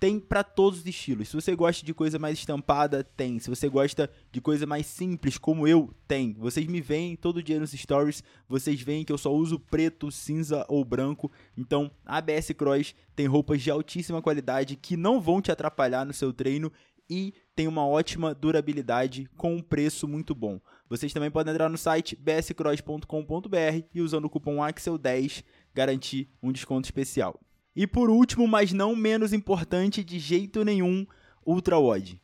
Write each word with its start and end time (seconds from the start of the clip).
Tem 0.00 0.20
para 0.20 0.44
todos 0.44 0.80
os 0.80 0.86
estilos. 0.86 1.28
Se 1.28 1.34
você 1.34 1.56
gosta 1.56 1.84
de 1.84 1.92
coisa 1.92 2.18
mais 2.18 2.38
estampada, 2.38 3.02
tem. 3.02 3.38
Se 3.38 3.50
você 3.50 3.68
gosta 3.68 4.08
de 4.30 4.40
coisa 4.40 4.64
mais 4.64 4.86
simples, 4.86 5.36
como 5.36 5.66
eu, 5.66 5.92
tem. 6.06 6.34
Vocês 6.34 6.66
me 6.66 6.80
veem 6.80 7.16
todo 7.16 7.42
dia 7.42 7.58
nos 7.58 7.72
stories, 7.72 8.22
vocês 8.48 8.80
veem 8.80 9.04
que 9.04 9.12
eu 9.12 9.18
só 9.18 9.34
uso 9.34 9.58
preto, 9.58 10.10
cinza 10.10 10.64
ou 10.68 10.84
branco. 10.84 11.30
Então, 11.56 11.90
a 12.06 12.18
ABS 12.18 12.52
Cross 12.56 12.94
tem 13.16 13.26
roupas 13.26 13.60
de 13.60 13.70
altíssima 13.70 14.22
qualidade 14.22 14.76
que 14.76 14.96
não 14.96 15.20
vão 15.20 15.42
te 15.42 15.50
atrapalhar 15.50 16.04
no 16.04 16.12
seu 16.12 16.32
treino 16.32 16.72
e 17.10 17.32
tem 17.56 17.66
uma 17.66 17.86
ótima 17.86 18.34
durabilidade 18.34 19.28
com 19.36 19.56
um 19.56 19.62
preço 19.62 20.06
muito 20.06 20.34
bom. 20.34 20.60
Vocês 20.88 21.12
também 21.12 21.30
podem 21.30 21.52
entrar 21.52 21.68
no 21.68 21.78
site 21.78 22.14
bscross.com.br 22.14 23.86
e 23.94 24.00
usando 24.00 24.26
o 24.26 24.30
cupom 24.30 24.56
AXEL10 24.56 25.42
garantir 25.74 26.28
um 26.42 26.52
desconto 26.52 26.86
especial. 26.86 27.40
E 27.78 27.86
por 27.86 28.10
último, 28.10 28.48
mas 28.48 28.72
não 28.72 28.96
menos 28.96 29.32
importante 29.32 30.02
de 30.02 30.18
jeito 30.18 30.64
nenhum, 30.64 31.06
UltraWod. 31.46 32.20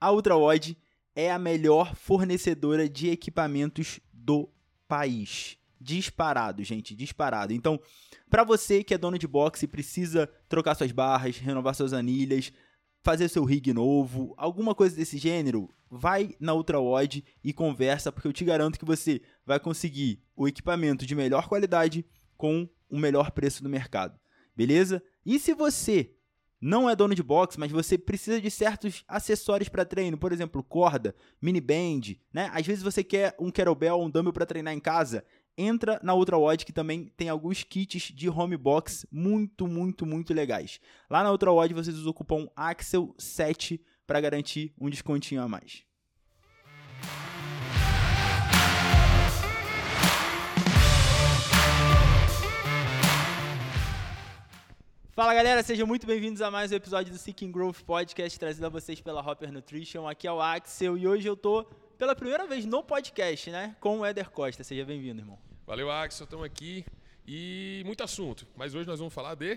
A 0.00 0.10
UltraWod 0.10 0.76
é 1.14 1.30
a 1.30 1.38
melhor 1.38 1.94
fornecedora 1.94 2.88
de 2.88 3.08
equipamentos 3.08 4.00
do 4.12 4.50
país. 4.88 5.56
Disparado, 5.80 6.64
gente, 6.64 6.92
disparado. 6.92 7.52
Então, 7.52 7.80
para 8.28 8.42
você 8.42 8.82
que 8.82 8.92
é 8.92 8.98
dono 8.98 9.16
de 9.16 9.28
boxe 9.28 9.64
e 9.64 9.68
precisa 9.68 10.28
trocar 10.48 10.74
suas 10.74 10.90
barras, 10.90 11.38
renovar 11.38 11.76
suas 11.76 11.92
anilhas, 11.92 12.52
fazer 13.00 13.28
seu 13.28 13.44
rig 13.44 13.72
novo, 13.72 14.34
alguma 14.36 14.74
coisa 14.74 14.96
desse 14.96 15.18
gênero, 15.18 15.70
vai 15.88 16.34
na 16.40 16.52
UltraWod 16.52 17.24
e 17.44 17.52
conversa, 17.52 18.10
porque 18.10 18.26
eu 18.26 18.32
te 18.32 18.44
garanto 18.44 18.76
que 18.76 18.84
você 18.84 19.22
vai 19.46 19.60
conseguir 19.60 20.20
o 20.34 20.48
equipamento 20.48 21.06
de 21.06 21.14
melhor 21.14 21.46
qualidade 21.46 22.04
com 22.36 22.68
o 22.90 22.98
melhor 22.98 23.30
preço 23.30 23.62
do 23.62 23.68
mercado. 23.68 24.18
Beleza? 24.56 25.02
E 25.24 25.38
se 25.38 25.52
você 25.54 26.14
não 26.60 26.88
é 26.88 26.96
dono 26.96 27.14
de 27.14 27.22
box, 27.22 27.58
mas 27.58 27.70
você 27.70 27.98
precisa 27.98 28.40
de 28.40 28.50
certos 28.50 29.04
acessórios 29.06 29.68
para 29.68 29.84
treino, 29.84 30.16
por 30.16 30.32
exemplo, 30.32 30.62
corda, 30.62 31.14
mini 31.40 31.60
band, 31.60 32.16
né? 32.32 32.50
Às 32.54 32.66
vezes 32.66 32.82
você 32.82 33.04
quer 33.04 33.36
um 33.38 33.50
kettlebell 33.50 33.98
ou 33.98 34.06
um 34.06 34.10
dumbbell 34.10 34.32
para 34.32 34.46
treinar 34.46 34.72
em 34.72 34.80
casa, 34.80 35.24
entra 35.58 36.00
na 36.02 36.14
UltraWod 36.14 36.64
que 36.64 36.72
também 36.72 37.12
tem 37.16 37.28
alguns 37.28 37.62
kits 37.62 38.12
de 38.14 38.30
home 38.30 38.56
box 38.56 39.06
muito, 39.10 39.66
muito, 39.66 40.06
muito 40.06 40.32
legais. 40.32 40.80
Lá 41.10 41.22
na 41.22 41.30
UltraWod 41.30 41.74
vocês 41.74 41.96
usam 41.96 42.10
o 42.10 42.14
cupom 42.14 42.48
AXEL7 42.56 43.80
para 44.06 44.20
garantir 44.20 44.72
um 44.80 44.88
descontinho 44.88 45.42
a 45.42 45.48
mais. 45.48 45.84
Fala 55.14 55.32
galera, 55.32 55.62
sejam 55.62 55.86
muito 55.86 56.08
bem-vindos 56.08 56.42
a 56.42 56.50
mais 56.50 56.72
um 56.72 56.74
episódio 56.74 57.12
do 57.12 57.18
Seeking 57.20 57.52
Growth 57.52 57.82
Podcast, 57.82 58.36
trazido 58.36 58.66
a 58.66 58.68
vocês 58.68 59.00
pela 59.00 59.20
Hopper 59.20 59.52
Nutrition. 59.52 60.08
Aqui 60.08 60.26
é 60.26 60.32
o 60.32 60.40
Axel 60.40 60.98
e 60.98 61.06
hoje 61.06 61.28
eu 61.28 61.36
tô 61.36 61.62
pela 61.96 62.16
primeira 62.16 62.48
vez 62.48 62.66
no 62.66 62.82
podcast, 62.82 63.48
né, 63.48 63.76
com 63.78 64.00
o 64.00 64.04
Éder 64.04 64.28
Costa. 64.28 64.64
Seja 64.64 64.84
bem-vindo, 64.84 65.20
irmão. 65.20 65.38
Valeu, 65.64 65.88
Axel, 65.88 66.24
estamos 66.24 66.44
aqui 66.44 66.84
e 67.24 67.80
muito 67.86 68.02
assunto, 68.02 68.44
mas 68.56 68.74
hoje 68.74 68.88
nós 68.88 68.98
vamos 68.98 69.14
falar 69.14 69.36
de 69.36 69.56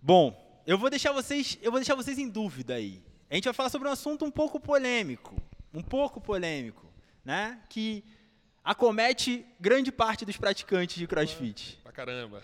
Bom, 0.00 0.62
eu 0.66 0.78
vou 0.78 0.88
deixar 0.88 1.12
vocês, 1.12 1.58
eu 1.60 1.70
vou 1.70 1.78
deixar 1.78 1.94
vocês 1.94 2.16
em 2.16 2.30
dúvida 2.30 2.72
aí. 2.72 3.04
A 3.28 3.34
gente 3.34 3.44
vai 3.44 3.52
falar 3.52 3.68
sobre 3.68 3.86
um 3.86 3.92
assunto 3.92 4.24
um 4.24 4.30
pouco 4.30 4.58
polêmico, 4.58 5.36
um 5.74 5.82
pouco 5.82 6.22
polêmico, 6.22 6.90
né, 7.22 7.60
que 7.68 8.02
acomete 8.64 9.44
grande 9.60 9.92
parte 9.92 10.24
dos 10.24 10.38
praticantes 10.38 10.96
de 10.96 11.06
CrossFit. 11.06 11.81
Pra 11.92 12.04
caramba. 12.04 12.42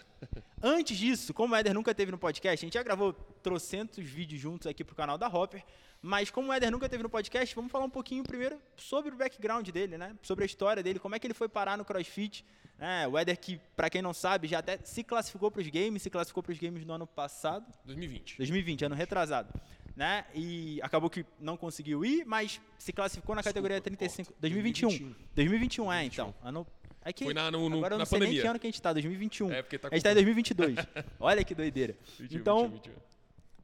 Antes 0.62 0.97
disso, 0.97 1.32
como 1.32 1.54
o 1.54 1.56
Éder 1.56 1.72
nunca 1.72 1.94
teve 1.94 2.12
no 2.12 2.19
podcast, 2.19 2.64
a 2.64 2.66
gente 2.66 2.75
já 2.75 2.82
gravou 2.82 3.12
trocentos 3.42 4.04
vídeos 4.04 4.41
juntos 4.41 4.66
aqui 4.66 4.84
pro 4.84 4.94
canal 4.94 5.16
da 5.16 5.26
Hopper, 5.26 5.64
mas 6.00 6.31
como 6.31 6.50
o 6.50 6.53
Éder 6.53 6.70
nunca 6.70 6.88
teve 6.88 7.03
no 7.03 7.09
podcast, 7.09 7.54
vamos 7.54 7.72
falar 7.72 7.87
um 7.87 7.91
pouquinho 7.91 8.22
primeiro 8.22 8.60
sobre 8.76 9.12
o 9.12 9.16
background 9.16 9.69
dele, 9.70 9.97
né? 9.98 10.14
Sobre 10.22 10.44
a 10.44 10.47
história 10.47 10.82
dele, 10.82 10.98
como 10.98 11.14
é 11.14 11.19
que 11.19 11.26
ele 11.26 11.34
foi 11.34 11.48
parar 11.48 11.76
no 11.76 11.84
CrossFit. 11.84 12.44
É, 12.78 13.08
o 13.08 13.19
Éder 13.19 13.37
que, 13.41 13.60
para 13.75 13.91
quem 13.91 14.00
não 14.00 14.14
sabe, 14.14 14.47
já 14.47 14.60
até 14.60 14.78
se 14.84 15.03
classificou 15.03 15.50
para 15.50 15.60
os 15.60 15.69
games, 15.69 16.03
se 16.03 16.10
classificou 16.10 16.42
para 16.42 16.53
os 16.53 16.58
games 16.58 16.84
no 16.84 16.92
ano 16.92 17.06
passado. 17.06 17.66
2020. 17.84 18.37
2020, 18.37 18.84
ano 18.84 18.94
retrasado. 18.94 19.53
Né? 19.97 20.25
E 20.32 20.78
acabou 20.81 21.10
que 21.10 21.26
não 21.41 21.56
conseguiu 21.56 22.04
ir, 22.04 22.25
mas 22.25 22.60
se 22.78 22.92
classificou 22.92 23.34
na 23.34 23.41
Desculpa, 23.41 23.54
categoria 23.54 23.81
35. 23.81 24.28
corta. 24.28 24.41
2021. 24.41 24.88
2021. 24.91 25.34
2021, 25.34 25.92
é, 25.92 26.04
então. 26.04 26.32
Ano, 26.41 26.64
é 27.08 27.12
que 27.12 27.24
Foi 27.24 27.34
na, 27.34 27.50
no, 27.50 27.69
no, 27.69 27.78
agora 27.78 27.94
eu 27.94 27.98
não 27.98 28.06
sei 28.06 28.19
nem 28.19 28.28
pandemia. 28.28 28.42
que 28.42 28.48
ano 28.48 28.58
que 28.58 28.66
a 28.66 28.70
gente 28.70 28.82
tá, 28.82 28.92
2021. 28.92 29.52
É, 29.52 29.62
porque 29.62 29.78
tá 29.78 29.88
a 29.91 29.94
gente 29.94 30.02
tá 30.02 30.10
em 30.10 30.14
2022. 30.14 30.76
Olha 31.19 31.42
que 31.44 31.54
doideira. 31.54 31.96
21, 32.19 32.38
Então, 32.41 32.69
21, 32.69 32.70
21. 32.70 32.92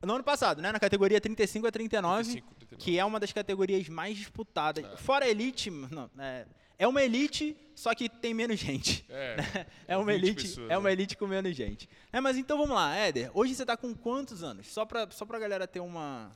no 0.07 0.15
ano 0.15 0.25
passado, 0.25 0.63
né, 0.63 0.73
na 0.73 0.81
categoria 0.81 1.21
35 1.21 1.67
a 1.67 1.71
39, 1.73 2.23
35, 2.25 2.55
39. 2.55 2.85
que 2.85 2.99
é 2.99 3.05
uma 3.05 3.21
das 3.21 3.33
categorias 3.33 3.89
mais 3.89 4.17
disputadas. 4.17 4.85
É. 4.85 4.97
Fora 4.97 5.25
a 5.25 5.29
elite, 5.29 5.71
não, 5.71 6.11
é, 6.19 6.47
é 6.79 6.89
uma 6.89 7.03
elite, 7.03 7.57
só 7.75 7.95
que 7.95 8.09
tem 8.09 8.33
menos 8.35 8.59
gente. 8.59 9.05
É, 9.09 9.37
É 9.89 9.97
uma 9.97 10.13
20 10.13 10.23
elite, 10.23 10.43
pessoas, 10.49 10.71
é 10.71 10.79
uma 10.79 10.89
né? 10.89 10.93
elite 10.93 11.17
com 11.17 11.27
menos 11.27 11.55
gente. 11.55 11.89
É, 12.13 12.21
mas 12.21 12.37
então 12.37 12.57
vamos 12.57 12.75
lá, 12.75 12.95
Éder. 12.97 13.31
Hoje 13.35 13.55
você 13.55 13.65
tá 13.67 13.77
com 13.77 13.95
quantos 13.95 14.43
anos? 14.43 14.67
Só 14.69 14.85
pra, 14.85 15.09
só 15.11 15.25
pra 15.25 15.39
galera 15.39 15.67
ter 15.67 15.81
uma 15.81 16.33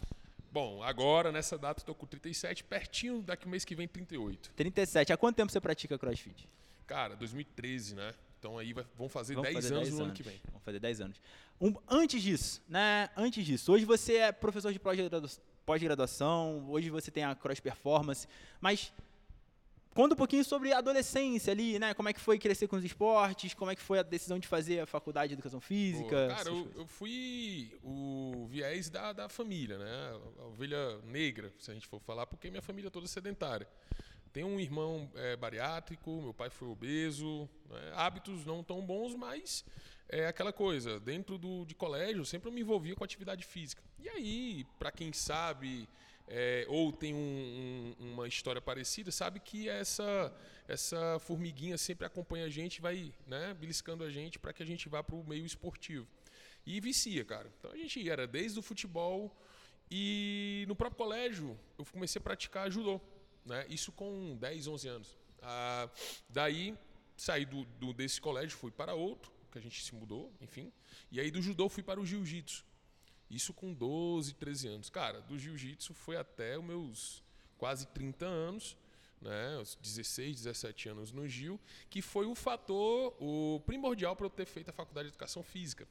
Bom, 0.51 0.83
agora, 0.83 1.31
nessa 1.31 1.59
data, 1.59 1.83
eu 1.83 1.87
tô 1.87 1.95
com 1.95 2.07
37, 2.07 2.65
pertinho 2.65 3.21
daqui 3.21 3.47
mês 3.47 3.67
que 3.67 3.75
vem, 3.75 3.87
38. 3.87 4.51
37. 4.57 5.13
Há 5.13 5.17
quanto 5.17 5.37
tempo 5.37 5.53
você 5.53 5.61
pratica 5.61 5.99
CrossFit? 5.99 6.49
Cara, 6.89 7.15
2013, 7.15 7.95
né? 7.95 8.13
Então 8.41 8.57
aí 8.59 8.73
vai, 8.73 8.85
vão 8.97 9.09
fazer 9.09 9.35
Vamos 9.35 9.51
10 9.53 9.63
fazer 9.63 9.75
anos 9.75 9.89
10 9.89 9.99
no 9.99 10.05
ano 10.07 10.13
que 10.15 10.23
vem. 10.23 10.41
Vamos 10.47 10.65
fazer 10.65 10.81
10 10.81 11.01
anos. 11.03 11.21
Um- 11.61 11.75
antes 11.89 12.23
disso, 12.23 12.63
né? 12.69 13.11
Antes 13.17 13.45
disso, 13.45 13.71
hoje 13.73 13.85
você 13.85 14.15
é 14.17 14.33
professor 14.33 14.73
de 14.73 14.79
pós-gradu- 14.79 15.29
pós-graduação, 15.67 16.65
hoje 16.71 16.89
você 16.89 17.11
tem 17.11 17.25
a 17.25 17.35
Cross 17.35 17.61
Performance, 17.61 18.27
mas 18.61 18.91
conta 19.93 20.15
um 20.15 20.17
pouquinho 20.17 20.45
sobre 20.45 20.73
a 20.73 20.79
adolescência 20.79 21.53
ali, 21.53 21.79
né? 21.79 21.93
Como 21.93 22.09
é 22.09 22.13
que 22.15 22.21
foi 22.21 22.39
crescer 22.39 22.69
com 22.69 22.77
os 22.77 22.85
esportes, 22.85 23.53
como 23.53 23.71
é 23.71 23.75
que 23.77 23.83
foi 23.83 23.99
a 23.99 24.03
decisão 24.03 24.39
de 24.39 24.47
fazer 24.49 24.81
a 24.81 24.87
faculdade 24.87 25.29
de 25.29 25.35
educação 25.35 25.61
Pô, 25.61 25.67
física. 25.67 26.29
cara, 26.29 26.33
essas 26.33 26.47
eu, 26.47 26.71
eu 26.75 26.87
fui 26.87 27.77
o 27.83 28.47
viés 28.49 28.89
da, 28.89 29.13
da 29.13 29.29
família, 29.29 29.77
né? 29.77 30.21
A 30.39 30.45
ovelha 30.45 30.99
negra, 31.03 31.53
se 31.59 31.71
a 31.71 31.75
gente 31.75 31.87
for 31.87 32.01
falar, 32.01 32.25
porque 32.27 32.49
minha 32.51 32.63
família 32.63 32.89
é 32.89 32.91
toda 32.91 33.07
sedentária. 33.09 33.69
Tenho 34.39 34.47
um 34.51 34.61
irmão 34.61 35.11
é, 35.17 35.35
bariátrico, 35.35 36.23
meu 36.23 36.33
pai 36.33 36.49
foi 36.49 36.69
obeso, 36.69 37.49
né? 37.69 37.93
hábitos 37.97 38.47
não 38.47 38.63
tão 38.63 38.81
bons, 38.87 39.17
mas 39.17 39.65
é 40.09 40.29
aquela 40.29 40.53
coisa, 40.53 41.01
dentro 41.01 41.37
do, 41.37 41.65
de 41.65 41.75
colégio, 41.75 42.21
eu 42.21 42.25
sempre 42.25 42.49
me 42.53 42.61
envolvia 42.61 42.95
com 42.95 43.03
atividade 43.03 43.45
física. 43.45 43.83
E 43.99 44.09
aí, 44.09 44.65
para 44.79 44.93
quem 44.93 45.13
sabe, 45.13 45.89
é, 46.29 46.65
ou 46.69 46.93
tem 46.93 47.13
um- 47.15 47.97
um- 47.99 48.13
uma 48.13 48.29
história 48.29 48.61
parecida, 48.63 49.11
sabe 49.11 49.41
que 49.41 49.69
essa, 49.69 50.33
essa 50.69 51.19
formiguinha 51.19 51.77
sempre 51.77 52.07
acompanha 52.07 52.45
a 52.45 52.49
gente, 52.49 52.81
vai 52.81 53.13
né, 53.27 53.53
beliscando 53.55 54.05
a 54.05 54.09
gente 54.09 54.39
para 54.39 54.53
que 54.53 54.63
a 54.63 54.67
gente 54.67 54.89
vá 54.89 55.03
para 55.03 55.17
o 55.17 55.25
meio 55.25 55.45
esportivo. 55.45 56.07
E 56.65 56.81
vicia, 56.81 57.25
cara. 57.25 57.51
Então 57.59 57.73
a 57.73 57.77
gente 57.77 58.09
era 58.09 58.25
desde 58.25 58.57
o 58.57 58.63
futebol 58.63 59.37
e 59.91 60.65
no 60.69 60.77
próprio 60.77 60.97
colégio 60.97 61.59
eu 61.77 61.85
comecei 61.87 62.21
a 62.21 62.23
praticar 62.23 62.71
judô. 62.71 63.01
Né? 63.45 63.67
Isso 63.69 63.93
com 63.93 64.37
10, 64.37 64.67
11 64.67 64.89
anos. 64.89 65.17
Ah, 65.43 65.89
daí 66.29 66.77
saí 67.17 67.45
do, 67.45 67.65
do, 67.65 67.93
desse 67.93 68.21
colégio, 68.21 68.57
fui 68.57 68.71
para 68.71 68.95
outro, 68.95 69.33
que 69.51 69.59
a 69.59 69.61
gente 69.61 69.83
se 69.83 69.95
mudou, 69.95 70.33
enfim. 70.41 70.73
E 71.11 71.21
aí 71.21 71.31
do 71.31 71.43
judô 71.43 71.69
fui 71.69 71.83
para 71.83 72.01
o 72.01 72.07
jiu-jitsu. 72.07 72.65
Isso 73.31 73.53
com 73.53 73.75
12, 73.75 74.35
13 74.35 74.69
anos. 74.69 74.91
Cara, 74.91 75.21
do 75.21 75.39
jiu-jitsu 75.39 75.93
foi 75.95 76.17
até 76.17 76.59
os 76.59 76.65
meus 76.65 77.23
quase 77.59 77.87
30 77.89 78.25
anos, 78.25 78.77
né, 79.21 79.59
os 79.59 79.75
16, 79.75 80.37
17 80.37 80.89
anos 80.89 81.13
no 81.13 81.27
Gil, 81.27 81.61
que 81.91 82.01
foi 82.01 82.25
o 82.25 82.35
fator 82.35 83.15
o 83.21 83.61
primordial 83.67 84.15
para 84.15 84.27
eu 84.27 84.31
ter 84.31 84.47
feito 84.47 84.71
a 84.71 84.73
faculdade 84.73 85.09
de 85.09 85.13
educação 85.13 85.43
física. 85.43 85.87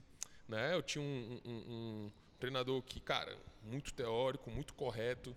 Né? 0.47 0.73
Eu 0.73 0.81
tinha 0.81 1.03
um, 1.03 1.41
um, 1.45 1.51
um 1.51 2.11
treinador 2.39 2.81
que, 2.81 3.01
cara, 3.01 3.37
muito 3.63 3.93
teórico, 3.93 4.49
muito 4.49 4.73
correto, 4.73 5.35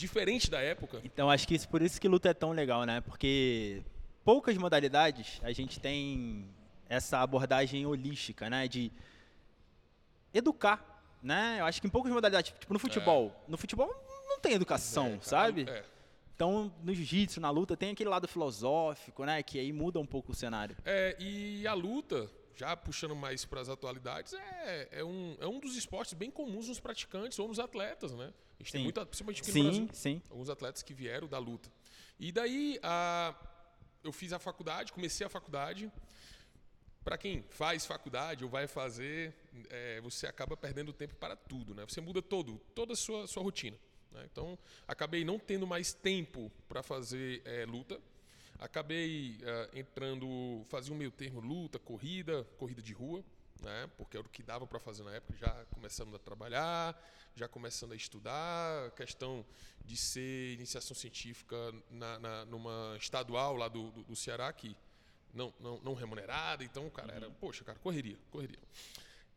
diferente 0.00 0.50
da 0.50 0.60
época. 0.60 1.00
Então 1.04 1.30
acho 1.30 1.46
que 1.46 1.54
isso, 1.54 1.68
por 1.68 1.82
isso 1.82 2.00
que 2.00 2.08
luta 2.08 2.28
é 2.28 2.34
tão 2.34 2.52
legal, 2.52 2.84
né? 2.84 3.00
Porque 3.00 3.82
poucas 4.24 4.56
modalidades 4.56 5.40
a 5.42 5.52
gente 5.52 5.78
tem 5.78 6.48
essa 6.88 7.18
abordagem 7.20 7.86
holística, 7.86 8.48
né? 8.50 8.66
De 8.66 8.90
educar, 10.32 11.04
né? 11.22 11.56
Eu 11.60 11.66
acho 11.66 11.80
que 11.80 11.86
em 11.86 11.90
poucas 11.90 12.12
modalidades, 12.12 12.52
tipo 12.58 12.72
no 12.72 12.78
futebol, 12.78 13.32
é. 13.46 13.50
no 13.50 13.56
futebol 13.56 13.88
não 14.28 14.40
tem 14.40 14.54
educação, 14.54 15.14
é, 15.14 15.20
sabe? 15.20 15.66
É. 15.68 15.84
Então, 16.34 16.72
no 16.82 16.94
jiu-jitsu, 16.94 17.38
na 17.38 17.50
luta, 17.50 17.76
tem 17.76 17.90
aquele 17.90 18.08
lado 18.08 18.26
filosófico, 18.26 19.26
né? 19.26 19.42
Que 19.42 19.58
aí 19.58 19.72
muda 19.74 20.00
um 20.00 20.06
pouco 20.06 20.32
o 20.32 20.34
cenário. 20.34 20.74
É, 20.86 21.14
e 21.18 21.66
a 21.66 21.74
luta, 21.74 22.30
já 22.56 22.76
puxando 22.76 23.14
mais 23.16 23.44
para 23.44 23.60
as 23.60 23.68
atualidades, 23.68 24.32
é, 24.32 24.88
é, 24.92 25.04
um, 25.04 25.36
é 25.40 25.46
um 25.46 25.58
dos 25.60 25.76
esportes 25.76 26.14
bem 26.14 26.30
comuns 26.30 26.68
nos 26.68 26.80
praticantes 26.80 27.38
ou 27.38 27.48
nos 27.48 27.58
atletas, 27.58 28.12
né? 28.12 28.32
A 28.58 28.62
gente 28.62 28.66
sim. 28.66 28.72
tem 28.72 28.82
muita, 28.82 29.06
principalmente 29.06 29.42
aqui 29.42 29.52
sim, 29.52 29.62
no 29.62 29.64
Brasil, 29.64 29.88
sim. 29.92 30.22
alguns 30.30 30.50
atletas 30.50 30.82
que 30.82 30.92
vieram 30.92 31.26
da 31.26 31.38
luta. 31.38 31.70
E 32.18 32.30
daí, 32.30 32.78
a, 32.82 33.34
eu 34.04 34.12
fiz 34.12 34.32
a 34.32 34.38
faculdade, 34.38 34.92
comecei 34.92 35.26
a 35.26 35.30
faculdade. 35.30 35.90
Para 37.02 37.16
quem 37.16 37.42
faz 37.48 37.86
faculdade 37.86 38.44
ou 38.44 38.50
vai 38.50 38.66
fazer, 38.66 39.34
é, 39.70 40.00
você 40.02 40.26
acaba 40.26 40.54
perdendo 40.54 40.92
tempo 40.92 41.14
para 41.14 41.34
tudo, 41.34 41.74
né? 41.74 41.84
Você 41.88 42.00
muda 42.00 42.20
todo, 42.20 42.60
toda 42.74 42.92
a 42.92 42.96
sua, 42.96 43.26
sua 43.26 43.42
rotina. 43.42 43.76
Né? 44.12 44.28
Então, 44.30 44.58
acabei 44.86 45.24
não 45.24 45.38
tendo 45.38 45.66
mais 45.66 45.92
tempo 45.94 46.52
para 46.68 46.82
fazer 46.82 47.40
é, 47.44 47.64
luta. 47.64 48.00
Acabei 48.60 49.38
uh, 49.40 49.78
entrando, 49.78 50.64
fazia 50.68 50.92
um 50.92 50.96
meio 50.96 51.10
termo 51.10 51.40
luta, 51.40 51.78
corrida, 51.78 52.44
corrida 52.58 52.82
de 52.82 52.92
rua, 52.92 53.24
né? 53.62 53.88
porque 53.96 54.18
era 54.18 54.26
o 54.26 54.30
que 54.30 54.42
dava 54.42 54.66
para 54.66 54.78
fazer 54.78 55.02
na 55.02 55.14
época, 55.14 55.34
já 55.38 55.64
começando 55.70 56.14
a 56.14 56.18
trabalhar, 56.18 57.02
já 57.34 57.48
começando 57.48 57.92
a 57.92 57.96
estudar, 57.96 58.90
questão 58.90 59.46
de 59.82 59.96
ser 59.96 60.52
iniciação 60.52 60.94
científica 60.94 61.56
na, 61.90 62.18
na 62.18 62.44
numa 62.44 62.96
estadual 62.98 63.56
lá 63.56 63.66
do, 63.66 63.90
do, 63.92 64.04
do 64.04 64.14
Ceará, 64.14 64.52
que 64.52 64.76
não, 65.32 65.54
não, 65.58 65.80
não 65.80 65.94
remunerada, 65.94 66.62
então, 66.62 66.90
cara, 66.90 67.14
era, 67.14 67.30
poxa, 67.30 67.64
cara, 67.64 67.78
correria, 67.78 68.18
correria. 68.30 68.58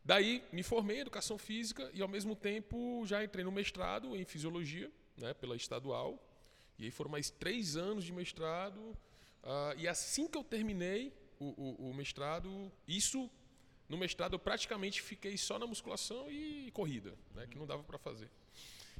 Daí 0.04 0.44
me 0.52 0.62
formei 0.62 0.98
em 0.98 1.00
educação 1.00 1.38
física 1.38 1.90
e 1.94 2.02
ao 2.02 2.08
mesmo 2.08 2.36
tempo 2.36 3.06
já 3.06 3.24
entrei 3.24 3.42
no 3.42 3.50
mestrado 3.50 4.14
em 4.14 4.24
fisiologia, 4.26 4.92
né, 5.16 5.32
pela 5.32 5.56
estadual. 5.56 6.22
E 6.78 6.84
aí 6.84 6.90
foram 6.90 7.10
mais 7.10 7.30
três 7.30 7.76
anos 7.76 8.04
de 8.04 8.12
mestrado. 8.12 8.94
Uh, 9.44 9.78
e 9.78 9.86
assim 9.86 10.26
que 10.26 10.38
eu 10.38 10.42
terminei 10.42 11.12
o, 11.38 11.44
o, 11.44 11.90
o, 11.90 11.94
mestrado, 11.94 12.72
isso 12.88 13.30
no 13.86 13.98
mestrado 13.98 14.32
eu 14.32 14.38
praticamente 14.38 15.02
fiquei 15.02 15.36
só 15.36 15.58
na 15.58 15.66
musculação 15.66 16.30
e 16.30 16.70
corrida, 16.72 17.14
né, 17.34 17.46
que 17.46 17.58
não 17.58 17.66
dava 17.66 17.82
para 17.82 17.98
fazer. 17.98 18.30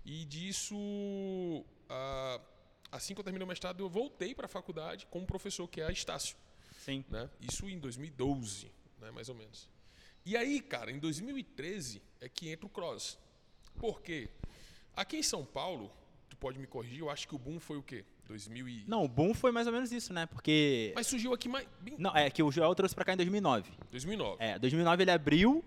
E 0.05 0.27
disso, 0.27 0.77
uh, 0.77 2.45
assim 2.93 3.15
que 3.15 3.21
eu 3.21 3.25
terminei 3.25 3.45
o 3.45 3.49
mestrado, 3.49 3.83
eu 3.83 3.89
voltei 3.89 4.35
para 4.35 4.45
a 4.45 4.49
faculdade 4.49 5.07
com 5.07 5.21
um 5.21 5.27
professor 5.27 5.67
que 5.67 5.81
é 5.81 5.87
a 5.87 5.91
Estácio. 5.91 6.37
Sim. 6.79 7.03
Né? 7.09 7.31
Isso 7.41 7.67
em 7.67 7.79
2012, 7.79 8.71
né, 9.01 9.11
mais 9.11 9.31
ou 9.31 9.35
menos. 9.35 9.71
E 10.27 10.37
aí, 10.37 10.61
cara, 10.61 10.91
em 10.91 10.99
2013 10.99 12.03
é 12.21 12.29
que 12.29 12.51
entra 12.51 12.67
o 12.67 12.69
cross. 12.69 13.19
Por 13.79 14.03
quê? 14.03 14.29
Aqui 14.95 15.17
em 15.17 15.23
São 15.23 15.43
Paulo, 15.43 15.91
tu 16.29 16.37
pode 16.37 16.59
me 16.59 16.67
corrigir, 16.67 17.01
eu 17.01 17.09
acho 17.09 17.27
que 17.27 17.35
o 17.35 17.39
boom 17.39 17.59
foi 17.59 17.79
o 17.79 17.83
quê? 17.83 18.05
2000 18.27 18.69
e... 18.69 18.85
Não, 18.87 19.05
o 19.05 19.09
boom 19.09 19.35
foi 19.35 19.53
mais 19.53 19.67
ou 19.67 19.73
menos 19.73 19.93
isso, 19.93 20.13
né? 20.13 20.27
Porque... 20.27 20.93
Mas 20.95 21.07
surgiu 21.07 21.33
aqui 21.33 21.49
mais... 21.49 21.67
Não, 21.99 22.15
é 22.17 22.29
que 22.31 22.43
o 22.43 22.51
Joel 22.51 22.75
trouxe 22.75 22.95
pra 22.95 23.05
cá 23.05 23.13
em 23.13 23.17
2009. 23.17 23.71
2009. 23.91 24.37
É, 24.39 24.59
2009 24.59 25.03
ele 25.03 25.11
abriu, 25.11 25.65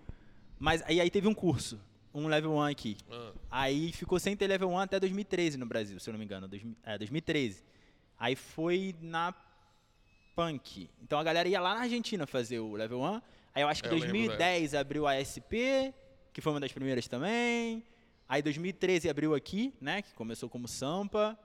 mas 0.59 0.81
aí, 0.83 1.00
aí 1.00 1.09
teve 1.09 1.27
um 1.27 1.33
curso, 1.33 1.80
um 2.13 2.27
level 2.27 2.54
1 2.54 2.62
aqui. 2.63 2.98
Ah. 3.09 3.31
Aí 3.51 3.92
ficou 3.92 4.19
sem 4.19 4.36
ter 4.36 4.48
level 4.48 4.69
1 4.69 4.80
até 4.80 5.00
2013 5.00 5.57
no 5.57 5.65
Brasil, 5.65 6.00
se 6.00 6.09
eu 6.09 6.13
não 6.13 6.19
me 6.19 6.25
engano. 6.25 6.48
Dois, 6.48 6.63
é, 6.83 6.98
2013. 6.98 7.63
Aí 8.19 8.36
foi 8.36 8.95
na 9.01 9.33
Punk. 10.36 10.89
Então 11.01 11.19
a 11.19 11.24
galera 11.24 11.48
ia 11.48 11.59
lá 11.59 11.75
na 11.75 11.81
Argentina 11.81 12.25
fazer 12.25 12.59
o 12.59 12.74
level 12.74 13.01
1 13.01 13.21
Aí 13.57 13.63
eu 13.63 13.68
acho 13.68 13.81
que 13.81 13.89
em 13.89 13.92
2010 13.98 14.62
lembro, 14.62 14.80
abriu 14.80 15.07
a 15.07 15.15
SP, 15.18 15.89
que 16.31 16.42
foi 16.42 16.54
uma 16.54 16.59
das 16.59 16.71
primeiras 16.71 17.07
também. 17.07 17.83
Aí 18.30 18.39
2013 18.39 19.09
abriu 19.09 19.33
aqui, 19.33 19.74
né, 19.81 20.04
que 20.04 20.13
começou 20.13 20.48
como 20.48 20.68
Sampa. 20.68 21.36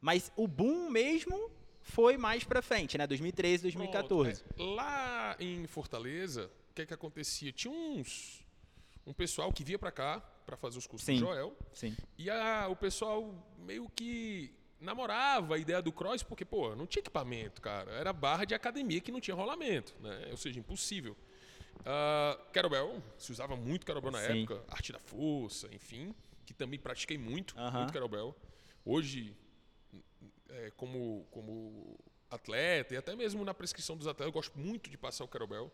Mas 0.00 0.32
o 0.36 0.46
boom 0.48 0.90
mesmo 0.90 1.50
foi 1.82 2.16
mais 2.16 2.44
pra 2.44 2.62
frente, 2.62 2.96
né, 2.96 3.06
2013, 3.06 3.62
2014. 3.64 4.42
Pronto, 4.42 4.74
lá 4.74 5.36
em 5.38 5.66
Fortaleza, 5.66 6.50
o 6.70 6.74
que 6.74 6.82
é 6.82 6.86
que 6.86 6.94
acontecia? 6.94 7.52
Tinha 7.52 7.72
uns 7.72 8.44
um 9.06 9.12
pessoal 9.12 9.52
que 9.52 9.64
via 9.64 9.78
para 9.78 9.90
cá 9.90 10.20
para 10.46 10.56
fazer 10.56 10.78
os 10.78 10.86
cursos 10.86 11.06
sim, 11.06 11.14
do 11.14 11.20
Joel. 11.20 11.56
Sim. 11.72 11.96
E 12.18 12.30
a, 12.30 12.68
o 12.68 12.76
pessoal 12.76 13.34
meio 13.58 13.88
que 13.88 14.54
namorava 14.80 15.56
a 15.56 15.58
ideia 15.58 15.82
do 15.82 15.92
cross 15.92 16.22
porque, 16.22 16.44
pô, 16.44 16.74
não 16.74 16.86
tinha 16.86 17.00
equipamento, 17.00 17.60
cara. 17.60 17.90
Era 17.92 18.12
barra 18.12 18.44
de 18.44 18.54
academia 18.54 19.00
que 19.00 19.12
não 19.12 19.20
tinha 19.20 19.34
rolamento, 19.34 19.94
né? 20.00 20.28
Ou 20.30 20.36
seja, 20.36 20.58
impossível. 20.58 21.16
Uh, 21.80 22.50
kettlebell, 22.52 23.02
se 23.16 23.32
usava 23.32 23.56
muito 23.56 23.86
kettlebell 23.86 24.10
na 24.10 24.20
Sim. 24.20 24.42
época, 24.42 24.62
arte 24.68 24.92
da 24.92 24.98
força, 24.98 25.68
enfim, 25.72 26.14
que 26.44 26.52
também 26.52 26.78
pratiquei 26.78 27.16
muito, 27.16 27.54
uh 27.54 27.60
-huh. 27.60 27.72
muito 27.72 27.92
kettlebell. 27.92 28.36
Hoje, 28.84 29.34
é, 30.50 30.70
como, 30.76 31.26
como 31.30 31.98
atleta 32.30 32.94
e 32.94 32.96
até 32.96 33.14
mesmo 33.16 33.44
na 33.44 33.54
prescrição 33.54 33.96
dos 33.96 34.06
atletas, 34.06 34.26
eu 34.26 34.32
gosto 34.32 34.58
muito 34.58 34.90
de 34.90 34.96
passar 34.96 35.24
o 35.24 35.28
kettlebell 35.28 35.70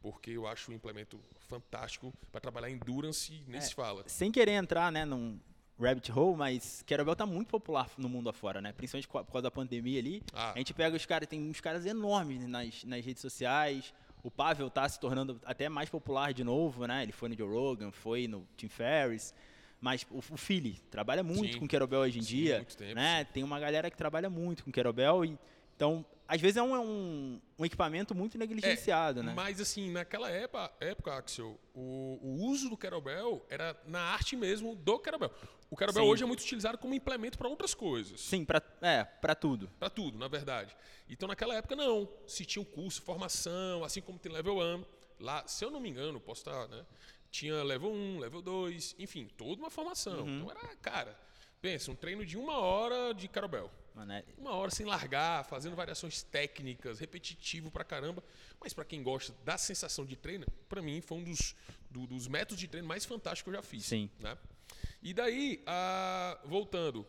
porque 0.00 0.30
eu 0.30 0.46
acho 0.46 0.70
um 0.70 0.74
implemento 0.74 1.20
fantástico 1.40 2.12
para 2.32 2.40
trabalhar 2.40 2.70
endurance, 2.70 3.44
nem 3.46 3.58
é, 3.58 3.60
se 3.60 3.74
fala. 3.74 4.02
Sem 4.06 4.32
querer 4.32 4.52
entrar, 4.52 4.90
né, 4.90 5.04
num, 5.04 5.38
rabbit 5.80 6.12
hole, 6.12 6.36
mas 6.36 6.82
Kettlebell 6.82 7.16
tá 7.16 7.24
muito 7.24 7.48
popular 7.48 7.90
no 7.96 8.08
mundo 8.08 8.28
afora, 8.28 8.60
né? 8.60 8.72
Principalmente 8.72 9.08
por 9.08 9.24
causa 9.24 9.42
da 9.42 9.50
pandemia 9.50 9.98
ali. 9.98 10.22
Ah. 10.32 10.52
A 10.52 10.58
gente 10.58 10.74
pega 10.74 10.94
os 10.94 11.06
caras, 11.06 11.26
tem 11.26 11.40
uns 11.40 11.60
caras 11.60 11.86
enormes 11.86 12.46
nas, 12.46 12.84
nas 12.84 13.04
redes 13.04 13.22
sociais. 13.22 13.94
O 14.22 14.30
Pavel 14.30 14.68
tá 14.68 14.86
se 14.86 15.00
tornando 15.00 15.40
até 15.44 15.68
mais 15.68 15.88
popular 15.88 16.34
de 16.34 16.44
novo, 16.44 16.86
né? 16.86 17.02
Ele 17.02 17.12
foi 17.12 17.30
no 17.30 17.36
Joe 17.36 17.48
Rogan, 17.48 17.90
foi 17.90 18.28
no 18.28 18.46
Tim 18.56 18.68
Ferriss. 18.68 19.34
Mas 19.80 20.06
o, 20.10 20.18
o 20.18 20.36
Philly 20.36 20.78
trabalha 20.90 21.22
muito 21.22 21.54
sim. 21.54 21.58
com 21.58 21.66
Kettlebell 21.66 22.00
hoje 22.00 22.18
em 22.18 22.22
sim, 22.22 22.36
dia, 22.36 22.66
tempo, 22.76 22.94
né? 22.94 23.24
Tem 23.24 23.42
uma 23.42 23.58
galera 23.58 23.90
que 23.90 23.96
trabalha 23.96 24.28
muito 24.28 24.64
com 24.64 24.70
Kettlebell 24.70 25.24
e 25.24 25.38
então 25.74 26.04
às 26.30 26.40
vezes 26.40 26.58
é 26.58 26.62
um, 26.62 26.76
é 26.76 26.78
um, 26.78 27.40
um 27.58 27.64
equipamento 27.64 28.14
muito 28.14 28.38
negligenciado, 28.38 29.18
é, 29.18 29.22
né? 29.24 29.32
Mas 29.34 29.60
assim, 29.60 29.90
naquela 29.90 30.30
época, 30.30 30.70
época 30.78 31.14
Axel, 31.16 31.58
o, 31.74 32.20
o, 32.22 32.44
uso 32.44 32.70
do 32.70 32.76
kettlebell 32.76 33.44
era 33.50 33.76
na 33.84 34.00
arte 34.00 34.36
mesmo 34.36 34.76
do 34.76 34.96
kettlebell. 35.00 35.34
O 35.68 35.76
Sim. 35.76 36.00
hoje 36.00 36.22
é 36.22 36.26
muito 36.26 36.40
utilizado 36.40 36.78
como 36.78 36.94
implemento 36.94 37.36
para 37.36 37.48
outras 37.48 37.74
coisas. 37.74 38.20
Sim, 38.20 38.44
para 38.44 38.62
é, 38.80 39.02
para 39.02 39.34
tudo. 39.34 39.68
Para 39.76 39.90
tudo, 39.90 40.18
na 40.18 40.28
verdade. 40.28 40.76
Então 41.08 41.26
naquela 41.26 41.54
época 41.54 41.74
não, 41.74 42.08
se 42.28 42.44
tinha 42.44 42.62
um 42.62 42.64
curso, 42.64 43.02
formação, 43.02 43.82
assim 43.82 44.00
como 44.00 44.16
tem 44.16 44.30
level 44.30 44.58
1, 44.58 44.84
lá, 45.18 45.44
se 45.48 45.64
eu 45.64 45.70
não 45.70 45.80
me 45.80 45.88
engano, 45.88 46.20
posso 46.20 46.42
estar, 46.42 46.68
né? 46.68 46.84
Tinha 47.30 47.62
level 47.62 47.92
1, 47.92 48.18
level 48.18 48.42
2, 48.42 48.96
enfim, 48.98 49.28
toda 49.36 49.60
uma 49.62 49.70
formação. 49.70 50.20
Uhum. 50.20 50.38
Então 50.38 50.50
era, 50.50 50.76
cara, 50.76 51.20
pensa, 51.60 51.90
um 51.90 51.94
treino 51.94 52.24
de 52.26 52.36
uma 52.36 52.58
hora 52.58 53.14
de 53.14 53.28
kettlebell 53.28 53.70
Mano, 53.94 54.14
Uma 54.38 54.52
hora 54.52 54.70
sem 54.70 54.86
largar, 54.86 55.44
fazendo 55.44 55.74
variações 55.74 56.22
técnicas, 56.22 56.98
repetitivo 56.98 57.70
pra 57.70 57.84
caramba. 57.84 58.22
Mas 58.60 58.72
para 58.72 58.84
quem 58.84 59.02
gosta 59.02 59.34
da 59.44 59.58
sensação 59.58 60.06
de 60.06 60.16
treino, 60.16 60.46
para 60.68 60.80
mim 60.80 61.00
foi 61.00 61.18
um 61.18 61.24
dos, 61.24 61.54
do, 61.90 62.06
dos 62.06 62.28
métodos 62.28 62.58
de 62.58 62.68
treino 62.68 62.86
mais 62.86 63.04
fantásticos 63.04 63.42
que 63.42 63.50
eu 63.50 63.54
já 63.54 63.62
fiz. 63.62 63.84
Sim. 63.86 64.08
Né? 64.18 64.36
E 65.02 65.12
daí, 65.12 65.62
voltando, 66.44 67.06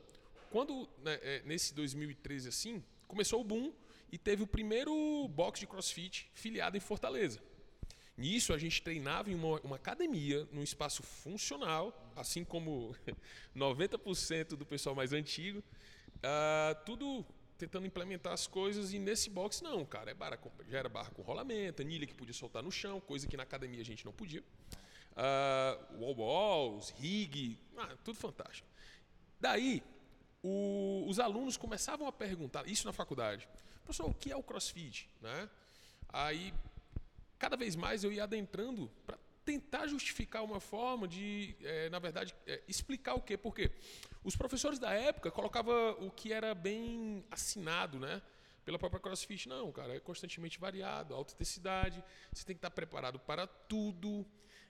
quando 0.49 0.89
né, 1.03 1.19
é, 1.21 1.41
nesse 1.45 1.73
2013 1.73 2.49
assim, 2.49 2.83
começou 3.07 3.41
o 3.41 3.43
boom 3.43 3.73
e 4.11 4.17
teve 4.17 4.43
o 4.43 4.47
primeiro 4.47 5.27
box 5.29 5.59
de 5.59 5.67
crossfit 5.67 6.29
filiado 6.33 6.75
em 6.75 6.79
Fortaleza. 6.79 7.41
Nisso 8.21 8.53
a 8.53 8.57
gente 8.59 8.83
treinava 8.83 9.31
em 9.31 9.35
uma, 9.35 9.59
uma, 9.61 9.75
academia, 9.77 10.47
num 10.51 10.61
espaço 10.61 11.01
funcional, 11.01 11.91
assim 12.15 12.43
como 12.45 12.95
90% 13.57 14.49
do 14.49 14.63
pessoal 14.63 14.93
mais 14.93 15.11
antigo. 15.11 15.63
Uh, 16.17 16.85
tudo 16.85 17.25
tentando 17.57 17.87
implementar 17.87 18.31
as 18.31 18.45
coisas 18.45 18.93
e 18.93 18.99
nesse 18.99 19.27
box 19.27 19.63
não, 19.63 19.83
cara, 19.83 20.11
é 20.11 20.13
barra 20.13 20.37
com, 20.37 20.51
já 20.69 20.77
era 20.77 20.87
barra 20.89 21.09
com 21.09 21.23
rolamento, 21.23 21.81
anilha 21.81 22.05
que 22.05 22.13
podia 22.13 22.33
soltar 22.33 22.61
no 22.61 22.71
chão, 22.71 23.01
coisa 23.01 23.25
que 23.27 23.35
na 23.35 23.41
academia 23.41 23.81
a 23.81 23.85
gente 23.85 24.05
não 24.05 24.13
podia. 24.13 24.43
Uh, 25.13 26.03
wall 26.03 26.15
balls, 26.15 26.93
rig, 26.99 27.57
ah, 27.75 27.97
tudo 28.03 28.19
fantástico. 28.19 28.67
Daí, 29.39 29.81
o, 30.43 31.05
os 31.07 31.19
alunos 31.19 31.57
começavam 31.57 32.05
a 32.07 32.11
perguntar, 32.11 32.67
isso 32.67 32.85
na 32.85 32.93
faculdade, 32.93 33.49
professor, 33.83 34.11
o 34.11 34.13
que 34.13 34.31
é 34.31 34.35
o 34.35 34.43
crossfit? 34.43 35.09
Né? 35.19 35.49
Aí, 36.09 36.53
cada 37.41 37.57
vez 37.57 37.75
mais 37.75 38.03
eu 38.03 38.13
ia 38.13 38.23
adentrando 38.25 38.87
para 39.03 39.17
tentar 39.43 39.87
justificar 39.87 40.43
uma 40.43 40.59
forma 40.59 41.07
de, 41.07 41.55
é, 41.63 41.89
na 41.89 41.97
verdade, 41.97 42.35
é, 42.45 42.61
explicar 42.67 43.15
o 43.15 43.21
quê. 43.21 43.35
Porque 43.35 43.71
os 44.23 44.35
professores 44.35 44.77
da 44.77 44.93
época 44.93 45.31
colocavam 45.31 45.73
o 46.05 46.11
que 46.11 46.31
era 46.31 46.53
bem 46.53 47.25
assinado, 47.31 47.99
né? 47.99 48.21
Pela 48.63 48.77
própria 48.77 48.99
CrossFit. 48.99 49.49
Não, 49.49 49.71
cara, 49.71 49.95
é 49.95 49.99
constantemente 49.99 50.59
variado, 50.59 51.15
alta 51.15 51.33
intensidade, 51.33 52.03
você 52.31 52.45
tem 52.45 52.55
que 52.55 52.59
estar 52.59 52.69
preparado 52.69 53.19
para 53.19 53.47
tudo. 53.47 54.23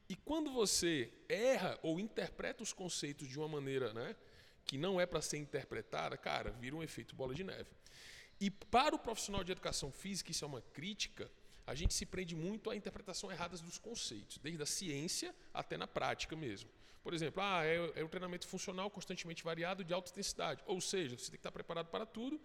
E 0.08 0.16
quando 0.16 0.50
você 0.50 1.12
erra 1.28 1.78
ou 1.84 2.00
interpreta 2.00 2.64
os 2.64 2.72
conceitos 2.72 3.28
de 3.28 3.38
uma 3.38 3.50
maneira, 3.50 3.92
né? 3.92 4.16
Que 4.64 4.78
não 4.78 5.02
é 5.02 5.06
para 5.06 5.22
ser 5.22 5.40
interpretada, 5.40 6.16
cara, 6.16 6.52
vira 6.52 6.74
um 6.74 6.82
efeito 6.82 7.18
bola 7.18 7.36
de 7.36 7.44
neve. 7.44 7.70
E 8.40 8.50
para 8.50 8.96
o 8.96 9.00
profissional 9.00 9.44
de 9.44 9.52
educação 9.52 9.92
física, 9.92 10.32
isso 10.32 10.46
é 10.46 10.48
uma 10.48 10.62
crítica, 10.62 11.30
a 11.72 11.76
gente 11.76 11.94
se 11.94 12.06
prende 12.06 12.36
muito 12.36 12.70
à 12.70 12.76
interpretação 12.76 13.32
errada 13.32 13.56
dos 13.58 13.78
conceitos, 13.78 14.38
desde 14.40 14.62
a 14.62 14.66
ciência 14.66 15.34
até 15.54 15.78
na 15.78 15.88
prática 15.88 16.36
mesmo. 16.36 16.70
Por 17.02 17.14
exemplo, 17.14 17.42
ah, 17.42 17.66
é, 17.66 18.02
é 18.02 18.04
um 18.04 18.10
treinamento 18.10 18.46
funcional 18.46 18.90
constantemente 18.90 19.42
variado 19.42 19.82
de 19.82 19.94
alta 19.94 20.12
intensidade. 20.12 20.62
Ou 20.68 20.82
seja, 20.82 21.18
você 21.18 21.26
tem 21.26 21.32
que 21.32 21.38
estar 21.38 21.52
preparado 21.52 21.88
para 21.88 22.06
tudo. 22.06 22.40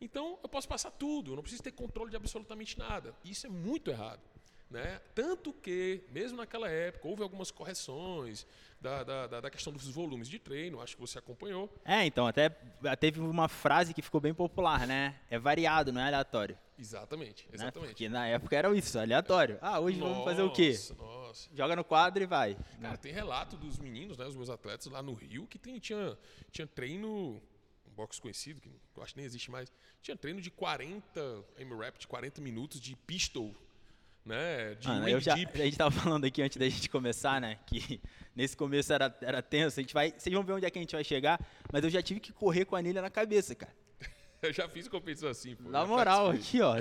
Então, 0.00 0.36
eu 0.42 0.48
posso 0.48 0.68
passar 0.68 0.90
tudo, 0.90 1.30
eu 1.30 1.36
não 1.36 1.42
preciso 1.42 1.62
ter 1.62 1.70
controle 1.70 2.10
de 2.10 2.16
absolutamente 2.16 2.76
nada. 2.76 3.14
Isso 3.24 3.46
é 3.46 3.50
muito 3.50 3.88
errado. 3.88 4.20
Né? 4.68 5.00
Tanto 5.14 5.52
que, 5.52 6.02
mesmo 6.10 6.38
naquela 6.38 6.68
época, 6.68 7.06
houve 7.06 7.22
algumas 7.22 7.50
correções 7.50 8.46
da, 8.80 9.04
da, 9.04 9.40
da, 9.40 9.50
questão 9.50 9.72
dos 9.72 9.86
volumes 9.86 10.28
de 10.28 10.38
treino, 10.38 10.80
acho 10.80 10.96
que 10.96 11.00
você 11.00 11.18
acompanhou. 11.18 11.72
É, 11.84 12.04
então, 12.04 12.26
até 12.26 12.48
teve 12.98 13.20
uma 13.20 13.48
frase 13.48 13.94
que 13.94 14.02
ficou 14.02 14.20
bem 14.20 14.34
popular, 14.34 14.86
né? 14.86 15.20
É 15.30 15.38
variado, 15.38 15.92
não 15.92 16.00
é 16.00 16.06
aleatório. 16.06 16.58
Exatamente, 16.82 17.46
exatamente. 17.52 17.80
Né? 17.80 17.92
Porque 17.92 18.08
na 18.08 18.26
época 18.26 18.56
era 18.56 18.76
isso, 18.76 18.98
aleatório. 18.98 19.56
Ah, 19.62 19.78
hoje 19.78 19.98
nossa, 19.98 20.12
vamos 20.12 20.24
fazer 20.24 20.42
o 20.42 20.52
quê? 20.52 20.76
Nossa. 20.98 21.48
Joga 21.54 21.76
no 21.76 21.84
quadro 21.84 22.22
e 22.22 22.26
vai. 22.26 22.56
Cara, 22.80 22.96
tem 22.96 23.12
relato 23.12 23.56
dos 23.56 23.78
meninos, 23.78 24.18
né, 24.18 24.26
os 24.26 24.34
meus 24.34 24.50
atletas 24.50 24.86
lá 24.86 25.00
no 25.00 25.14
Rio, 25.14 25.46
que 25.46 25.58
tem, 25.58 25.78
tinha, 25.78 26.18
tinha 26.50 26.66
treino 26.66 27.40
um 27.86 27.94
box 27.94 28.18
conhecido, 28.18 28.60
que 28.60 28.68
eu 28.96 29.02
acho 29.02 29.14
que 29.14 29.20
nem 29.20 29.26
existe 29.26 29.50
mais, 29.50 29.72
tinha 30.02 30.16
treino 30.16 30.40
de 30.40 30.50
40 30.50 31.44
M-Rap, 31.58 31.98
de 31.98 32.08
40 32.08 32.40
minutos 32.40 32.80
de 32.80 32.96
pistol 32.96 33.54
né? 34.24 34.74
De 34.76 34.88
Mano, 34.88 35.08
eu 35.08 35.20
já, 35.20 35.34
a 35.34 35.36
gente 35.36 35.76
tava 35.76 35.90
falando 35.90 36.24
aqui 36.24 36.42
antes 36.42 36.56
da 36.56 36.68
gente 36.68 36.88
começar, 36.88 37.40
né? 37.40 37.58
Que 37.66 38.00
nesse 38.34 38.56
começo 38.56 38.92
era, 38.92 39.14
era 39.20 39.42
tenso. 39.42 39.78
A 39.80 39.82
gente 39.82 39.94
vai, 39.94 40.12
vocês 40.16 40.32
vão 40.32 40.44
ver 40.44 40.52
onde 40.52 40.66
é 40.66 40.70
que 40.70 40.78
a 40.78 40.82
gente 40.82 40.94
vai 40.94 41.04
chegar. 41.04 41.40
Mas 41.72 41.84
eu 41.84 41.90
já 41.90 42.00
tive 42.00 42.20
que 42.20 42.32
correr 42.32 42.64
com 42.64 42.76
a 42.76 42.78
anilha 42.78 43.02
na 43.02 43.10
cabeça, 43.10 43.54
cara. 43.54 43.72
Eu 44.48 44.52
já 44.52 44.68
fiz 44.68 44.88
competição 44.88 45.28
assim, 45.28 45.54
pô. 45.54 45.70
Na 45.70 45.86
moral, 45.86 46.30
aqui, 46.30 46.60
ó. 46.60 46.74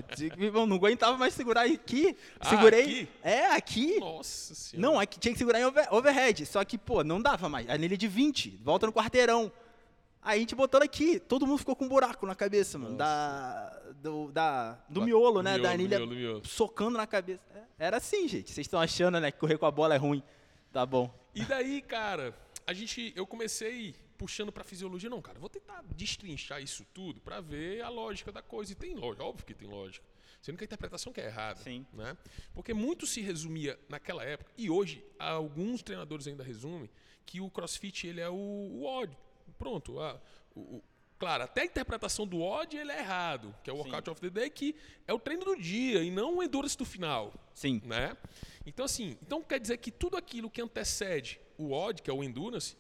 não 0.66 0.76
aguentava 0.76 1.16
mais 1.16 1.34
segurar 1.34 1.66
aqui. 1.66 2.18
Ah, 2.40 2.50
Segurei. 2.50 2.82
Aqui? 2.82 3.10
É, 3.22 3.46
aqui. 3.52 4.00
Nossa 4.00 4.56
senhora. 4.56 4.88
Não, 4.88 5.00
aqui 5.00 5.20
tinha 5.20 5.32
que 5.32 5.38
segurar 5.38 5.60
em 5.60 5.66
over, 5.66 5.88
overhead. 5.92 6.44
Só 6.48 6.64
que, 6.66 6.76
pô, 6.76 7.04
não 7.04 7.22
dava 7.22 7.48
mais. 7.48 7.70
A 7.70 7.74
anilha 7.74 7.96
de 7.96 8.08
20. 8.08 8.60
Volta 8.64 8.88
no 8.88 8.94
quarteirão. 8.94 9.52
Aí 10.24 10.38
a 10.38 10.40
gente 10.40 10.56
botando 10.56 10.84
aqui, 10.84 11.20
todo 11.20 11.48
mundo 11.48 11.60
ficou 11.60 11.76
com 11.76 11.86
um 11.86 11.90
buraco 11.90 12.26
na 12.26 12.36
cabeça, 12.36 12.78
mano. 12.78 12.96
Da, 12.96 13.80
do, 13.96 14.32
da, 14.32 14.78
do 14.90 15.02
miolo, 15.02 15.42
né? 15.42 15.52
Miolo, 15.52 15.64
da 15.64 15.72
anilha 15.72 15.98
miolo, 15.98 16.16
miolo. 16.16 16.48
socando 16.48 16.98
na 16.98 17.08
cabeça. 17.08 17.42
É, 17.56 17.86
era 17.88 17.98
assim, 17.98 18.28
gente. 18.28 18.52
Vocês 18.52 18.66
estão 18.66 18.80
achando, 18.80 19.20
né, 19.20 19.32
que 19.32 19.40
correr 19.40 19.58
com 19.58 19.66
a 19.66 19.72
bola 19.72 19.96
é 19.96 19.98
ruim. 19.98 20.22
Tá 20.72 20.86
bom. 20.86 21.12
E 21.34 21.44
daí, 21.44 21.82
cara, 21.82 22.36
a 22.68 22.74
gente, 22.74 23.14
eu 23.16 23.26
comecei 23.26 23.96
puxando 24.22 24.52
pra 24.52 24.64
fisiologia. 24.64 25.10
Não, 25.10 25.20
cara, 25.20 25.40
vou 25.40 25.50
tentar 25.50 25.84
destrinchar 25.96 26.62
isso 26.62 26.86
tudo 26.94 27.20
para 27.20 27.42
ver 27.42 27.82
a 27.82 27.90
lógica 27.90 28.32
da 28.32 28.44
coisa. 28.44 28.72
E 28.72 28.76
tem 28.76 28.94
lógica, 28.94 29.24
óbvio 29.24 29.44
que 29.44 29.56
tem 29.56 29.68
lógica. 29.68 30.06
Sendo 30.40 30.60
que 30.60 30.64
a 30.64 30.66
interpretação 30.66 31.12
que 31.12 31.20
é 31.20 31.26
errada. 31.26 31.60
Sim. 31.60 31.88
Né? 31.92 32.16
Porque 32.54 32.72
muito 32.72 33.08
se 33.08 33.20
resumia 33.20 33.80
naquela 33.90 34.24
época, 34.24 34.52
e 34.56 34.70
hoje 34.70 35.04
alguns 35.18 35.82
treinadores 35.82 36.28
ainda 36.28 36.44
resumem, 36.44 36.88
que 37.26 37.42
o 37.42 37.50
crossfit 37.50 38.06
ele 38.06 38.22
é 38.22 38.30
o, 38.30 38.36
o 38.36 38.84
ódio 38.84 39.18
Pronto. 39.58 40.00
A, 40.00 40.22
o, 40.56 40.60
o, 40.60 40.84
claro, 41.18 41.44
até 41.44 41.62
a 41.62 41.66
interpretação 41.66 42.28
do 42.28 42.42
odd 42.42 42.78
ele 42.78 42.92
é 42.92 43.00
errado, 43.00 43.56
que 43.64 43.72
é 43.72 43.74
o 43.74 43.78
workout 43.78 44.06
Sim. 44.06 44.12
of 44.12 44.22
the 44.22 44.30
day, 44.30 44.50
que 44.52 44.76
é 45.08 45.14
o 45.14 45.20
treino 45.20 45.44
do 45.44 45.56
dia 45.56 46.04
e 46.04 46.12
não 46.12 46.38
o 46.38 46.44
endurance 46.44 46.78
do 46.78 46.86
final. 46.86 47.34
Sim. 47.56 47.82
Né? 47.84 48.16
Então, 48.66 48.86
assim, 48.86 49.18
então 49.22 49.42
quer 49.42 49.60
dizer 49.60 49.78
que 49.78 49.90
tudo 49.90 50.16
aquilo 50.16 50.50
que 50.50 50.62
antecede 50.62 51.40
o 51.58 51.72
odd, 51.72 52.04
que 52.04 52.10
é 52.10 52.14
o 52.14 52.24
endurance, 52.24 52.76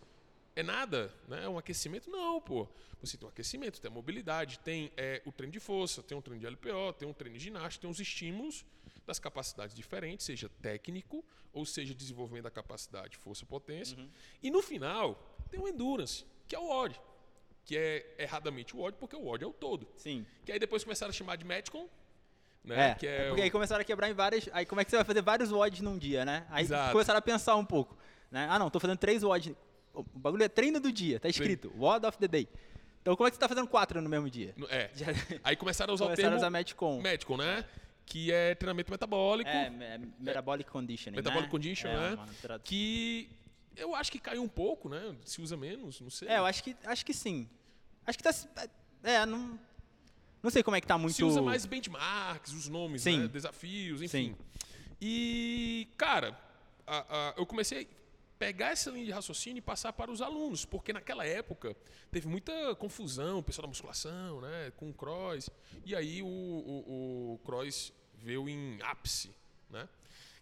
é 0.55 0.63
nada, 0.63 1.13
né? 1.27 1.45
É 1.45 1.49
um 1.49 1.57
aquecimento? 1.57 2.09
Não, 2.09 2.41
pô. 2.41 2.67
Você 3.01 3.17
tem 3.17 3.27
um 3.27 3.29
aquecimento, 3.29 3.81
tem 3.81 3.89
a 3.89 3.93
mobilidade, 3.93 4.59
tem 4.59 4.91
é, 4.95 5.21
o 5.25 5.31
treino 5.31 5.51
de 5.51 5.59
força, 5.59 6.03
tem 6.03 6.15
um 6.17 6.21
treino 6.21 6.39
de 6.39 6.47
LPO, 6.47 6.93
tem 6.93 7.07
um 7.07 7.13
treino 7.13 7.37
de 7.37 7.43
ginástica, 7.43 7.81
tem 7.81 7.89
os 7.89 7.99
estímulos 7.99 8.63
das 9.05 9.17
capacidades 9.17 9.75
diferentes, 9.75 10.25
seja 10.25 10.49
técnico 10.61 11.25
ou 11.51 11.65
seja 11.65 11.95
desenvolvimento 11.95 12.43
da 12.43 12.51
capacidade 12.51 13.17
força-potência. 13.17 13.97
Uhum. 13.97 14.09
E 14.43 14.51
no 14.51 14.61
final, 14.61 15.37
tem 15.49 15.59
o 15.59 15.67
endurance 15.67 16.25
que 16.47 16.55
é 16.55 16.59
o 16.59 16.69
odd. 16.69 16.99
Que 17.63 17.77
é 17.77 18.15
erradamente 18.19 18.75
o 18.75 18.81
odd, 18.81 18.97
porque 18.99 19.15
o 19.15 19.25
odd 19.25 19.41
é 19.41 19.47
o 19.47 19.53
todo. 19.53 19.87
Sim. 19.95 20.25
Que 20.43 20.51
aí 20.51 20.59
depois 20.59 20.83
começaram 20.83 21.11
a 21.11 21.13
chamar 21.13 21.37
de 21.37 21.45
Metcon. 21.45 21.87
Né? 22.63 22.89
É, 22.89 22.95
que 22.95 23.07
é, 23.07 23.15
é 23.15 23.27
porque 23.27 23.41
o... 23.41 23.43
aí 23.45 23.49
começaram 23.49 23.81
a 23.81 23.85
quebrar 23.85 24.09
em 24.09 24.13
várias. 24.13 24.49
Aí 24.51 24.65
como 24.65 24.81
é 24.81 24.85
que 24.85 24.91
você 24.91 24.97
vai 24.97 25.05
fazer 25.05 25.21
vários 25.21 25.51
odds 25.51 25.79
num 25.79 25.97
dia, 25.97 26.25
né? 26.25 26.45
Aí 26.49 26.65
Exato. 26.65 26.91
começaram 26.91 27.19
a 27.19 27.21
pensar 27.21 27.55
um 27.55 27.65
pouco. 27.65 27.97
Né? 28.29 28.47
Ah, 28.49 28.59
não, 28.59 28.69
tô 28.69 28.79
fazendo 28.79 28.97
três 28.97 29.23
odds. 29.23 29.55
O 29.93 30.03
bagulho 30.03 30.43
é 30.43 30.49
treino 30.49 30.79
do 30.79 30.91
dia, 30.91 31.19
tá 31.19 31.27
escrito. 31.27 31.69
Sim. 31.69 32.07
Of 32.07 32.17
the 32.17 32.27
day. 32.27 32.47
Então 33.01 33.15
como 33.15 33.27
é 33.27 33.31
que 33.31 33.35
você 33.35 33.39
tá 33.39 33.49
fazendo 33.49 33.67
quatro 33.67 34.01
no 34.01 34.09
mesmo 34.09 34.29
dia? 34.29 34.53
É. 34.69 34.89
Já... 34.95 35.07
Aí 35.43 35.55
começaram 35.55 35.91
a 35.91 35.95
usar 35.95 36.05
começaram 36.05 36.29
o 36.29 36.31
termo... 36.31 36.35
a 36.35 36.37
usar 36.37 36.49
Metcon. 36.49 37.01
Metcon, 37.01 37.37
né? 37.37 37.65
Que 38.05 38.31
é 38.31 38.55
treinamento 38.55 38.91
metabólico. 38.91 39.49
É, 39.49 39.67
é 39.67 39.99
metabolic 40.19 40.69
conditioning, 40.69 41.15
Metabolic 41.15 41.45
né? 41.45 41.51
conditioning, 41.51 41.93
é, 41.93 42.15
né? 42.15 42.59
Que 42.63 43.29
eu 43.75 43.95
acho 43.95 44.11
que 44.11 44.19
caiu 44.19 44.43
um 44.43 44.47
pouco, 44.47 44.89
né? 44.89 45.15
Se 45.25 45.41
usa 45.41 45.55
menos, 45.55 46.01
não 46.01 46.09
sei. 46.09 46.27
É, 46.27 46.37
eu 46.37 46.45
acho 46.45 46.63
que, 46.63 46.75
acho 46.85 47.05
que 47.05 47.13
sim. 47.13 47.49
Acho 48.05 48.17
que 48.17 48.23
tá. 48.23 48.31
É, 49.03 49.25
não. 49.25 49.59
Não 50.43 50.49
sei 50.49 50.63
como 50.63 50.75
é 50.75 50.81
que 50.81 50.87
tá 50.87 50.97
muito. 50.97 51.15
Se 51.15 51.23
usa 51.23 51.41
mais 51.41 51.65
benchmarks, 51.65 52.51
os 52.53 52.67
nomes, 52.67 53.05
né? 53.05 53.27
Desafios, 53.27 54.01
enfim. 54.01 54.35
Sim. 54.35 54.37
E, 54.99 55.87
cara, 55.97 56.37
a, 56.85 57.29
a, 57.29 57.33
eu 57.37 57.45
comecei 57.45 57.87
pegar 58.41 58.71
essa 58.71 58.89
linha 58.89 59.05
de 59.05 59.11
raciocínio 59.11 59.59
e 59.59 59.61
passar 59.61 59.93
para 59.93 60.09
os 60.09 60.19
alunos, 60.19 60.65
porque 60.65 60.91
naquela 60.91 61.23
época 61.23 61.77
teve 62.09 62.27
muita 62.27 62.73
confusão, 62.73 63.37
o 63.37 63.43
pessoal 63.43 63.67
da 63.67 63.67
musculação, 63.67 64.41
né? 64.41 64.71
Com 64.77 64.89
o 64.89 64.93
cross. 64.95 65.47
E 65.85 65.95
aí 65.95 66.23
o, 66.23 66.25
o, 66.25 67.33
o 67.35 67.39
cross 67.45 67.93
veio 68.15 68.49
em 68.49 68.81
ápice, 68.81 69.29
né? 69.69 69.87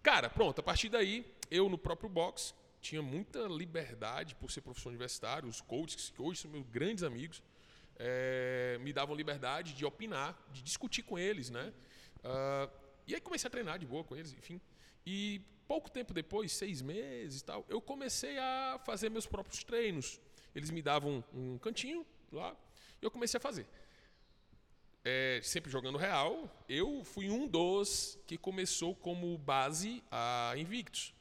Cara, 0.02 0.30
pronto, 0.30 0.60
a 0.60 0.64
partir 0.64 0.88
daí, 0.88 1.30
eu 1.52 1.68
no 1.68 1.78
próprio 1.78 2.10
box 2.10 2.56
tinha 2.80 3.02
muita 3.02 3.40
liberdade 3.48 4.34
por 4.36 4.50
ser 4.50 4.62
professor 4.62 4.88
universitário, 4.88 5.50
os 5.50 5.60
coaches, 5.60 6.10
que 6.10 6.22
hoje 6.22 6.40
são 6.40 6.50
meus 6.50 6.66
grandes 6.68 7.04
amigos, 7.04 7.44
é, 7.98 8.78
me 8.80 8.94
davam 8.94 9.14
liberdade 9.14 9.74
de 9.74 9.84
opinar, 9.84 10.42
de 10.54 10.62
discutir 10.62 11.04
com 11.04 11.20
eles, 11.20 11.50
né? 11.50 11.74
Uh, 12.20 12.72
e 13.06 13.14
aí 13.14 13.20
comecei 13.20 13.50
a 13.50 13.52
treinar 13.52 13.78
de 13.78 13.86
boa 13.86 14.06
com 14.06 14.16
eles, 14.16 14.32
enfim. 14.32 14.62
E 15.06 15.42
pouco 15.70 15.88
tempo 15.88 16.16
depois, 16.16 16.52
seis 16.52 16.82
meses 16.82 17.42
e 17.42 17.44
tal, 17.46 17.64
eu 17.70 17.80
comecei 17.80 18.40
a 18.40 18.82
fazer 18.84 19.08
meus 19.12 19.28
próprios 19.28 19.64
treinos. 19.64 20.20
Eles 20.56 20.72
me 20.72 20.82
davam 20.82 21.24
um 21.32 21.60
cantinho 21.60 22.04
lá 22.32 22.58
e 23.00 23.06
eu 23.06 23.12
comecei 23.12 23.38
a 23.38 23.42
fazer. 23.42 23.68
É, 25.06 25.40
sempre 25.44 25.70
jogando 25.70 25.96
real, 25.96 26.50
eu 26.68 27.04
fui 27.04 27.30
um 27.30 27.48
dos 27.48 28.18
que 28.26 28.36
começou 28.36 28.96
como 28.96 29.38
base 29.38 30.04
a 30.10 30.56
Invictus. 30.58 31.14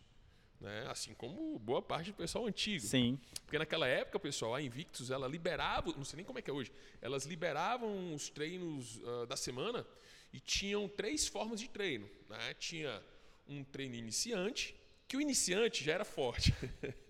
Né? 0.59 0.87
Assim 0.89 1.13
como 1.13 1.59
boa 1.59 1.83
parte 1.83 2.11
do 2.11 2.17
pessoal 2.17 2.47
antigo. 2.47 2.87
Sim. 2.87 3.21
Porque 3.45 3.59
naquela 3.59 3.87
época, 3.87 4.19
pessoal, 4.19 4.55
a 4.55 4.63
Invictus, 4.63 5.11
ela 5.11 5.29
liberava, 5.29 5.93
não 5.93 6.07
sei 6.07 6.17
nem 6.17 6.25
como 6.25 6.39
é 6.39 6.43
que 6.43 6.51
é 6.51 6.55
hoje, 6.55 6.73
elas 7.03 7.27
liberavam 7.27 8.15
os 8.15 8.31
treinos 8.31 8.97
uh, 8.97 9.27
da 9.27 9.37
semana 9.37 9.87
e 10.33 10.41
tinham 10.41 10.89
três 10.89 11.29
formas 11.29 11.61
de 11.61 11.69
treino. 11.69 12.09
Né? 12.31 12.55
Tinha 12.55 13.03
um 13.49 13.65
treino 13.65 13.95
iniciante, 13.95 14.77
que 15.07 15.17
o 15.17 15.21
iniciante 15.21 15.83
já 15.83 15.95
era 15.95 16.05
forte. 16.05 16.55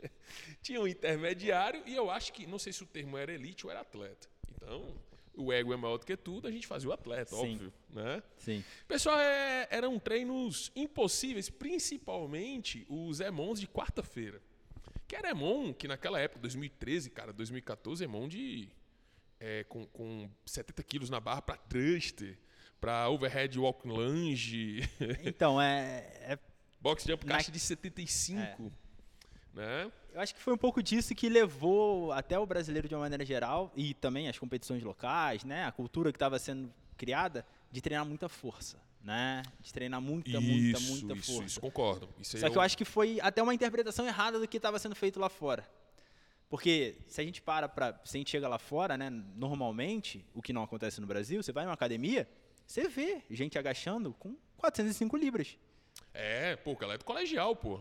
tinha 0.62 0.80
um 0.80 0.86
intermediário 0.86 1.82
e 1.86 1.94
eu 1.94 2.10
acho 2.10 2.32
que, 2.32 2.46
não 2.46 2.58
sei 2.58 2.72
se 2.72 2.82
o 2.82 2.86
termo 2.86 3.16
era 3.16 3.32
elite 3.32 3.66
ou 3.66 3.70
era 3.70 3.80
atleta. 3.80 4.28
Então, 4.54 4.94
o 5.36 5.52
ego 5.52 5.72
é 5.72 5.76
maior 5.76 5.98
do 5.98 6.06
que 6.06 6.16
tudo, 6.16 6.46
a 6.48 6.50
gente 6.50 6.66
fazia 6.66 6.88
o 6.88 6.92
atleta, 6.92 7.34
Sim. 7.36 7.54
óbvio, 7.54 7.72
né? 7.90 8.22
Sim. 8.36 8.64
Pessoal, 8.86 9.18
é, 9.18 9.68
eram 9.70 9.98
treinos 9.98 10.70
impossíveis, 10.74 11.48
principalmente 11.48 12.86
os 12.88 13.20
Emons 13.20 13.60
de 13.60 13.66
quarta-feira. 13.66 14.40
Que 15.06 15.16
era 15.16 15.30
Emon, 15.30 15.72
que 15.72 15.88
naquela 15.88 16.20
época, 16.20 16.40
2013, 16.40 17.10
cara, 17.10 17.32
2014, 17.32 18.04
Emon 18.04 18.28
de... 18.28 18.68
É, 19.40 19.62
com, 19.64 19.86
com 19.86 20.28
70 20.44 20.82
quilos 20.82 21.08
na 21.08 21.20
barra 21.20 21.40
para 21.40 21.56
thruster, 21.56 22.36
para 22.80 23.08
overhead 23.08 23.58
walk 23.58 23.86
lunge. 23.86 24.88
Então, 25.24 25.60
é... 25.60 26.06
é... 26.20 26.38
Box 26.80 27.04
jump 27.04 27.24
caixa 27.26 27.50
na... 27.50 27.54
de 27.54 27.60
75. 27.60 28.40
É. 28.40 28.56
né? 29.52 29.92
Eu 30.12 30.20
acho 30.20 30.34
que 30.34 30.40
foi 30.40 30.54
um 30.54 30.58
pouco 30.58 30.82
disso 30.82 31.14
que 31.14 31.28
levou 31.28 32.12
até 32.12 32.38
o 32.38 32.46
brasileiro 32.46 32.88
de 32.88 32.94
uma 32.94 33.02
maneira 33.02 33.24
geral 33.24 33.72
e 33.76 33.94
também 33.94 34.28
as 34.28 34.38
competições 34.38 34.82
locais, 34.82 35.44
né? 35.44 35.64
A 35.64 35.72
cultura 35.72 36.12
que 36.12 36.16
estava 36.16 36.38
sendo 36.38 36.72
criada 36.96 37.44
de 37.70 37.80
treinar 37.80 38.06
muita 38.06 38.28
força, 38.28 38.80
né? 39.02 39.42
De 39.60 39.72
treinar 39.72 40.00
muita, 40.00 40.30
isso, 40.30 40.40
muita, 40.40 40.80
muita 40.80 41.14
isso, 41.14 41.32
força. 41.32 41.46
Isso, 41.46 41.60
concordo. 41.60 42.08
Isso 42.18 42.38
Só 42.38 42.48
que 42.48 42.56
eu 42.56 42.62
acho 42.62 42.76
que 42.76 42.84
foi 42.84 43.20
até 43.20 43.42
uma 43.42 43.54
interpretação 43.54 44.06
errada 44.06 44.38
do 44.38 44.48
que 44.48 44.56
estava 44.56 44.78
sendo 44.78 44.94
feito 44.94 45.20
lá 45.20 45.28
fora. 45.28 45.68
Porque 46.48 46.96
se 47.06 47.20
a 47.20 47.24
gente 47.24 47.42
para 47.42 47.68
para, 47.68 48.00
se 48.04 48.16
a 48.16 48.18
gente 48.18 48.30
chega 48.30 48.48
lá 48.48 48.58
fora, 48.58 48.96
né, 48.96 49.10
normalmente, 49.10 50.24
o 50.34 50.40
que 50.40 50.52
não 50.52 50.62
acontece 50.62 51.00
no 51.00 51.06
Brasil, 51.06 51.42
você 51.42 51.52
vai 51.52 51.64
numa 51.64 51.74
academia, 51.74 52.26
você 52.68 52.86
vê 52.86 53.22
gente 53.30 53.58
agachando 53.58 54.12
com 54.18 54.36
405 54.58 55.16
libras. 55.16 55.56
É, 56.12 56.54
pô, 56.56 56.76
ela 56.80 56.94
é 56.94 56.98
do 56.98 57.04
colegial, 57.04 57.56
pô. 57.56 57.80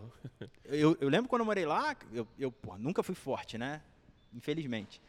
Eu, 0.64 0.98
eu 1.02 1.10
lembro 1.10 1.28
quando 1.30 1.42
eu 1.42 1.46
morei 1.46 1.66
lá, 1.66 1.96
eu, 2.14 2.28
eu 2.40 2.52
pô, 2.52 2.78
nunca 2.78 3.04
fui 3.04 3.14
forte, 3.16 3.58
né? 3.58 3.82
Infelizmente. 4.34 5.02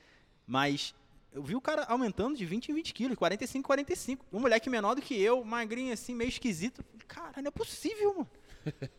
Mas 0.47 0.95
eu 1.33 1.43
vi 1.43 1.55
o 1.55 1.61
cara 1.61 1.85
aumentando 1.85 2.37
de 2.37 2.45
20 2.45 2.71
em 2.71 2.75
20 2.75 2.93
quilos, 2.95 3.17
45 3.17 3.59
em 3.59 3.63
45. 3.63 4.27
Um 4.33 4.41
moleque 4.41 4.69
menor 4.69 4.95
do 4.95 5.03
que 5.03 5.21
eu, 5.21 5.45
magrinho 5.45 5.93
assim, 5.93 6.15
meio 6.15 6.29
esquisito. 6.29 6.85
Cara, 7.07 7.41
não 7.41 7.49
é 7.49 7.53
possível, 7.53 8.15
mano. 8.15 8.31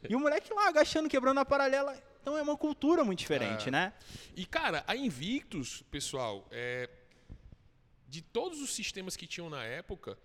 E 0.09 0.15
o 0.15 0.19
moleque 0.19 0.53
lá 0.53 0.67
agachando, 0.69 1.09
quebrando 1.09 1.39
a 1.39 1.45
paralela. 1.45 2.01
Então 2.21 2.37
é 2.37 2.41
uma 2.41 2.57
cultura 2.57 3.03
muito 3.03 3.19
diferente, 3.19 3.67
É. 3.67 3.71
né? 3.71 3.93
E, 4.35 4.45
cara, 4.45 4.83
a 4.87 4.95
Invictus, 4.95 5.81
pessoal, 5.91 6.47
é, 6.51 6.89
de 8.07 8.21
todos 8.21 8.61
os 8.61 8.73
sistemas 8.73 9.15
que 9.15 9.27
tinham 9.27 9.49
na 9.49 9.63
época, 9.63 10.17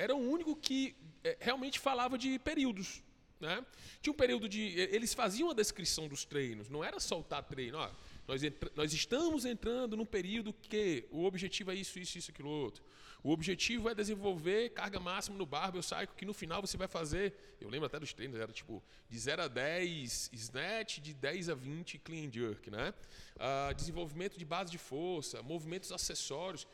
era 0.00 0.14
o 0.14 0.18
único 0.18 0.56
que 0.56 0.96
é, 1.22 1.36
realmente 1.40 1.78
falava 1.78 2.16
de 2.16 2.38
períodos. 2.38 3.02
Né? 3.38 3.64
Tinha 4.02 4.12
um 4.12 4.16
período 4.16 4.48
de. 4.48 4.60
Eles 4.78 5.14
faziam 5.14 5.50
a 5.50 5.54
descrição 5.54 6.08
dos 6.08 6.24
treinos, 6.26 6.68
não 6.68 6.84
era 6.84 7.00
soltar 7.00 7.42
treino. 7.42 7.78
Ó, 7.78 7.90
nós, 8.28 8.42
entra- 8.42 8.70
nós 8.74 8.92
estamos 8.92 9.44
entrando 9.46 9.96
num 9.96 10.04
período 10.04 10.52
que 10.52 11.06
o 11.10 11.24
objetivo 11.24 11.70
é 11.70 11.74
isso, 11.74 11.98
isso, 11.98 12.18
isso, 12.18 12.30
aquilo 12.30 12.50
outro. 12.50 12.82
O 13.22 13.30
objetivo 13.32 13.88
é 13.90 13.94
desenvolver 13.94 14.70
carga 14.70 14.98
máxima 15.00 15.36
no 15.36 15.44
barbell 15.44 15.82
cycle, 15.82 16.14
que 16.16 16.24
no 16.24 16.32
final 16.34 16.60
você 16.60 16.76
vai 16.76 16.88
fazer. 16.88 17.34
Eu 17.60 17.68
lembro 17.68 17.86
até 17.86 17.98
dos 17.98 18.12
treinos, 18.12 18.38
era 18.38 18.52
tipo 18.52 18.82
de 19.08 19.18
0 19.18 19.42
a 19.42 19.48
10 19.48 20.30
snatch, 20.32 20.98
de 21.00 21.12
10 21.14 21.48
a 21.50 21.54
20 21.54 21.98
clean 21.98 22.30
jerk, 22.30 22.70
né? 22.70 22.94
Ah, 23.38 23.72
desenvolvimento 23.74 24.38
de 24.38 24.44
base 24.44 24.70
de 24.70 24.78
força, 24.78 25.42
movimentos 25.42 25.92
acessórios, 25.92 26.66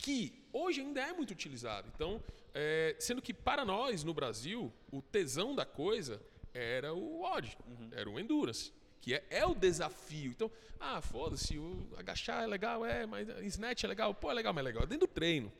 que 0.00 0.32
hoje 0.52 0.80
ainda 0.80 1.00
é 1.00 1.12
muito 1.12 1.30
utilizado. 1.30 1.90
Então, 1.94 2.22
é, 2.54 2.96
sendo 2.98 3.20
que 3.22 3.34
para 3.34 3.64
nós 3.64 4.02
no 4.02 4.14
Brasil, 4.14 4.72
o 4.90 5.02
tesão 5.02 5.54
da 5.54 5.66
coisa 5.66 6.20
era 6.52 6.92
o 6.94 7.22
odd, 7.22 7.56
era 7.92 8.08
o 8.08 8.18
endurance. 8.18 8.72
Que 9.00 9.14
é, 9.14 9.24
é 9.30 9.46
o 9.46 9.54
desafio. 9.54 10.30
Então, 10.30 10.50
ah, 10.78 11.00
foda-se, 11.00 11.58
agachar 11.96 12.42
é 12.42 12.46
legal, 12.46 12.84
é, 12.84 13.06
mas 13.06 13.28
snatch 13.44 13.84
é 13.84 13.86
legal, 13.86 14.14
pô, 14.14 14.30
é 14.30 14.34
legal, 14.34 14.52
mas 14.52 14.62
é 14.62 14.68
legal. 14.68 14.82
É 14.82 14.86
dentro 14.86 15.06
do 15.06 15.12
treino. 15.12 15.52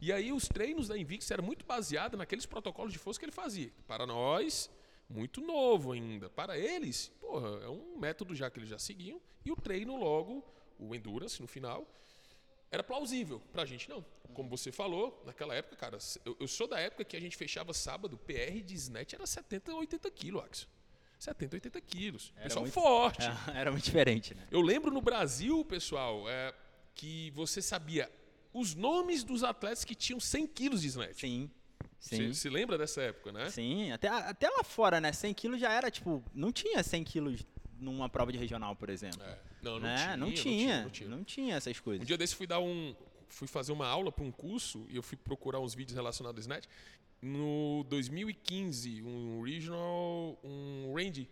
E 0.00 0.12
aí 0.12 0.32
os 0.32 0.46
treinos 0.46 0.86
da 0.86 0.96
Invictus 0.96 1.30
eram 1.30 1.42
muito 1.42 1.64
baseados 1.64 2.16
naqueles 2.16 2.46
protocolos 2.46 2.92
de 2.92 2.98
força 2.98 3.18
que 3.18 3.24
ele 3.24 3.32
fazia. 3.32 3.72
Para 3.86 4.06
nós, 4.06 4.70
muito 5.08 5.40
novo 5.40 5.92
ainda. 5.92 6.30
Para 6.30 6.56
eles, 6.56 7.08
porra, 7.20 7.48
é 7.64 7.68
um 7.68 7.98
método 7.98 8.34
já 8.34 8.48
que 8.48 8.60
eles 8.60 8.68
já 8.68 8.78
seguiam. 8.78 9.20
E 9.44 9.50
o 9.50 9.56
treino 9.56 9.96
logo, 9.96 10.44
o 10.78 10.94
endurance 10.94 11.40
no 11.40 11.48
final, 11.48 11.84
era 12.70 12.82
plausível. 12.82 13.40
Pra 13.52 13.64
gente 13.64 13.88
não. 13.88 14.04
Como 14.34 14.48
você 14.48 14.70
falou, 14.70 15.22
naquela 15.26 15.54
época, 15.54 15.74
cara, 15.76 15.98
eu, 16.24 16.36
eu 16.38 16.46
sou 16.48 16.66
da 16.68 16.78
época 16.78 17.04
que 17.04 17.16
a 17.16 17.20
gente 17.20 17.36
fechava 17.36 17.72
sábado, 17.74 18.16
PR 18.18 18.62
de 18.64 18.74
snatch 18.74 19.14
era 19.14 19.26
70, 19.26 19.74
80 19.74 20.10
quilos, 20.10 20.42
Axel. 20.44 20.68
70, 21.18 21.56
80 21.56 21.80
quilos. 21.80 22.32
Era 22.36 22.44
Pessoal 22.44 22.62
muito- 22.62 22.74
forte. 22.74 23.22
É, 23.26 23.50
era 23.58 23.72
muito 23.72 23.84
diferente, 23.84 24.34
né? 24.34 24.46
Eu 24.50 24.60
lembro 24.60 24.90
no 24.92 25.00
Brasil, 25.00 25.64
pessoal, 25.64 26.28
é, 26.28 26.54
que 26.94 27.30
você 27.32 27.60
sabia 27.60 28.08
os 28.52 28.74
nomes 28.74 29.24
dos 29.24 29.42
atletas 29.42 29.84
que 29.84 29.94
tinham 29.96 30.20
100 30.20 30.46
quilos 30.46 30.82
de 30.82 30.88
snatch. 30.88 31.18
Sim. 31.20 31.50
Você 31.98 32.16
Sim. 32.16 32.32
se 32.32 32.48
lembra 32.48 32.78
dessa 32.78 33.02
época, 33.02 33.32
né? 33.32 33.50
Sim, 33.50 33.90
até, 33.90 34.06
até 34.06 34.48
lá 34.48 34.62
fora, 34.62 35.00
né? 35.00 35.12
100 35.12 35.34
quilos 35.34 35.60
já 35.60 35.72
era, 35.72 35.90
tipo, 35.90 36.22
não 36.32 36.52
tinha 36.52 36.80
100 36.80 37.02
quilos 37.02 37.44
numa 37.80 38.08
prova 38.08 38.32
de 38.32 38.38
regional, 38.38 38.74
por 38.76 38.88
exemplo. 38.90 39.22
É. 39.22 39.38
Não, 39.62 39.72
não, 39.74 39.80
né? 39.80 39.96
tinha, 39.96 40.16
não, 40.16 40.26
não 40.26 40.34
tinha, 40.34 40.82
não 40.82 40.90
tinha. 40.90 41.08
não 41.08 41.24
tinha 41.24 41.56
essas 41.56 41.78
coisas. 41.80 42.02
Um 42.02 42.06
dia 42.06 42.16
desse 42.18 42.34
fui 42.34 42.46
dar 42.46 42.60
um. 42.60 42.94
Fui 43.30 43.46
fazer 43.46 43.72
uma 43.72 43.86
aula 43.86 44.10
para 44.10 44.24
um 44.24 44.30
curso 44.32 44.86
e 44.88 44.96
eu 44.96 45.02
fui 45.02 45.16
procurar 45.16 45.60
uns 45.60 45.74
vídeos 45.74 45.94
relacionados 45.94 46.38
ao 46.38 46.40
Snatch. 46.40 46.66
No 47.20 47.84
2015, 47.88 49.02
um 49.02 49.42
regional, 49.42 50.38
um 50.42 50.94
range, 50.94 51.28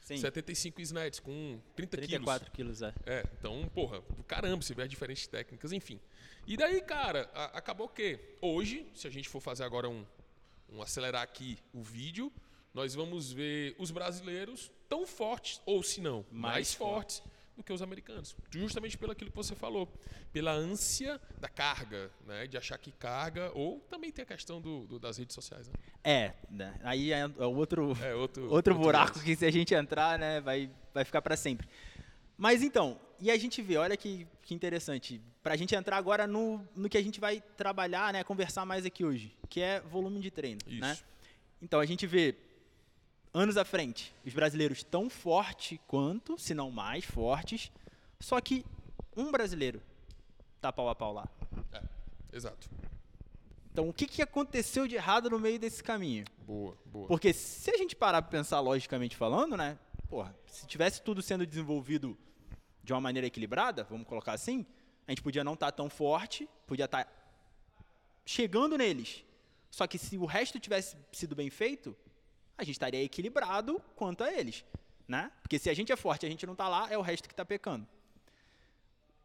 Sim, 0.00 0.16
75 0.16 0.80
snatches 0.80 1.20
com 1.20 1.60
30 1.76 1.96
quilos. 1.98 2.08
34 2.08 2.50
quilos, 2.52 2.80
é. 2.82 2.94
É, 3.04 3.26
então, 3.38 3.68
porra, 3.74 4.00
do 4.00 4.24
caramba, 4.24 4.64
vê 4.74 4.82
as 4.82 4.88
diferentes 4.88 5.26
técnicas, 5.26 5.70
enfim. 5.72 6.00
E 6.46 6.56
daí, 6.56 6.80
cara, 6.80 7.28
a- 7.34 7.58
acabou 7.58 7.88
que 7.88 8.18
hoje, 8.40 8.86
se 8.94 9.06
a 9.06 9.10
gente 9.10 9.28
for 9.28 9.40
fazer 9.40 9.64
agora 9.64 9.86
um, 9.86 10.06
um 10.72 10.80
acelerar 10.80 11.22
aqui 11.22 11.58
o 11.74 11.82
vídeo, 11.82 12.32
nós 12.72 12.94
vamos 12.94 13.30
ver 13.30 13.74
os 13.78 13.90
brasileiros 13.90 14.70
tão 14.88 15.06
fortes, 15.06 15.60
ou 15.66 15.82
se 15.82 16.00
não, 16.00 16.24
mais, 16.30 16.54
Mais 16.54 16.74
fortes 16.74 17.22
do 17.56 17.62
que 17.64 17.72
os 17.72 17.82
americanos. 17.82 18.36
Justamente 18.50 18.96
pelo 18.96 19.12
aquilo 19.12 19.30
que 19.30 19.36
você 19.36 19.54
falou. 19.54 19.88
Pela 20.32 20.52
ânsia 20.52 21.20
da 21.40 21.48
carga, 21.48 22.10
né? 22.26 22.46
De 22.46 22.56
achar 22.56 22.78
que 22.78 22.92
carga, 22.92 23.50
ou 23.54 23.80
também 23.90 24.12
tem 24.12 24.22
a 24.22 24.26
questão 24.26 24.60
do, 24.60 24.86
do- 24.86 24.98
das 24.98 25.16
redes 25.18 25.34
sociais, 25.34 25.66
né? 25.66 25.74
É, 26.04 26.32
né? 26.50 26.78
aí 26.84 27.12
é 27.12 27.20
é 27.38 27.44
outro, 27.46 27.96
É, 28.02 28.14
outro, 28.14 28.48
outro 28.50 28.74
buraco 28.76 29.14
lance. 29.16 29.24
que 29.24 29.34
se 29.34 29.44
a 29.44 29.50
gente 29.50 29.74
entrar, 29.74 30.18
né, 30.18 30.40
vai, 30.40 30.70
vai 30.94 31.04
ficar 31.04 31.20
para 31.20 31.36
sempre. 31.36 31.68
Mas 32.36 32.62
então, 32.62 32.98
e 33.18 33.30
a 33.30 33.36
gente 33.36 33.60
vê, 33.60 33.76
olha 33.76 33.96
que, 33.96 34.24
que 34.42 34.54
interessante, 34.54 35.20
pra 35.42 35.56
gente 35.56 35.74
entrar 35.74 35.96
agora 35.96 36.24
no, 36.26 36.64
no 36.76 36.88
que 36.88 36.96
a 36.96 37.02
gente 37.02 37.18
vai 37.18 37.40
trabalhar, 37.56 38.12
né, 38.12 38.22
conversar 38.22 38.64
mais 38.64 38.86
aqui 38.86 39.04
hoje, 39.04 39.36
que 39.48 39.60
é 39.60 39.80
volume 39.80 40.20
de 40.20 40.30
treino, 40.30 40.60
Isso. 40.68 40.80
né? 40.80 40.96
Então, 41.60 41.80
a 41.80 41.86
gente 41.86 42.06
vê 42.06 42.36
anos 43.32 43.56
à 43.56 43.64
frente, 43.64 44.14
os 44.24 44.32
brasileiros 44.32 44.82
tão 44.82 45.08
fortes 45.08 45.78
quanto, 45.86 46.38
se 46.38 46.54
não 46.54 46.70
mais 46.70 47.04
fortes, 47.04 47.70
só 48.20 48.40
que 48.40 48.64
um 49.16 49.30
brasileiro 49.30 49.82
tá 50.60 50.72
pau 50.72 50.88
a 50.88 50.94
pau 50.94 51.12
lá. 51.12 51.28
É, 51.72 51.82
exato. 52.32 52.68
Então, 53.72 53.88
o 53.88 53.92
que, 53.92 54.06
que 54.06 54.22
aconteceu 54.22 54.88
de 54.88 54.96
errado 54.96 55.30
no 55.30 55.38
meio 55.38 55.58
desse 55.58 55.82
caminho? 55.84 56.24
Boa, 56.44 56.76
boa. 56.86 57.06
Porque 57.06 57.32
se 57.32 57.70
a 57.70 57.76
gente 57.76 57.94
parar 57.94 58.22
pra 58.22 58.30
pensar 58.30 58.58
logicamente 58.60 59.16
falando, 59.16 59.56
né? 59.56 59.78
Porra, 60.08 60.34
se 60.46 60.66
tivesse 60.66 61.00
tudo 61.02 61.22
sendo 61.22 61.46
desenvolvido 61.46 62.18
de 62.82 62.92
uma 62.92 63.00
maneira 63.00 63.26
equilibrada, 63.26 63.84
vamos 63.84 64.06
colocar 64.06 64.32
assim, 64.32 64.66
a 65.06 65.12
gente 65.12 65.22
podia 65.22 65.44
não 65.44 65.54
estar 65.54 65.70
tão 65.70 65.88
forte, 65.88 66.48
podia 66.66 66.86
estar 66.86 67.06
chegando 68.24 68.76
neles. 68.76 69.24
Só 69.70 69.86
que 69.86 69.98
se 69.98 70.18
o 70.18 70.24
resto 70.24 70.58
tivesse 70.58 70.96
sido 71.12 71.36
bem 71.36 71.50
feito, 71.50 71.96
a 72.58 72.64
gente 72.64 72.74
estaria 72.74 73.02
equilibrado 73.02 73.80
quanto 73.94 74.24
a 74.24 74.32
eles, 74.32 74.64
né? 75.06 75.30
Porque 75.40 75.58
se 75.58 75.70
a 75.70 75.74
gente 75.74 75.92
é 75.92 75.96
forte 75.96 76.24
e 76.24 76.26
a 76.26 76.30
gente 76.30 76.44
não 76.44 76.56
tá 76.56 76.68
lá, 76.68 76.90
é 76.90 76.98
o 76.98 77.02
resto 77.02 77.28
que 77.28 77.34
tá 77.34 77.44
pecando. 77.44 77.86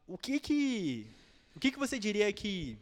O 0.08 0.17
que 0.17 0.39
que 0.39 1.08
o 1.56 1.60
que 1.60 1.72
que 1.72 1.80
você 1.80 1.98
diria 1.98 2.32
que 2.32 2.78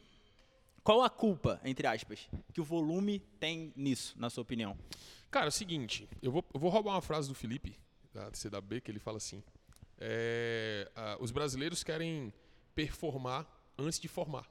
qual 0.83 1.03
a 1.03 1.09
culpa, 1.09 1.61
entre 1.63 1.87
aspas, 1.87 2.27
que 2.53 2.59
o 2.59 2.63
volume 2.63 3.19
tem 3.39 3.71
nisso, 3.75 4.15
na 4.17 4.29
sua 4.29 4.41
opinião? 4.41 4.77
Cara, 5.29 5.45
é 5.45 5.49
o 5.49 5.51
seguinte, 5.51 6.09
eu 6.21 6.31
vou, 6.31 6.43
eu 6.53 6.59
vou 6.59 6.69
roubar 6.69 6.95
uma 6.95 7.01
frase 7.01 7.29
do 7.29 7.35
Felipe, 7.35 7.79
da 8.13 8.29
CW, 8.31 8.81
que 8.83 8.91
ele 8.91 8.99
fala 8.99 9.17
assim: 9.17 9.41
é, 9.97 10.89
os 11.19 11.31
brasileiros 11.31 11.83
querem 11.83 12.33
performar 12.75 13.47
antes 13.77 13.99
de 13.99 14.07
formar. 14.07 14.49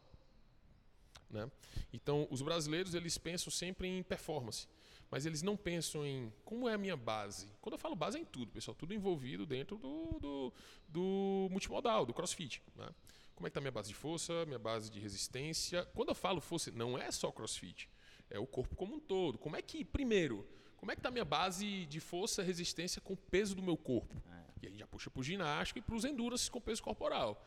Né? 1.28 1.50
Então, 1.92 2.26
os 2.30 2.42
brasileiros 2.42 2.94
eles 2.94 3.18
pensam 3.18 3.50
sempre 3.50 3.88
em 3.88 4.02
performance, 4.02 4.66
mas 5.10 5.26
eles 5.26 5.42
não 5.42 5.56
pensam 5.56 6.06
em 6.06 6.32
como 6.44 6.68
é 6.68 6.74
a 6.74 6.78
minha 6.78 6.96
base. 6.96 7.48
Quando 7.60 7.74
eu 7.74 7.78
falo 7.78 7.96
base 7.96 8.16
é 8.16 8.20
em 8.20 8.24
tudo, 8.24 8.52
pessoal, 8.52 8.74
tudo 8.74 8.94
envolvido 8.94 9.44
dentro 9.44 9.76
do, 9.76 10.18
do, 10.20 10.52
do 10.88 11.48
multimodal, 11.50 12.06
do 12.06 12.14
CrossFit. 12.14 12.62
Né? 12.76 12.88
Como 13.34 13.46
é 13.46 13.50
que 13.50 13.52
está 13.52 13.60
minha 13.60 13.72
base 13.72 13.88
de 13.88 13.94
força, 13.94 14.44
minha 14.46 14.58
base 14.58 14.90
de 14.90 15.00
resistência? 15.00 15.84
Quando 15.94 16.10
eu 16.10 16.14
falo 16.14 16.40
força, 16.40 16.70
não 16.70 16.96
é 16.96 17.10
só 17.10 17.32
CrossFit, 17.32 17.90
é 18.28 18.38
o 18.38 18.46
corpo 18.46 18.76
como 18.76 18.94
um 18.94 19.00
todo. 19.00 19.38
Como 19.38 19.56
é 19.56 19.62
que, 19.62 19.84
primeiro, 19.84 20.46
como 20.76 20.92
é 20.92 20.94
que 20.94 21.00
está 21.00 21.10
minha 21.10 21.24
base 21.24 21.86
de 21.86 22.00
força, 22.00 22.42
resistência 22.42 23.00
com 23.00 23.14
o 23.14 23.16
peso 23.16 23.54
do 23.54 23.62
meu 23.62 23.76
corpo? 23.76 24.14
E 24.62 24.66
aí 24.66 24.76
já 24.76 24.86
puxa 24.86 25.10
para 25.10 25.20
o 25.20 25.24
ginástico 25.24 25.78
e 25.78 25.82
para 25.82 25.94
os 25.94 26.04
endurance 26.04 26.50
com 26.50 26.60
peso 26.60 26.82
corporal. 26.82 27.44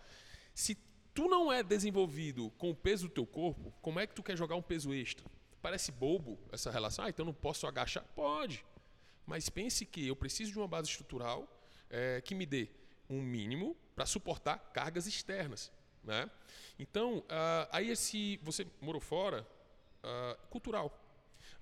Se 0.54 0.76
tu 1.14 1.28
não 1.28 1.52
é 1.52 1.64
desenvolvido 1.64 2.52
com 2.58 2.72
o 2.72 2.76
peso 2.76 3.08
do 3.08 3.14
teu 3.14 3.26
corpo, 3.26 3.72
como 3.82 4.00
é 4.00 4.08
que 4.08 4.16
tu 4.16 4.24
quer 4.24 4.36
jogar 4.38 4.56
um 4.56 4.62
peso 4.62 4.94
extra? 4.94 5.26
Parece 5.64 5.94
bobo 5.94 6.38
essa 6.52 6.70
relação. 6.70 7.06
Ah, 7.06 7.10
então 7.10 7.26
não 7.26 7.34
posso 7.34 7.66
agachar? 7.66 8.04
Pode. 8.14 8.66
Mas 9.26 9.50
pense 9.50 9.86
que 9.86 10.06
eu 10.06 10.16
preciso 10.16 10.52
de 10.52 10.60
uma 10.60 10.68
base 10.68 10.90
estrutural 10.90 11.48
eh, 11.90 12.22
que 12.22 12.36
me 12.36 12.46
dê 12.46 12.70
um 13.10 13.22
mínimo 13.22 13.76
para 13.96 14.06
suportar 14.06 14.58
cargas 14.74 15.08
externas. 15.08 15.72
Né? 16.04 16.30
Então, 16.78 17.24
ah, 17.30 17.70
aí 17.72 17.90
esse 17.90 18.38
você 18.44 18.68
morou 18.82 19.00
fora, 19.00 19.48
ah, 20.04 20.38
cultural. 20.50 21.00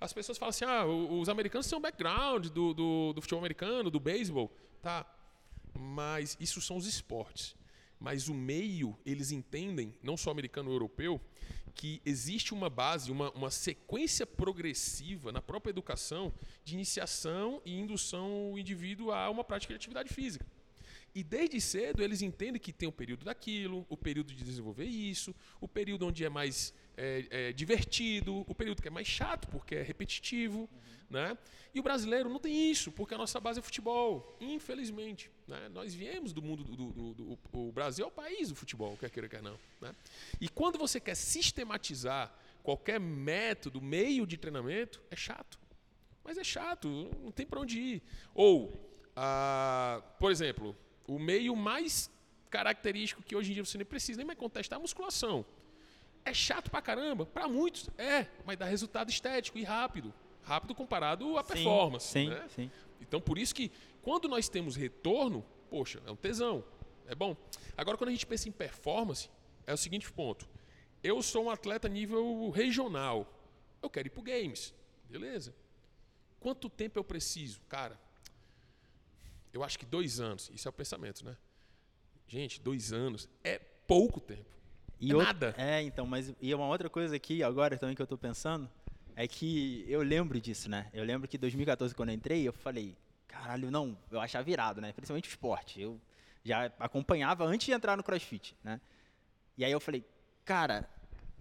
As 0.00 0.12
pessoas 0.12 0.36
falam 0.36 0.50
assim: 0.50 0.64
ah, 0.64 0.84
os 0.84 1.28
americanos 1.28 1.72
um 1.72 1.80
background 1.80 2.48
do, 2.48 2.74
do, 2.74 3.12
do 3.12 3.20
futebol 3.22 3.38
americano, 3.38 3.88
do 3.88 4.00
beisebol. 4.00 4.50
Tá. 4.82 5.06
mas 5.72 6.36
isso 6.40 6.60
são 6.60 6.76
os 6.76 6.88
esportes. 6.88 7.54
Mas 8.00 8.26
o 8.26 8.34
meio, 8.34 8.98
eles 9.06 9.30
entendem, 9.30 9.94
não 10.02 10.16
só 10.16 10.32
americano 10.32 10.70
ou 10.70 10.74
europeu, 10.74 11.20
que 11.74 12.00
existe 12.04 12.52
uma 12.54 12.68
base, 12.68 13.10
uma, 13.10 13.30
uma 13.32 13.50
sequência 13.50 14.26
progressiva 14.26 15.32
na 15.32 15.40
própria 15.40 15.70
educação 15.70 16.32
de 16.64 16.74
iniciação 16.74 17.60
e 17.64 17.78
indução 17.78 18.52
o 18.52 18.58
indivíduo 18.58 19.10
a 19.10 19.28
uma 19.30 19.44
prática 19.44 19.72
de 19.72 19.76
atividade 19.76 20.12
física. 20.12 20.46
E 21.14 21.22
desde 21.22 21.60
cedo 21.60 22.02
eles 22.02 22.22
entendem 22.22 22.60
que 22.60 22.72
tem 22.72 22.88
o 22.88 22.92
período 22.92 23.24
daquilo, 23.24 23.86
o 23.88 23.96
período 23.96 24.32
de 24.32 24.42
desenvolver 24.42 24.86
isso, 24.86 25.34
o 25.60 25.68
período 25.68 26.06
onde 26.06 26.24
é 26.24 26.28
mais 26.28 26.72
é, 26.96 27.26
é, 27.30 27.52
divertido, 27.52 28.44
o 28.46 28.54
período 28.54 28.82
que 28.82 28.88
é 28.88 28.90
mais 28.90 29.06
chato 29.06 29.48
porque 29.48 29.74
é 29.74 29.82
repetitivo. 29.82 30.60
Uhum. 30.60 30.68
Né? 31.10 31.36
E 31.74 31.80
o 31.80 31.82
brasileiro 31.82 32.28
não 32.28 32.38
tem 32.38 32.70
isso, 32.70 32.90
porque 32.92 33.14
a 33.14 33.18
nossa 33.18 33.38
base 33.38 33.58
é 33.58 33.62
futebol, 33.62 34.36
infelizmente. 34.40 35.30
Né? 35.46 35.68
Nós 35.70 35.94
viemos 35.94 36.32
do 36.32 36.42
mundo 36.42 36.64
do, 36.64 36.92
do, 36.92 37.14
do, 37.14 37.38
O 37.52 37.72
Brasil 37.72 38.04
é 38.04 38.08
o 38.08 38.10
país 38.10 38.48
do 38.48 38.54
futebol, 38.54 38.96
quer 38.96 39.10
queira, 39.10 39.28
quer 39.28 39.42
não. 39.42 39.58
Né? 39.80 39.94
E 40.40 40.48
quando 40.48 40.78
você 40.78 40.98
quer 41.00 41.14
sistematizar 41.14 42.34
qualquer 42.62 43.00
método, 43.00 43.80
meio 43.80 44.26
de 44.26 44.36
treinamento, 44.36 45.02
é 45.10 45.16
chato. 45.16 45.58
Mas 46.24 46.38
é 46.38 46.44
chato, 46.44 46.88
não 47.20 47.32
tem 47.32 47.46
para 47.46 47.60
onde 47.60 47.78
ir. 47.78 48.02
Ou, 48.34 48.72
ah, 49.16 50.02
por 50.18 50.30
exemplo, 50.30 50.76
o 51.06 51.18
meio 51.18 51.56
mais 51.56 52.10
característico 52.48 53.22
que 53.22 53.34
hoje 53.34 53.50
em 53.50 53.54
dia 53.54 53.64
você 53.64 53.78
nem 53.78 53.86
precisa 53.86 54.18
nem 54.18 54.26
mais 54.26 54.38
contestar 54.38 54.76
é 54.76 54.78
a 54.78 54.82
musculação. 54.82 55.44
É 56.24 56.32
chato 56.32 56.70
pra 56.70 56.80
caramba? 56.80 57.26
Para 57.26 57.48
muitos, 57.48 57.88
é, 57.98 58.26
mas 58.44 58.56
dá 58.56 58.64
resultado 58.64 59.10
estético 59.10 59.58
e 59.58 59.64
rápido. 59.64 60.12
Rápido 60.42 60.74
comparado 60.74 61.36
à 61.36 61.44
performance. 61.44 62.06
Sim, 62.06 62.30
né? 62.30 62.46
sim. 62.54 62.70
Então, 63.00 63.20
por 63.20 63.38
isso 63.38 63.54
que 63.54 63.70
quando 64.00 64.28
nós 64.28 64.48
temos 64.48 64.76
retorno, 64.76 65.44
poxa, 65.70 66.02
é 66.06 66.10
um 66.10 66.16
tesão. 66.16 66.64
É 67.06 67.14
bom. 67.14 67.36
Agora, 67.76 67.96
quando 67.96 68.08
a 68.08 68.12
gente 68.12 68.26
pensa 68.26 68.48
em 68.48 68.52
performance, 68.52 69.28
é 69.66 69.74
o 69.74 69.76
seguinte 69.76 70.10
ponto. 70.10 70.48
Eu 71.02 71.22
sou 71.22 71.44
um 71.44 71.50
atleta 71.50 71.88
nível 71.88 72.50
regional. 72.50 73.26
Eu 73.82 73.90
quero 73.90 74.08
ir 74.08 74.10
pro 74.10 74.22
games. 74.22 74.72
Beleza. 75.08 75.54
Quanto 76.38 76.68
tempo 76.68 76.98
eu 76.98 77.04
preciso? 77.04 77.60
Cara, 77.68 77.98
eu 79.52 79.62
acho 79.62 79.78
que 79.78 79.84
dois 79.84 80.20
anos, 80.20 80.50
isso 80.54 80.66
é 80.66 80.70
o 80.70 80.72
pensamento, 80.72 81.24
né? 81.24 81.36
Gente, 82.26 82.60
dois 82.60 82.92
anos 82.92 83.28
é 83.44 83.58
pouco 83.58 84.20
tempo. 84.20 84.50
E 85.02 85.10
é 85.10 85.14
nada. 85.16 85.52
É, 85.58 85.82
então, 85.82 86.06
mas 86.06 86.32
e 86.40 86.54
uma 86.54 86.68
outra 86.68 86.88
coisa 86.88 87.16
aqui 87.16 87.42
agora 87.42 87.76
também 87.76 87.96
que 87.96 88.00
eu 88.00 88.04
estou 88.04 88.16
pensando 88.16 88.70
é 89.16 89.26
que 89.26 89.84
eu 89.88 90.00
lembro 90.00 90.40
disso, 90.40 90.70
né? 90.70 90.88
Eu 90.92 91.02
lembro 91.02 91.26
que 91.26 91.36
em 91.36 91.40
2014, 91.40 91.92
quando 91.92 92.10
eu 92.10 92.14
entrei, 92.14 92.46
eu 92.46 92.52
falei, 92.52 92.96
caralho, 93.26 93.68
não, 93.68 93.98
eu 94.12 94.20
achava 94.20 94.44
virado, 94.44 94.80
né? 94.80 94.92
Principalmente 94.92 95.28
o 95.28 95.30
esporte. 95.30 95.80
Eu 95.80 96.00
já 96.44 96.72
acompanhava 96.78 97.44
antes 97.44 97.66
de 97.66 97.72
entrar 97.72 97.96
no 97.96 98.04
CrossFit, 98.04 98.56
né? 98.62 98.80
E 99.58 99.64
aí 99.64 99.72
eu 99.72 99.80
falei, 99.80 100.04
cara, 100.44 100.88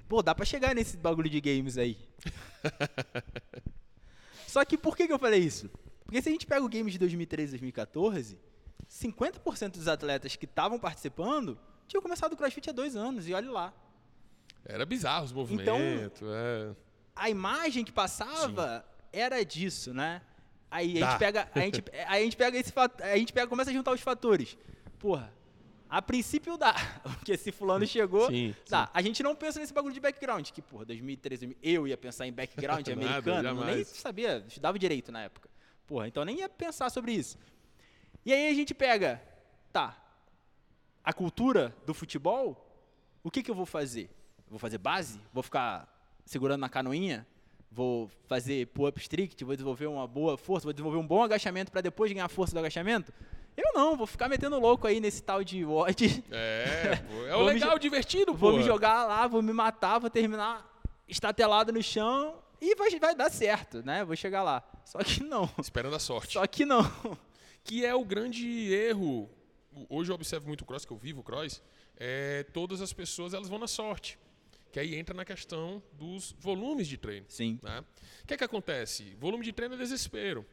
pô, 0.10 0.24
dá 0.24 0.34
pra 0.34 0.43
chegar 0.43 0.74
nesse 0.74 0.97
bagulho 0.97 1.30
de 1.30 1.39
games 1.39 1.78
aí. 1.78 2.00
Só 4.47 4.65
que 4.65 4.76
por 4.76 4.97
que, 4.97 5.06
que 5.06 5.13
eu 5.13 5.19
falei 5.19 5.39
isso? 5.39 5.69
Porque 6.04 6.19
se 6.19 6.30
a 6.30 6.32
gente 6.32 6.47
pega 6.47 6.65
o 6.65 6.67
game 6.67 6.89
de 6.89 6.97
2013 6.97 7.52
2014, 7.52 8.39
50% 8.89 9.71
dos 9.74 9.88
atletas 9.88 10.36
que 10.36 10.45
estavam 10.45 10.80
participando 10.80 11.58
tinham 11.91 12.01
começado 12.01 12.32
o 12.32 12.38
CrossFit 12.38 12.69
há 12.69 12.73
dois 12.73 12.95
anos, 12.95 13.27
e 13.27 13.34
olha 13.34 13.51
lá. 13.51 13.73
Era 14.63 14.86
bizarro 14.86 15.25
os 15.25 15.34
movimentos. 15.34 16.21
Então, 16.21 16.34
é. 16.34 16.73
a 17.13 17.30
imagem 17.30 17.84
que 17.84 17.91
passava 17.91 18.80
Sim. 18.80 19.10
era 19.12 19.43
disso, 19.43 19.93
né? 19.93 20.21
Aí 20.69 21.04
a 21.04 21.10
gente 21.10 21.19
pega, 21.19 21.51
a 21.54 21.60
gente, 21.60 21.84
a 22.08 22.19
gente 22.19 22.38
pega 22.38 22.58
esse 22.58 22.73
a 22.77 23.17
gente 23.17 23.34
pega, 23.34 23.47
começa 23.47 23.71
a 23.71 23.73
juntar 23.73 23.91
os 23.91 23.99
fatores. 23.99 24.58
Porra, 24.97 25.34
a 25.89 26.01
princípio 26.01 26.56
dá, 26.56 26.73
porque 27.04 27.36
se 27.36 27.51
fulano 27.51 27.86
chegou, 27.86 28.30
sim, 28.30 28.56
dá. 28.69 28.86
Sim. 28.86 28.91
A 28.93 29.01
gente 29.01 29.21
não 29.21 29.36
pensa 29.36 29.60
nesse 29.60 29.73
bagulho 29.73 29.93
de 29.93 29.99
background, 29.99 30.49
que, 30.49 30.62
porra, 30.62 30.86
2013 30.86 31.58
eu 31.62 31.86
ia 31.89 31.97
pensar 31.97 32.25
em 32.25 32.32
background 32.32 32.88
americano, 32.88 33.54
Nada, 33.54 33.65
nem 33.65 33.84
sabia, 33.84 34.45
estudava 34.47 34.80
direito 34.80 35.12
na 35.12 35.23
época. 35.23 35.49
Porra, 35.86 36.08
então 36.08 36.23
nem 36.23 36.39
ia 36.39 36.47
pensar 36.47 36.89
sobre 36.89 37.12
isso. 37.12 37.38
E 38.25 38.32
aí 38.32 38.49
a 38.49 38.54
gente 38.54 38.73
pega, 38.73 39.21
tá, 39.73 40.00
a 41.03 41.13
cultura 41.13 41.75
do 41.85 41.93
futebol, 41.93 42.67
o 43.23 43.31
que, 43.31 43.43
que 43.43 43.51
eu 43.51 43.55
vou 43.55 43.65
fazer? 43.65 44.09
Vou 44.49 44.59
fazer 44.59 44.77
base? 44.77 45.19
Vou 45.33 45.43
ficar 45.43 45.87
segurando 46.25 46.61
na 46.61 46.69
canoinha? 46.69 47.25
Vou 47.71 48.09
fazer 48.27 48.67
pull-up 48.67 48.99
strict? 48.99 49.43
Vou 49.43 49.55
desenvolver 49.55 49.87
uma 49.87 50.05
boa 50.05 50.37
força? 50.37 50.65
Vou 50.65 50.73
desenvolver 50.73 50.97
um 50.97 51.07
bom 51.07 51.23
agachamento 51.23 51.71
para 51.71 51.81
depois 51.81 52.11
ganhar 52.11 52.27
força 52.27 52.53
do 52.53 52.59
agachamento? 52.59 53.13
Eu 53.55 53.71
não, 53.73 53.97
vou 53.97 54.07
ficar 54.07 54.29
metendo 54.29 54.59
louco 54.59 54.87
aí 54.87 54.99
nesse 54.99 55.21
tal 55.21 55.43
de 55.43 55.63
WOD. 55.63 56.23
É, 56.31 56.95
pô, 56.95 57.25
é 57.25 57.35
o 57.37 57.43
legal, 57.43 57.77
divertido, 57.77 58.33
pô. 58.33 58.51
Vou 58.51 58.57
me 58.57 58.63
jogar 58.63 59.05
lá, 59.05 59.27
vou 59.27 59.41
me 59.41 59.53
matar, 59.53 59.99
vou 59.99 60.09
terminar 60.09 60.69
estatelado 61.07 61.71
no 61.71 61.83
chão 61.83 62.35
e 62.59 62.75
vai, 62.75 62.89
vai 62.99 63.15
dar 63.15 63.29
certo, 63.29 63.83
né? 63.83 64.05
Vou 64.05 64.15
chegar 64.15 64.43
lá. 64.43 64.63
Só 64.85 64.99
que 64.99 65.23
não. 65.23 65.49
Esperando 65.59 65.95
a 65.95 65.99
sorte. 65.99 66.33
Só 66.33 66.45
que 66.47 66.65
não. 66.65 66.83
Que 67.63 67.85
é 67.85 67.93
o 67.93 68.03
grande 68.03 68.73
erro. 68.73 69.29
Hoje 69.89 70.12
eu 70.12 70.15
observo 70.15 70.47
muito 70.47 70.62
o 70.62 70.65
cross, 70.65 70.86
que 70.86 70.91
eu 70.91 70.97
vivo 70.97 71.21
o 71.21 71.23
cross. 71.23 71.62
É, 71.97 72.43
todas 72.53 72.81
as 72.81 72.91
pessoas 72.91 73.34
elas 73.34 73.47
vão 73.47 73.60
na 73.60 73.67
sorte. 73.67 74.17
Que 74.71 74.79
aí 74.79 74.95
entra 74.95 75.13
na 75.13 75.25
questão 75.25 75.84
dos 75.93 76.34
volumes 76.39 76.88
de 76.88 76.97
treino. 76.97 77.25
Sim. 77.29 77.60
Né? 77.62 77.84
O 78.23 78.27
que 78.27 78.34
é 78.34 78.38
que 78.38 78.43
acontece? 78.43 79.15
Volume 79.19 79.43
de 79.43 79.51
treino 79.51 79.75
é 79.75 79.77
desespero. 79.77 80.45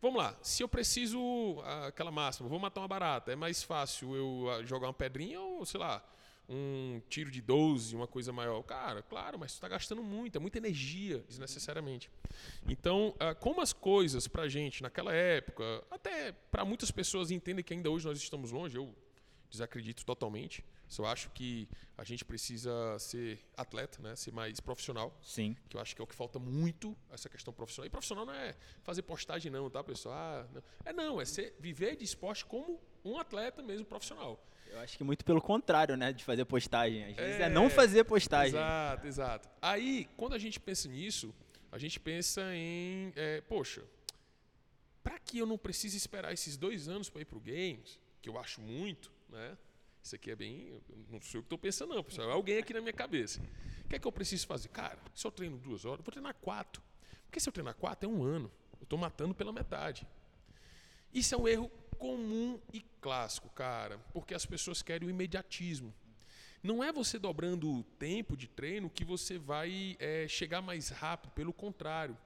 Vamos 0.00 0.18
lá, 0.18 0.38
se 0.42 0.62
eu 0.62 0.68
preciso, 0.68 1.60
aquela 1.88 2.12
máxima, 2.12 2.48
vou 2.48 2.60
matar 2.60 2.80
uma 2.80 2.86
barata, 2.86 3.32
é 3.32 3.36
mais 3.36 3.64
fácil 3.64 4.14
eu 4.14 4.48
ah, 4.48 4.62
jogar 4.62 4.86
uma 4.86 4.94
pedrinha 4.94 5.40
ou, 5.40 5.66
sei 5.66 5.80
lá, 5.80 6.00
um 6.48 7.00
tiro 7.08 7.30
de 7.30 7.42
12, 7.42 7.94
uma 7.94 8.06
coisa 8.06 8.32
maior. 8.32 8.62
Cara, 8.62 9.02
claro, 9.02 9.38
mas 9.38 9.52
você 9.52 9.56
está 9.56 9.68
gastando 9.68 10.02
muito, 10.02 10.36
é 10.36 10.38
muita 10.38 10.58
energia, 10.58 11.18
desnecessariamente. 11.28 12.10
Então, 12.66 13.14
ah, 13.20 13.34
como 13.34 13.60
as 13.60 13.72
coisas 13.72 14.26
para 14.26 14.44
a 14.44 14.48
gente 14.48 14.82
naquela 14.82 15.12
época, 15.12 15.84
até 15.90 16.32
para 16.32 16.64
muitas 16.64 16.90
pessoas 16.90 17.30
entendem 17.30 17.62
que 17.62 17.74
ainda 17.74 17.90
hoje 17.90 18.06
nós 18.06 18.18
estamos 18.18 18.50
longe, 18.50 18.76
eu 18.76 18.94
desacredito 19.50 20.04
totalmente. 20.04 20.64
Só 20.86 21.04
acho 21.04 21.30
que 21.30 21.68
a 21.96 22.04
gente 22.04 22.24
precisa 22.24 22.98
ser 22.98 23.44
atleta, 23.56 24.00
né? 24.00 24.16
ser 24.16 24.32
mais 24.32 24.58
profissional. 24.58 25.14
Sim. 25.22 25.54
Que 25.68 25.76
eu 25.76 25.80
acho 25.80 25.94
que 25.94 26.00
é 26.00 26.04
o 26.04 26.06
que 26.06 26.14
falta 26.14 26.38
muito, 26.38 26.96
essa 27.10 27.28
questão 27.28 27.52
profissional. 27.52 27.86
E 27.86 27.90
profissional 27.90 28.24
não 28.24 28.32
é 28.32 28.56
fazer 28.82 29.02
postagem, 29.02 29.52
não, 29.52 29.68
tá, 29.68 29.84
pessoal? 29.84 30.14
Ah, 30.14 30.46
não. 30.52 30.62
É 30.84 30.92
não, 30.92 31.20
é 31.20 31.24
ser, 31.26 31.54
viver 31.60 31.96
de 31.96 32.04
esporte 32.04 32.44
como 32.44 32.80
um 33.04 33.18
atleta 33.18 33.62
mesmo 33.62 33.84
profissional. 33.84 34.42
Eu 34.70 34.80
acho 34.80 34.96
que 34.96 35.04
muito 35.04 35.24
pelo 35.24 35.40
contrário, 35.40 35.96
né, 35.96 36.12
de 36.12 36.24
fazer 36.24 36.44
postagem. 36.44 37.04
Às 37.04 37.16
vezes 37.16 37.40
é, 37.40 37.44
é 37.44 37.48
não 37.48 37.68
fazer 37.70 38.04
postagem. 38.04 38.54
Exato, 38.54 39.06
exato. 39.06 39.48
Aí, 39.60 40.08
quando 40.16 40.34
a 40.34 40.38
gente 40.38 40.60
pensa 40.60 40.88
nisso, 40.88 41.34
a 41.70 41.78
gente 41.78 41.98
pensa 41.98 42.42
em, 42.54 43.12
é, 43.16 43.40
poxa, 43.42 43.82
para 45.02 45.18
que 45.18 45.38
eu 45.38 45.46
não 45.46 45.58
precise 45.58 45.96
esperar 45.96 46.32
esses 46.32 46.56
dois 46.56 46.88
anos 46.88 47.08
para 47.08 47.22
ir 47.22 47.24
para 47.24 47.38
o 47.38 47.40
Games, 47.40 47.98
que 48.20 48.28
eu 48.28 48.38
acho 48.38 48.60
muito, 48.60 49.10
né? 49.28 49.56
Isso 50.02 50.14
aqui 50.14 50.30
é 50.30 50.36
bem. 50.36 50.80
Não 51.10 51.20
sou 51.20 51.38
eu 51.38 51.42
que 51.42 51.46
estou 51.46 51.58
pensando, 51.58 51.94
não, 51.94 52.02
pessoal. 52.02 52.30
É 52.30 52.32
alguém 52.32 52.58
aqui 52.58 52.72
na 52.72 52.80
minha 52.80 52.92
cabeça. 52.92 53.40
O 53.84 53.88
que 53.88 53.96
é 53.96 53.98
que 53.98 54.06
eu 54.06 54.12
preciso 54.12 54.46
fazer? 54.46 54.68
Cara, 54.68 54.98
se 55.14 55.26
eu 55.26 55.30
treino 55.30 55.58
duas 55.58 55.84
horas, 55.84 55.98
eu 55.98 56.04
vou 56.04 56.12
treinar 56.12 56.34
quatro. 56.34 56.82
Porque 57.26 57.40
se 57.40 57.48
eu 57.48 57.52
treinar 57.52 57.74
quatro, 57.74 58.08
é 58.08 58.12
um 58.12 58.22
ano. 58.22 58.50
Eu 58.80 58.84
estou 58.84 58.98
matando 58.98 59.34
pela 59.34 59.52
metade. 59.52 60.06
Isso 61.12 61.34
é 61.34 61.38
um 61.38 61.48
erro 61.48 61.70
comum 61.98 62.60
e 62.72 62.80
clássico, 63.00 63.48
cara, 63.50 63.98
porque 64.12 64.34
as 64.34 64.46
pessoas 64.46 64.82
querem 64.82 65.08
o 65.08 65.10
imediatismo. 65.10 65.92
Não 66.62 66.82
é 66.82 66.92
você 66.92 67.18
dobrando 67.18 67.70
o 67.70 67.82
tempo 67.82 68.36
de 68.36 68.48
treino 68.48 68.90
que 68.90 69.04
você 69.04 69.38
vai 69.38 69.96
é, 69.98 70.26
chegar 70.26 70.60
mais 70.60 70.88
rápido, 70.88 71.30
pelo 71.32 71.52
contrário. 71.52 72.16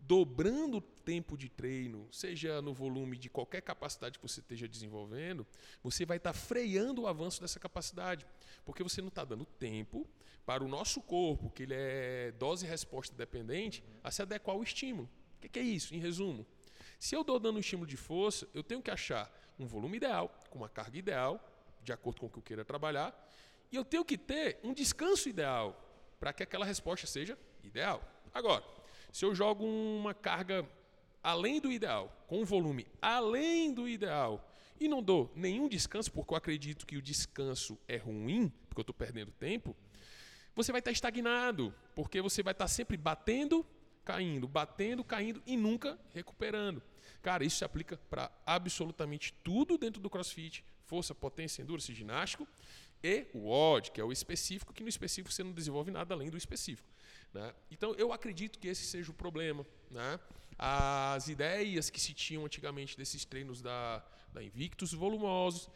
Dobrando 0.00 0.78
o 0.78 0.80
tempo 0.80 1.36
de 1.36 1.48
treino, 1.48 2.08
seja 2.10 2.62
no 2.62 2.72
volume 2.72 3.16
de 3.16 3.28
qualquer 3.28 3.60
capacidade 3.60 4.18
que 4.18 4.26
você 4.26 4.40
esteja 4.40 4.66
desenvolvendo, 4.66 5.46
você 5.82 6.06
vai 6.06 6.16
estar 6.16 6.32
tá 6.32 6.38
freando 6.38 7.02
o 7.02 7.06
avanço 7.06 7.40
dessa 7.40 7.60
capacidade, 7.60 8.26
porque 8.64 8.82
você 8.82 9.00
não 9.00 9.08
está 9.08 9.24
dando 9.24 9.44
tempo 9.44 10.08
para 10.46 10.64
o 10.64 10.68
nosso 10.68 11.02
corpo, 11.02 11.50
que 11.50 11.64
ele 11.64 11.74
é 11.74 12.32
dose 12.38 12.66
resposta 12.66 13.14
dependente, 13.14 13.84
a 14.02 14.10
se 14.10 14.22
adequar 14.22 14.56
ao 14.56 14.62
estímulo. 14.62 15.08
O 15.36 15.40
que, 15.40 15.48
que 15.48 15.58
é 15.58 15.62
isso, 15.62 15.94
em 15.94 15.98
resumo? 15.98 16.46
Se 16.98 17.14
eu 17.14 17.20
estou 17.20 17.38
dando 17.38 17.56
um 17.56 17.60
estímulo 17.60 17.86
de 17.86 17.96
força, 17.96 18.48
eu 18.52 18.62
tenho 18.62 18.82
que 18.82 18.90
achar 18.90 19.30
um 19.58 19.66
volume 19.66 19.96
ideal, 19.96 20.36
com 20.50 20.58
uma 20.58 20.68
carga 20.68 20.98
ideal, 20.98 21.40
de 21.82 21.92
acordo 21.92 22.20
com 22.20 22.26
o 22.26 22.30
que 22.30 22.38
eu 22.38 22.42
queira 22.42 22.64
trabalhar, 22.64 23.14
e 23.70 23.76
eu 23.76 23.84
tenho 23.84 24.04
que 24.04 24.18
ter 24.18 24.58
um 24.64 24.72
descanso 24.72 25.28
ideal 25.28 25.84
para 26.18 26.32
que 26.32 26.42
aquela 26.42 26.64
resposta 26.64 27.06
seja 27.06 27.38
ideal. 27.62 28.02
Agora, 28.32 28.64
se 29.12 29.24
eu 29.24 29.34
jogo 29.34 29.64
uma 29.64 30.12
carga 30.12 30.68
além 31.22 31.60
do 31.60 31.70
ideal, 31.70 32.12
com 32.26 32.40
um 32.40 32.44
volume 32.44 32.86
além 33.00 33.72
do 33.72 33.88
ideal, 33.88 34.44
e 34.80 34.88
não 34.88 35.02
dou 35.02 35.32
nenhum 35.34 35.68
descanso, 35.68 36.10
porque 36.12 36.32
eu 36.32 36.36
acredito 36.36 36.86
que 36.86 36.96
o 36.96 37.02
descanso 37.02 37.78
é 37.86 37.96
ruim, 37.96 38.48
porque 38.68 38.80
eu 38.80 38.82
estou 38.82 38.94
perdendo 38.94 39.30
tempo, 39.32 39.76
você 40.54 40.72
vai 40.72 40.80
estar 40.80 40.90
estagnado, 40.90 41.74
porque 41.94 42.20
você 42.20 42.42
vai 42.42 42.52
estar 42.52 42.68
sempre 42.68 42.96
batendo 42.96 43.64
caindo, 44.08 44.48
batendo, 44.48 45.04
caindo 45.04 45.42
e 45.46 45.54
nunca 45.54 45.98
recuperando. 46.14 46.82
Cara, 47.20 47.44
isso 47.44 47.58
se 47.58 47.64
aplica 47.64 47.98
para 48.08 48.30
absolutamente 48.46 49.34
tudo 49.44 49.76
dentro 49.76 50.00
do 50.00 50.08
CrossFit, 50.08 50.64
força, 50.86 51.14
potência, 51.14 51.60
endurance, 51.60 51.92
ginástico 51.92 52.48
e 53.02 53.26
o 53.34 53.50
odd, 53.50 53.90
que 53.90 54.00
é 54.00 54.04
o 54.04 54.10
específico, 54.10 54.72
que 54.72 54.82
no 54.82 54.88
específico 54.88 55.30
você 55.30 55.44
não 55.44 55.52
desenvolve 55.52 55.90
nada 55.90 56.14
além 56.14 56.30
do 56.30 56.38
específico. 56.38 56.88
Né? 57.34 57.52
Então, 57.70 57.94
eu 57.96 58.10
acredito 58.10 58.58
que 58.58 58.68
esse 58.68 58.86
seja 58.86 59.10
o 59.10 59.14
problema. 59.14 59.66
Né? 59.90 60.18
As 60.58 61.28
ideias 61.28 61.90
que 61.90 62.00
se 62.00 62.14
tinham 62.14 62.46
antigamente 62.46 62.96
desses 62.96 63.26
treinos 63.26 63.60
da, 63.60 64.02
da 64.32 64.42
Invictus 64.42 64.94
volumosos, 64.94 65.68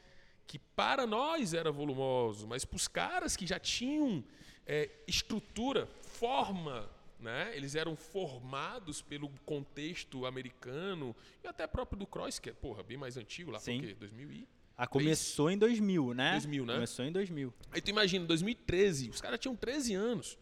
que 0.47 0.59
para 0.59 1.07
nós 1.07 1.53
era 1.53 1.71
volumoso, 1.71 2.47
mas 2.47 2.64
para 2.64 2.77
os 2.77 2.88
caras 2.88 3.37
que 3.37 3.47
já 3.47 3.61
tinham 3.61 4.25
é, 4.66 4.88
estrutura, 5.07 5.87
forma, 6.01 6.88
né? 7.23 7.53
eles 7.55 7.75
eram 7.75 7.97
formados 7.97 9.01
pelo 9.01 9.29
contexto 9.47 10.27
americano 10.27 11.15
e 11.43 11.47
até 11.47 11.67
próprio 11.67 11.99
do 11.99 12.07
Cross, 12.07 12.39
que 12.39 12.51
é 12.51 12.53
porra, 12.53 12.83
bem 12.83 12.97
mais 12.97 13.17
antigo, 13.17 13.51
lá 13.51 13.59
Sim. 13.59 13.81
por 13.81 13.87
quê? 13.87 13.95
2000 13.95 14.33
e... 14.33 14.49
Ah, 14.77 14.87
começou 14.87 15.51
em 15.51 15.57
2000, 15.57 16.15
né? 16.15 16.33
2000, 16.33 16.67
né? 16.67 16.75
Começou 16.75 17.05
em 17.05 17.13
2000. 17.13 17.55
Aí 17.71 17.81
tu 17.81 17.91
imagina, 17.91 18.27
2013, 18.27 19.11
os 19.11 19.21
caras 19.21 19.39
tinham 19.39 19.55
13 19.55 19.95
anos 19.95 20.39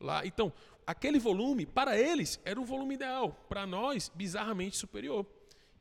lá. 0.00 0.24
Então, 0.24 0.52
aquele 0.86 1.18
volume, 1.18 1.66
para 1.66 1.98
eles, 1.98 2.40
era 2.44 2.60
o 2.60 2.64
volume 2.64 2.94
ideal. 2.94 3.32
Para 3.48 3.66
nós, 3.66 4.10
bizarramente 4.14 4.76
superior. 4.76 5.26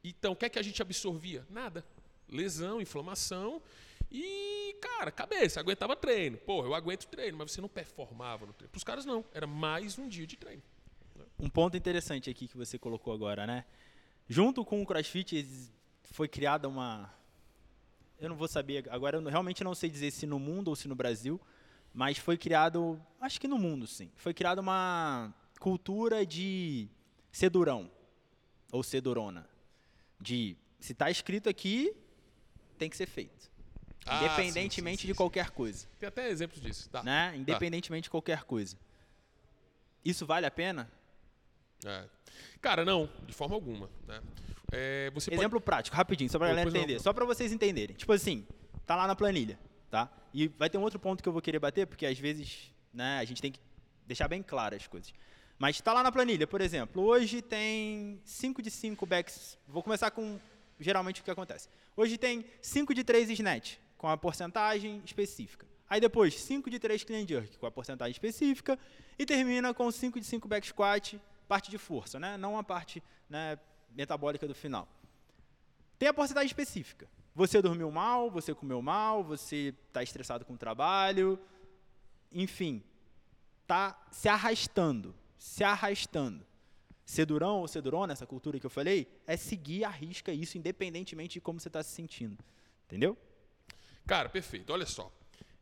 Então, 0.03 0.33
o 0.33 0.35
que 0.35 0.45
é 0.45 0.49
que 0.49 0.59
a 0.59 0.63
gente 0.63 0.81
absorvia? 0.81 1.45
Nada. 1.49 1.85
Lesão, 2.27 2.81
inflamação 2.81 3.61
e, 4.13 4.75
cara, 4.79 5.11
cabeça. 5.11 5.59
Aguentava 5.59 5.95
treino. 5.95 6.37
Pô, 6.37 6.63
eu 6.63 6.75
aguento 6.75 7.07
treino, 7.07 7.37
mas 7.37 7.51
você 7.51 7.59
não 7.59 7.67
performava 7.67 8.45
no 8.45 8.53
treino. 8.53 8.69
Para 8.69 8.77
os 8.77 8.83
caras, 8.83 9.05
não. 9.05 9.25
Era 9.33 9.47
mais 9.47 9.97
um 9.97 10.07
dia 10.07 10.27
de 10.27 10.37
treino. 10.37 10.61
Um 11.39 11.49
ponto 11.49 11.75
interessante 11.75 12.29
aqui 12.29 12.47
que 12.47 12.55
você 12.55 12.77
colocou 12.77 13.11
agora, 13.11 13.47
né? 13.47 13.65
Junto 14.29 14.63
com 14.63 14.81
o 14.81 14.85
CrossFit 14.85 15.71
foi 16.03 16.27
criada 16.27 16.67
uma. 16.69 17.11
Eu 18.19 18.29
não 18.29 18.35
vou 18.35 18.47
saber, 18.47 18.87
agora 18.89 19.17
eu 19.17 19.23
realmente 19.27 19.63
não 19.63 19.75
sei 19.75 19.89
dizer 19.89 20.11
se 20.11 20.25
no 20.25 20.39
mundo 20.39 20.69
ou 20.69 20.75
se 20.75 20.87
no 20.87 20.95
Brasil, 20.95 21.41
mas 21.93 22.17
foi 22.17 22.37
criado, 22.37 23.01
acho 23.19 23.41
que 23.41 23.47
no 23.47 23.57
mundo 23.57 23.85
sim, 23.85 24.09
foi 24.15 24.33
criada 24.33 24.61
uma 24.61 25.33
cultura 25.59 26.25
de 26.25 26.87
sedurão 27.31 27.91
ou 28.71 28.81
sedurona. 28.81 29.49
De 30.21 30.55
se 30.79 30.93
tá 30.93 31.11
escrito 31.11 31.49
aqui, 31.49 31.93
tem 32.77 32.89
que 32.89 32.95
ser 32.95 33.07
feito. 33.07 33.51
Ah, 34.05 34.23
Independentemente 34.25 34.97
sim, 34.97 35.01
sim, 35.03 35.07
de 35.07 35.13
sim. 35.13 35.17
qualquer 35.17 35.49
coisa. 35.51 35.87
Tem 35.99 36.07
até 36.07 36.29
exemplos 36.29 36.61
disso. 36.61 36.89
Tá. 36.89 37.01
Né? 37.03 37.33
Independentemente 37.37 38.03
de 38.03 38.09
qualquer 38.09 38.43
coisa. 38.43 38.77
Isso 40.03 40.25
vale 40.25 40.45
a 40.45 40.51
pena? 40.51 40.91
É. 41.85 42.05
Cara, 42.61 42.83
não, 42.85 43.09
de 43.25 43.33
forma 43.33 43.55
alguma. 43.55 43.89
Né? 44.07 44.21
É, 44.71 45.11
você 45.13 45.29
pode- 45.29 45.39
Exemplo 45.41 45.61
prático, 45.61 45.95
rapidinho, 45.95 46.29
só 46.29 46.37
pra 46.37 46.47
galera 46.47 46.65
Pois 46.65 46.73
não. 46.73 46.81
entender. 46.81 46.99
Só 46.99 47.13
pra 47.13 47.25
vocês 47.25 47.51
entenderem. 47.51 47.95
Tipo 47.95 48.11
assim, 48.13 48.45
tá 48.85 48.95
lá 48.95 49.07
na 49.07 49.15
planilha, 49.15 49.57
tá? 49.89 50.09
E 50.33 50.47
vai 50.47 50.69
ter 50.69 50.77
um 50.77 50.81
outro 50.81 50.99
ponto 50.99 51.21
que 51.21 51.29
eu 51.29 51.33
vou 51.33 51.41
querer 51.41 51.59
bater, 51.59 51.85
porque 51.87 52.05
às 52.05 52.17
vezes, 52.17 52.73
né, 52.93 53.19
a 53.19 53.25
gente 53.25 53.41
tem 53.41 53.51
que 53.51 53.59
deixar 54.05 54.27
bem 54.27 54.41
claras 54.41 54.81
as 54.81 54.87
coisas. 54.87 55.13
Mas 55.57 55.79
tá 55.79 55.93
lá 55.93 56.01
na 56.03 56.11
planilha, 56.11 56.47
por 56.47 56.59
exemplo, 56.59 57.01
hoje 57.03 57.41
tem 57.41 58.19
5 58.25 58.61
de 58.61 58.71
5 58.71 59.05
backs. 59.05 59.57
Vou 59.67 59.83
começar 59.83 60.09
com 60.11 60.39
geralmente 60.79 61.21
o 61.21 61.23
que 61.23 61.31
acontece. 61.31 61.69
Hoje 61.95 62.17
tem 62.17 62.43
5 62.61 62.93
de 62.93 63.03
3 63.03 63.29
snatch, 63.29 63.75
com 64.03 64.09
a 64.09 64.17
porcentagem 64.17 65.01
específica. 65.05 65.65
Aí 65.89 66.01
depois, 66.01 66.37
5 66.37 66.69
de 66.69 66.77
3 66.77 67.05
clean 67.05 67.25
jerk, 67.25 67.57
com 67.57 67.65
a 67.65 67.71
porcentagem 67.71 68.11
específica. 68.11 68.77
E 69.17 69.25
termina 69.25 69.73
com 69.73 69.89
5 69.89 70.19
de 70.19 70.25
5 70.25 70.45
back 70.45 70.67
squat, 70.67 71.17
parte 71.47 71.71
de 71.71 71.77
força, 71.77 72.19
né? 72.19 72.35
Não 72.35 72.57
a 72.57 72.63
parte 72.65 73.01
né, 73.29 73.57
metabólica 73.95 74.45
do 74.45 74.53
final. 74.53 74.89
Tem 75.97 76.09
a 76.09 76.13
porcentagem 76.13 76.47
específica. 76.47 77.07
Você 77.33 77.61
dormiu 77.61 77.89
mal, 77.89 78.29
você 78.29 78.53
comeu 78.53 78.81
mal, 78.81 79.23
você 79.23 79.73
está 79.87 80.03
estressado 80.03 80.43
com 80.43 80.55
o 80.55 80.57
trabalho, 80.57 81.39
enfim, 82.29 82.83
tá 83.65 83.97
se 84.11 84.27
arrastando, 84.27 85.15
se 85.37 85.63
arrastando. 85.63 86.45
Sedurão 87.05 87.61
ou 87.61 87.69
sedurona, 87.69 88.11
essa 88.11 88.27
cultura 88.27 88.59
que 88.59 88.65
eu 88.65 88.69
falei, 88.69 89.07
é 89.25 89.37
seguir 89.37 89.85
a 89.85 89.89
risca 89.89 90.33
isso, 90.33 90.57
independentemente 90.57 91.35
de 91.35 91.41
como 91.41 91.57
você 91.57 91.69
está 91.69 91.81
se 91.81 91.91
sentindo. 91.91 92.43
Entendeu? 92.85 93.17
Cara, 94.05 94.29
perfeito. 94.29 94.71
Olha 94.71 94.85
só. 94.85 95.11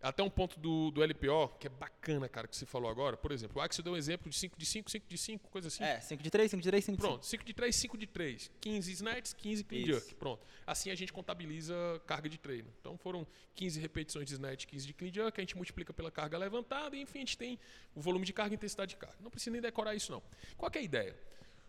Até 0.01 0.23
um 0.23 0.29
ponto 0.31 0.59
do, 0.59 0.89
do 0.89 1.03
LPO, 1.03 1.49
que 1.59 1.67
é 1.67 1.69
bacana, 1.69 2.27
cara, 2.27 2.47
que 2.47 2.55
você 2.55 2.65
falou 2.65 2.89
agora. 2.89 3.15
Por 3.15 3.31
exemplo, 3.31 3.59
o 3.59 3.61
Axel 3.61 3.83
deu 3.83 3.93
um 3.93 3.95
exemplo 3.95 4.31
de 4.31 4.35
5 4.35 4.57
de 4.57 4.65
5, 4.65 4.89
5 4.89 5.05
de 5.07 5.17
5, 5.17 5.49
coisa 5.49 5.67
assim. 5.67 5.83
É, 5.83 5.99
5 5.99 6.23
de 6.23 6.31
3, 6.31 6.49
5 6.49 6.63
de 6.63 6.69
3, 6.69 6.85
5 6.85 6.97
de 6.97 7.01
5. 7.03 7.07
Pronto, 7.07 7.25
5 7.27 7.43
de 7.43 7.53
3, 7.53 7.75
5 7.75 7.97
de 7.99 8.07
3. 8.07 8.51
15 8.61 8.91
snatches, 8.93 9.33
15 9.33 9.63
clean 9.63 9.81
Isso. 9.81 9.91
jerk. 9.91 10.15
Pronto. 10.15 10.43
Assim 10.65 10.89
a 10.89 10.95
gente 10.95 11.13
contabiliza 11.13 11.75
carga 12.07 12.27
de 12.27 12.39
treino. 12.39 12.67
Então 12.79 12.97
foram 12.97 13.27
15 13.53 13.79
repetições 13.79 14.25
de 14.25 14.33
snatch, 14.33 14.65
15 14.65 14.87
de 14.87 14.93
clean 14.93 15.13
jerk, 15.13 15.39
a 15.39 15.43
gente 15.43 15.55
multiplica 15.55 15.93
pela 15.93 16.09
carga 16.09 16.35
levantada 16.35 16.95
e 16.95 17.01
enfim 17.01 17.19
a 17.19 17.21
gente 17.21 17.37
tem 17.37 17.59
o 17.93 18.01
volume 18.01 18.25
de 18.25 18.33
carga 18.33 18.55
e 18.55 18.57
intensidade 18.57 18.89
de 18.89 18.97
carga. 18.97 19.17
Não 19.21 19.29
precisa 19.29 19.51
nem 19.51 19.61
decorar 19.61 19.93
isso 19.93 20.11
não. 20.11 20.23
Qual 20.57 20.71
é 20.73 20.79
a 20.79 20.81
ideia? 20.81 21.15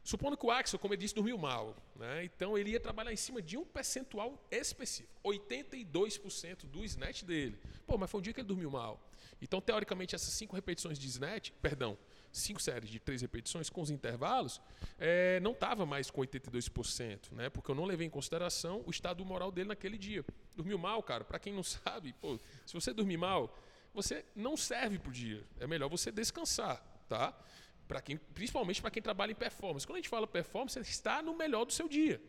Supondo 0.04 0.36
que 0.36 0.44
o 0.44 0.50
Axel, 0.50 0.78
como 0.78 0.94
eu 0.94 0.98
disse, 0.98 1.14
dormiu 1.14 1.38
mal, 1.38 1.76
né? 1.94 2.24
então 2.24 2.58
ele 2.58 2.70
ia 2.70 2.80
trabalhar 2.80 3.12
em 3.12 3.16
cima 3.16 3.40
de 3.40 3.56
um 3.56 3.64
percentual 3.64 4.36
específico, 4.50 5.12
82% 5.24 6.66
do 6.66 6.84
snatch 6.84 7.22
dele. 7.22 7.56
Pô, 7.86 7.96
mas 7.96 8.10
foi 8.10 8.18
um 8.18 8.22
dia 8.22 8.32
que 8.32 8.40
ele 8.40 8.48
dormiu 8.48 8.70
mal. 8.70 9.00
Então, 9.40 9.60
teoricamente, 9.60 10.14
essas 10.14 10.32
cinco 10.34 10.54
repetições 10.54 10.98
de 10.98 11.06
snatch, 11.08 11.50
perdão, 11.60 11.98
cinco 12.32 12.62
séries 12.62 12.88
de 12.88 13.00
três 13.00 13.22
repetições 13.22 13.68
com 13.68 13.80
os 13.80 13.90
intervalos, 13.90 14.60
é, 14.98 15.40
não 15.40 15.52
estava 15.52 15.84
mais 15.84 16.10
com 16.10 16.20
82%, 16.20 17.32
né? 17.32 17.50
Porque 17.50 17.70
eu 17.70 17.74
não 17.74 17.84
levei 17.84 18.06
em 18.06 18.10
consideração 18.10 18.82
o 18.86 18.90
estado 18.90 19.24
moral 19.24 19.50
dele 19.50 19.68
naquele 19.68 19.98
dia. 19.98 20.24
Dormiu 20.56 20.78
mal, 20.78 21.02
cara, 21.02 21.24
para 21.24 21.38
quem 21.38 21.52
não 21.52 21.62
sabe, 21.64 22.12
pô, 22.14 22.38
se 22.64 22.72
você 22.72 22.92
dormir 22.92 23.16
mal, 23.16 23.56
você 23.92 24.24
não 24.34 24.56
serve 24.56 24.98
pro 24.98 25.12
dia. 25.12 25.44
É 25.58 25.66
melhor 25.66 25.88
você 25.88 26.10
descansar, 26.10 26.80
tá? 27.08 27.36
Para 27.92 28.00
quem, 28.00 28.16
principalmente 28.16 28.80
para 28.80 28.90
quem 28.90 29.02
trabalha 29.02 29.32
em 29.32 29.34
performance. 29.34 29.86
Quando 29.86 29.96
a 29.96 29.98
gente 29.98 30.08
fala 30.08 30.26
performance, 30.26 30.78
está 30.80 31.22
no 31.22 31.36
melhor 31.36 31.66
do 31.66 31.74
seu 31.74 31.86
dia, 31.86 32.22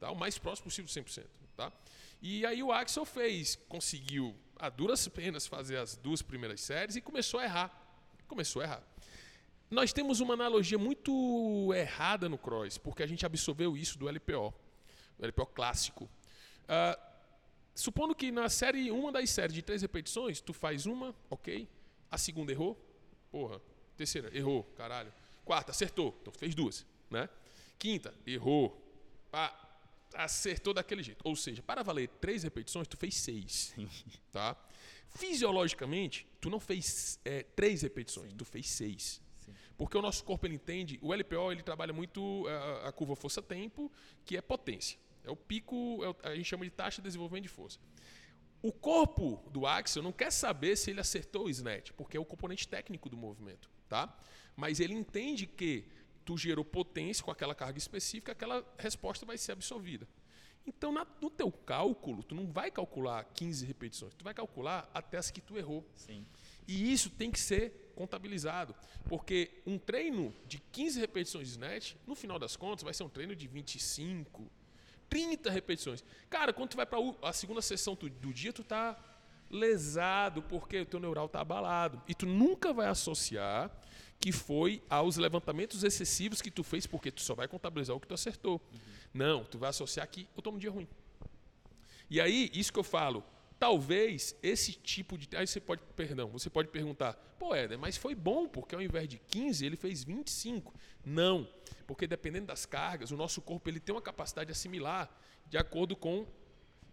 tá? 0.00 0.10
O 0.10 0.16
mais 0.16 0.36
próximo 0.36 0.64
possível 0.64 0.86
de 0.92 1.00
100%, 1.00 1.24
tá? 1.56 1.72
E 2.20 2.44
aí 2.44 2.60
o 2.60 2.72
Axel 2.72 3.04
fez, 3.04 3.54
conseguiu 3.68 4.34
a 4.58 4.68
duras 4.68 5.06
penas 5.06 5.46
fazer 5.46 5.76
as 5.76 5.94
duas 5.94 6.22
primeiras 6.22 6.60
séries 6.60 6.96
e 6.96 7.00
começou 7.00 7.38
a 7.38 7.44
errar. 7.44 7.70
Começou 8.26 8.62
a 8.62 8.64
errar. 8.64 8.82
Nós 9.70 9.92
temos 9.92 10.18
uma 10.18 10.34
analogia 10.34 10.76
muito 10.76 11.72
errada 11.72 12.28
no 12.28 12.36
cross, 12.36 12.76
porque 12.76 13.04
a 13.04 13.06
gente 13.06 13.24
absorveu 13.24 13.76
isso 13.76 13.96
do 13.96 14.08
LPO, 14.08 14.52
do 15.16 15.24
LPO 15.24 15.46
clássico. 15.46 16.10
Ah, 16.66 16.98
supondo 17.76 18.12
que 18.12 18.32
na 18.32 18.48
série, 18.48 18.90
uma 18.90 19.12
das 19.12 19.30
séries 19.30 19.54
de 19.54 19.62
três 19.62 19.82
repetições, 19.82 20.40
tu 20.40 20.52
faz 20.52 20.84
uma, 20.84 21.14
ok. 21.30 21.68
A 22.10 22.18
segunda 22.18 22.50
errou, 22.50 22.76
porra. 23.30 23.60
Terceira, 23.96 24.30
errou, 24.36 24.64
caralho. 24.76 25.12
Quarta, 25.44 25.70
acertou, 25.70 26.16
então 26.20 26.32
fez 26.32 26.54
duas, 26.54 26.84
né? 27.10 27.28
Quinta, 27.78 28.12
errou. 28.26 28.82
Pá, 29.30 29.54
acertou 30.14 30.74
daquele 30.74 31.02
jeito. 31.02 31.20
Ou 31.24 31.36
seja, 31.36 31.62
para 31.62 31.82
valer 31.82 32.08
três 32.20 32.42
repetições, 32.42 32.86
tu 32.88 32.96
fez 32.96 33.14
seis. 33.16 33.74
Tá? 34.32 34.54
Fisiologicamente, 35.08 36.26
tu 36.40 36.50
não 36.50 36.60
fez 36.60 37.18
é, 37.24 37.42
três 37.42 37.82
repetições, 37.82 38.32
tu 38.34 38.44
fez 38.44 38.68
seis. 38.68 39.20
Porque 39.78 39.96
o 39.96 40.02
nosso 40.02 40.22
corpo 40.24 40.46
ele 40.46 40.54
entende, 40.54 40.98
o 41.02 41.12
LPO 41.14 41.52
ele 41.52 41.62
trabalha 41.62 41.92
muito 41.92 42.46
a, 42.48 42.88
a 42.88 42.92
curva 42.92 43.16
força-tempo, 43.16 43.90
que 44.24 44.36
é 44.36 44.40
potência. 44.42 44.98
É 45.24 45.30
o 45.30 45.36
pico, 45.36 46.02
é 46.04 46.08
o- 46.10 46.16
a 46.22 46.34
gente 46.34 46.46
chama 46.46 46.64
de 46.64 46.70
taxa 46.70 47.00
de 47.02 47.08
desenvolvimento 47.08 47.42
de 47.44 47.48
força. 47.48 47.78
O 48.62 48.72
corpo 48.72 49.42
do 49.50 49.66
Axel 49.66 50.02
não 50.02 50.12
quer 50.12 50.30
saber 50.30 50.76
se 50.76 50.90
ele 50.90 51.00
acertou 51.00 51.46
o 51.46 51.50
snatch, 51.50 51.92
porque 51.92 52.16
é 52.16 52.20
o 52.20 52.24
componente 52.24 52.66
técnico 52.68 53.08
do 53.08 53.16
movimento, 53.16 53.70
tá? 53.88 54.14
Mas 54.56 54.80
ele 54.80 54.94
entende 54.94 55.46
que 55.46 55.84
tu 56.24 56.36
gerou 56.36 56.64
potência 56.64 57.22
com 57.24 57.30
aquela 57.30 57.54
carga 57.54 57.78
específica, 57.78 58.32
aquela 58.32 58.64
resposta 58.78 59.24
vai 59.24 59.38
ser 59.38 59.52
absorvida. 59.52 60.08
Então, 60.66 60.90
na- 60.90 61.06
no 61.20 61.30
teu 61.30 61.52
cálculo, 61.52 62.24
tu 62.24 62.34
não 62.34 62.46
vai 62.50 62.70
calcular 62.72 63.22
15 63.34 63.64
repetições, 63.64 64.12
tu 64.14 64.24
vai 64.24 64.34
calcular 64.34 64.90
até 64.92 65.16
as 65.16 65.30
que 65.30 65.40
tu 65.40 65.56
errou. 65.56 65.88
Sim. 65.94 66.26
E 66.66 66.92
isso 66.92 67.08
tem 67.10 67.30
que 67.30 67.38
ser 67.38 67.92
contabilizado, 67.94 68.74
porque 69.08 69.62
um 69.64 69.78
treino 69.78 70.34
de 70.46 70.58
15 70.58 70.98
repetições 70.98 71.46
de 71.46 71.52
snatch, 71.52 71.94
no 72.04 72.16
final 72.16 72.38
das 72.38 72.56
contas, 72.56 72.82
vai 72.82 72.92
ser 72.92 73.04
um 73.04 73.08
treino 73.08 73.36
de 73.36 73.46
25, 73.46 74.50
30 75.08 75.48
repetições. 75.52 76.02
Cara, 76.28 76.52
quando 76.52 76.70
tu 76.70 76.76
vai 76.76 76.84
para 76.86 76.98
a 77.22 77.32
segunda 77.32 77.62
sessão 77.62 77.94
do 77.94 78.32
dia, 78.34 78.52
tu 78.52 78.64
tá 78.64 78.98
lesado 79.50 80.42
porque 80.42 80.80
o 80.80 80.86
teu 80.86 81.00
neural 81.00 81.28
tá 81.28 81.40
abalado. 81.40 82.02
E 82.08 82.14
tu 82.14 82.26
nunca 82.26 82.72
vai 82.72 82.88
associar 82.88 83.70
que 84.18 84.32
foi 84.32 84.82
aos 84.88 85.16
levantamentos 85.16 85.84
excessivos 85.84 86.40
que 86.40 86.50
tu 86.50 86.62
fez, 86.62 86.86
porque 86.86 87.10
tu 87.10 87.20
só 87.20 87.34
vai 87.34 87.46
contabilizar 87.46 87.94
o 87.94 88.00
que 88.00 88.06
tu 88.06 88.14
acertou. 88.14 88.60
Não, 89.12 89.44
tu 89.44 89.58
vai 89.58 89.70
associar 89.70 90.08
que 90.08 90.28
eu 90.36 90.42
tô 90.42 90.50
num 90.50 90.58
dia 90.58 90.70
ruim. 90.70 90.88
E 92.08 92.20
aí, 92.20 92.50
isso 92.54 92.72
que 92.72 92.78
eu 92.78 92.84
falo, 92.84 93.22
Talvez 93.58 94.36
esse 94.42 94.74
tipo 94.74 95.16
de. 95.16 95.34
Aí 95.34 95.46
você 95.46 95.60
pode, 95.60 95.80
perdão, 95.94 96.28
você 96.28 96.50
pode 96.50 96.68
perguntar, 96.68 97.14
pô, 97.38 97.54
Éder, 97.54 97.78
mas 97.78 97.96
foi 97.96 98.14
bom, 98.14 98.46
porque 98.46 98.74
ao 98.74 98.82
invés 98.82 99.08
de 99.08 99.18
15, 99.18 99.64
ele 99.64 99.76
fez 99.76 100.04
25. 100.04 100.74
Não, 101.02 101.48
porque 101.86 102.06
dependendo 102.06 102.46
das 102.46 102.66
cargas, 102.66 103.10
o 103.10 103.16
nosso 103.16 103.40
corpo 103.40 103.70
ele 103.70 103.80
tem 103.80 103.94
uma 103.94 104.02
capacidade 104.02 104.48
de 104.48 104.52
assimilar 104.52 105.10
de 105.46 105.56
acordo 105.56 105.96
com, 105.96 106.26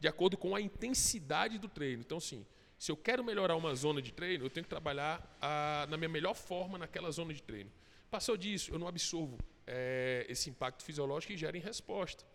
de 0.04 0.08
acordo 0.10 0.36
com 0.36 0.54
a 0.54 0.60
intensidade 0.60 1.58
do 1.58 1.70
treino. 1.70 2.02
Então, 2.02 2.20
sim, 2.20 2.46
se 2.78 2.92
eu 2.92 2.98
quero 2.98 3.24
melhorar 3.24 3.56
uma 3.56 3.74
zona 3.74 4.02
de 4.02 4.12
treino, 4.12 4.44
eu 4.44 4.50
tenho 4.50 4.66
que 4.66 4.70
trabalhar 4.70 5.26
a, 5.40 5.88
na 5.90 5.96
minha 5.96 6.10
melhor 6.10 6.34
forma 6.34 6.78
naquela 6.78 7.10
zona 7.10 7.34
de 7.34 7.42
treino. 7.42 7.72
Passou 8.12 8.36
disso, 8.36 8.74
eu 8.74 8.78
não 8.78 8.86
absorvo 8.86 9.38
é, 9.66 10.26
esse 10.28 10.50
impacto 10.50 10.84
fisiológico 10.84 11.32
e 11.32 11.38
gera 11.38 11.58
em 11.58 11.62
resposta. 11.62 12.26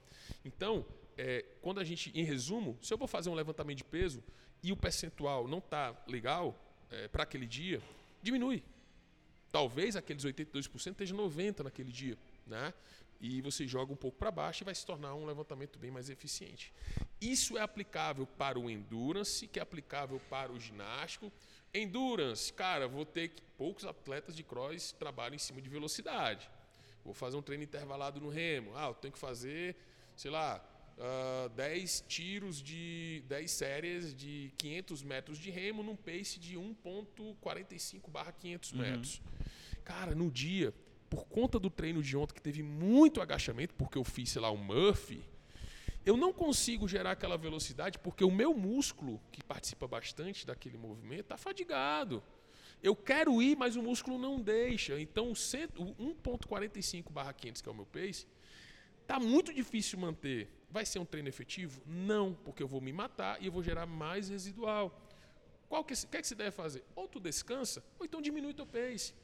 Então, 0.46 0.86
é, 1.18 1.44
quando 1.60 1.78
a 1.78 1.84
gente, 1.84 2.10
em 2.18 2.24
resumo, 2.24 2.78
se 2.80 2.90
eu 2.90 2.96
vou 2.96 3.06
fazer 3.06 3.28
um 3.28 3.34
levantamento 3.34 3.76
de 3.76 3.84
peso 3.84 4.24
e 4.62 4.72
o 4.72 4.76
percentual 4.76 5.46
não 5.46 5.58
está 5.58 5.94
legal 6.06 6.58
é, 6.90 7.06
para 7.06 7.24
aquele 7.24 7.46
dia, 7.46 7.82
diminui. 8.22 8.64
Talvez 9.52 9.94
aqueles 9.94 10.24
82% 10.24 10.92
esteja 10.92 11.14
90% 11.14 11.64
naquele 11.64 11.92
dia. 11.92 12.16
Né? 12.46 12.72
E 13.20 13.42
você 13.42 13.66
joga 13.66 13.92
um 13.92 13.96
pouco 13.96 14.16
para 14.16 14.30
baixo 14.30 14.62
e 14.62 14.64
vai 14.64 14.74
se 14.74 14.86
tornar 14.86 15.14
um 15.14 15.26
levantamento 15.26 15.78
bem 15.78 15.90
mais 15.90 16.08
eficiente. 16.08 16.72
Isso 17.20 17.58
é 17.58 17.60
aplicável 17.60 18.26
para 18.26 18.58
o 18.58 18.70
endurance, 18.70 19.46
que 19.48 19.58
é 19.58 19.62
aplicável 19.62 20.20
para 20.30 20.52
o 20.52 20.60
ginástico. 20.60 21.32
Endurance, 21.74 22.52
cara, 22.52 22.86
vou 22.86 23.04
ter 23.04 23.28
que. 23.28 23.42
Poucos 23.58 23.84
atletas 23.84 24.36
de 24.36 24.44
cross 24.44 24.92
trabalham 24.92 25.34
em 25.34 25.38
cima 25.38 25.60
de 25.60 25.68
velocidade. 25.68 26.48
Vou 27.04 27.12
fazer 27.12 27.36
um 27.36 27.42
treino 27.42 27.64
intervalado 27.64 28.20
no 28.20 28.28
remo. 28.28 28.70
Ah, 28.76 28.86
eu 28.86 28.94
tenho 28.94 29.12
que 29.12 29.18
fazer, 29.18 29.74
sei 30.14 30.30
lá, 30.30 30.64
uh, 30.96 31.46
ah, 31.46 31.48
10 31.56 32.04
tiros 32.06 32.62
de 32.62 33.24
10 33.26 33.50
séries 33.50 34.14
de 34.14 34.52
500 34.58 35.02
metros 35.02 35.38
de 35.38 35.50
remo 35.50 35.82
num 35.82 35.96
pace 35.96 36.38
de 36.38 36.56
1.45 36.56 38.08
barra 38.10 38.30
500 38.30 38.72
uhum. 38.72 38.78
metros. 38.78 39.22
Cara, 39.84 40.14
no 40.14 40.30
dia, 40.30 40.72
por 41.10 41.24
conta 41.26 41.58
do 41.58 41.68
treino 41.68 42.00
de 42.00 42.16
ontem 42.16 42.34
que 42.34 42.42
teve 42.42 42.62
muito 42.62 43.20
agachamento, 43.20 43.74
porque 43.74 43.98
eu 43.98 44.04
fiz, 44.04 44.30
sei 44.30 44.40
lá, 44.40 44.52
um 44.52 44.56
Murphy, 44.56 45.24
eu 46.08 46.16
não 46.16 46.32
consigo 46.32 46.88
gerar 46.88 47.12
aquela 47.12 47.36
velocidade 47.36 47.98
porque 47.98 48.24
o 48.24 48.30
meu 48.30 48.54
músculo, 48.54 49.20
que 49.30 49.42
participa 49.42 49.86
bastante 49.86 50.46
daquele 50.46 50.78
movimento, 50.78 51.22
está 51.22 51.36
fadigado. 51.36 52.22
Eu 52.82 52.94
quero 52.94 53.42
ir, 53.42 53.56
mas 53.56 53.76
o 53.76 53.82
músculo 53.82 54.18
não 54.18 54.40
deixa. 54.40 55.00
Então, 55.00 55.30
o 55.30 55.34
1.45 55.34 57.10
barra 57.10 57.32
500, 57.32 57.62
que 57.62 57.68
é 57.68 57.72
o 57.72 57.74
meu 57.74 57.86
pace, 57.86 58.26
Tá 59.08 59.18
muito 59.18 59.54
difícil 59.54 59.98
manter. 59.98 60.50
Vai 60.70 60.84
ser 60.84 60.98
um 60.98 61.04
treino 61.04 61.30
efetivo? 61.30 61.80
Não, 61.86 62.34
porque 62.44 62.62
eu 62.62 62.68
vou 62.68 62.78
me 62.78 62.92
matar 62.92 63.42
e 63.42 63.46
eu 63.46 63.52
vou 63.52 63.62
gerar 63.62 63.86
mais 63.86 64.28
residual. 64.28 65.02
Qual 65.66 65.82
que, 65.82 65.94
que 65.94 66.16
é 66.18 66.20
que 66.20 66.28
você 66.28 66.34
deve 66.34 66.50
fazer? 66.50 66.84
Ou 66.94 67.08
tu 67.08 67.18
descansa, 67.18 67.82
ou 67.98 68.04
então 68.04 68.20
diminui 68.20 68.52
teu 68.52 68.66
pace. 68.66 69.14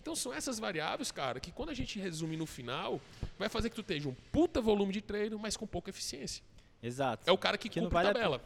Então 0.00 0.14
são 0.16 0.32
essas 0.32 0.58
variáveis, 0.58 1.10
cara, 1.10 1.40
que 1.40 1.52
quando 1.52 1.70
a 1.70 1.74
gente 1.74 1.98
resume 1.98 2.36
no 2.36 2.46
final, 2.46 3.00
vai 3.38 3.48
fazer 3.48 3.70
que 3.70 3.76
tu 3.76 3.82
tenha 3.82 4.08
um 4.08 4.14
puta 4.32 4.60
volume 4.60 4.92
de 4.92 5.00
treino, 5.00 5.38
mas 5.38 5.56
com 5.56 5.66
pouca 5.66 5.90
eficiência. 5.90 6.42
Exato. 6.82 7.28
É 7.28 7.32
o 7.32 7.38
cara 7.38 7.58
que, 7.58 7.68
que 7.68 7.80
cumpre 7.80 7.94
vale 7.94 8.12
tabela. 8.12 8.42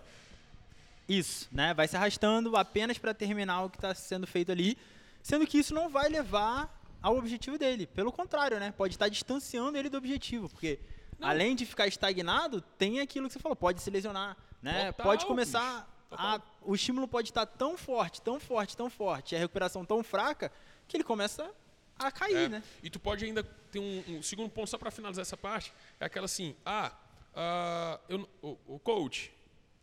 Isso, 1.08 1.48
né? 1.52 1.74
Vai 1.74 1.86
se 1.86 1.96
arrastando 1.96 2.56
apenas 2.56 2.98
para 2.98 3.12
terminar 3.12 3.64
o 3.64 3.70
que 3.70 3.76
está 3.76 3.94
sendo 3.94 4.26
feito 4.26 4.50
ali, 4.50 4.78
sendo 5.22 5.46
que 5.46 5.58
isso 5.58 5.74
não 5.74 5.88
vai 5.88 6.08
levar 6.08 6.80
ao 7.02 7.16
objetivo 7.16 7.58
dele. 7.58 7.86
Pelo 7.86 8.10
contrário, 8.10 8.58
né? 8.58 8.72
Pode 8.72 8.94
estar 8.94 9.08
distanciando 9.08 9.76
ele 9.76 9.88
do 9.88 9.98
objetivo, 9.98 10.48
porque 10.48 10.78
não. 11.18 11.28
além 11.28 11.54
de 11.54 11.66
ficar 11.66 11.86
estagnado, 11.86 12.60
tem 12.78 13.00
aquilo 13.00 13.26
que 13.26 13.34
você 13.34 13.40
falou, 13.40 13.56
pode 13.56 13.82
se 13.82 13.90
lesionar, 13.90 14.36
né? 14.62 14.92
Total, 14.92 15.06
pode 15.06 15.26
começar 15.26 15.88
a, 16.10 16.40
o 16.62 16.74
estímulo 16.74 17.08
pode 17.08 17.30
estar 17.30 17.46
tão 17.46 17.76
forte, 17.76 18.20
tão 18.20 18.38
forte, 18.38 18.76
tão 18.76 18.90
forte, 18.90 19.34
a 19.34 19.38
recuperação 19.38 19.84
tão 19.84 20.02
fraca 20.02 20.52
que 20.92 20.96
ele 20.98 21.04
começa 21.04 21.50
a 21.98 22.12
cair, 22.12 22.44
é. 22.44 22.48
né? 22.48 22.62
E 22.82 22.90
tu 22.90 23.00
pode 23.00 23.24
ainda 23.24 23.42
ter 23.42 23.78
um, 23.78 24.04
um 24.18 24.22
segundo 24.22 24.50
ponto 24.50 24.68
só 24.68 24.76
para 24.76 24.90
finalizar 24.90 25.22
essa 25.22 25.38
parte, 25.38 25.72
é 25.98 26.04
aquela 26.04 26.26
assim, 26.26 26.54
ah, 26.66 26.94
uh, 27.32 28.00
eu, 28.10 28.28
o, 28.42 28.74
o 28.74 28.78
coach, 28.78 29.32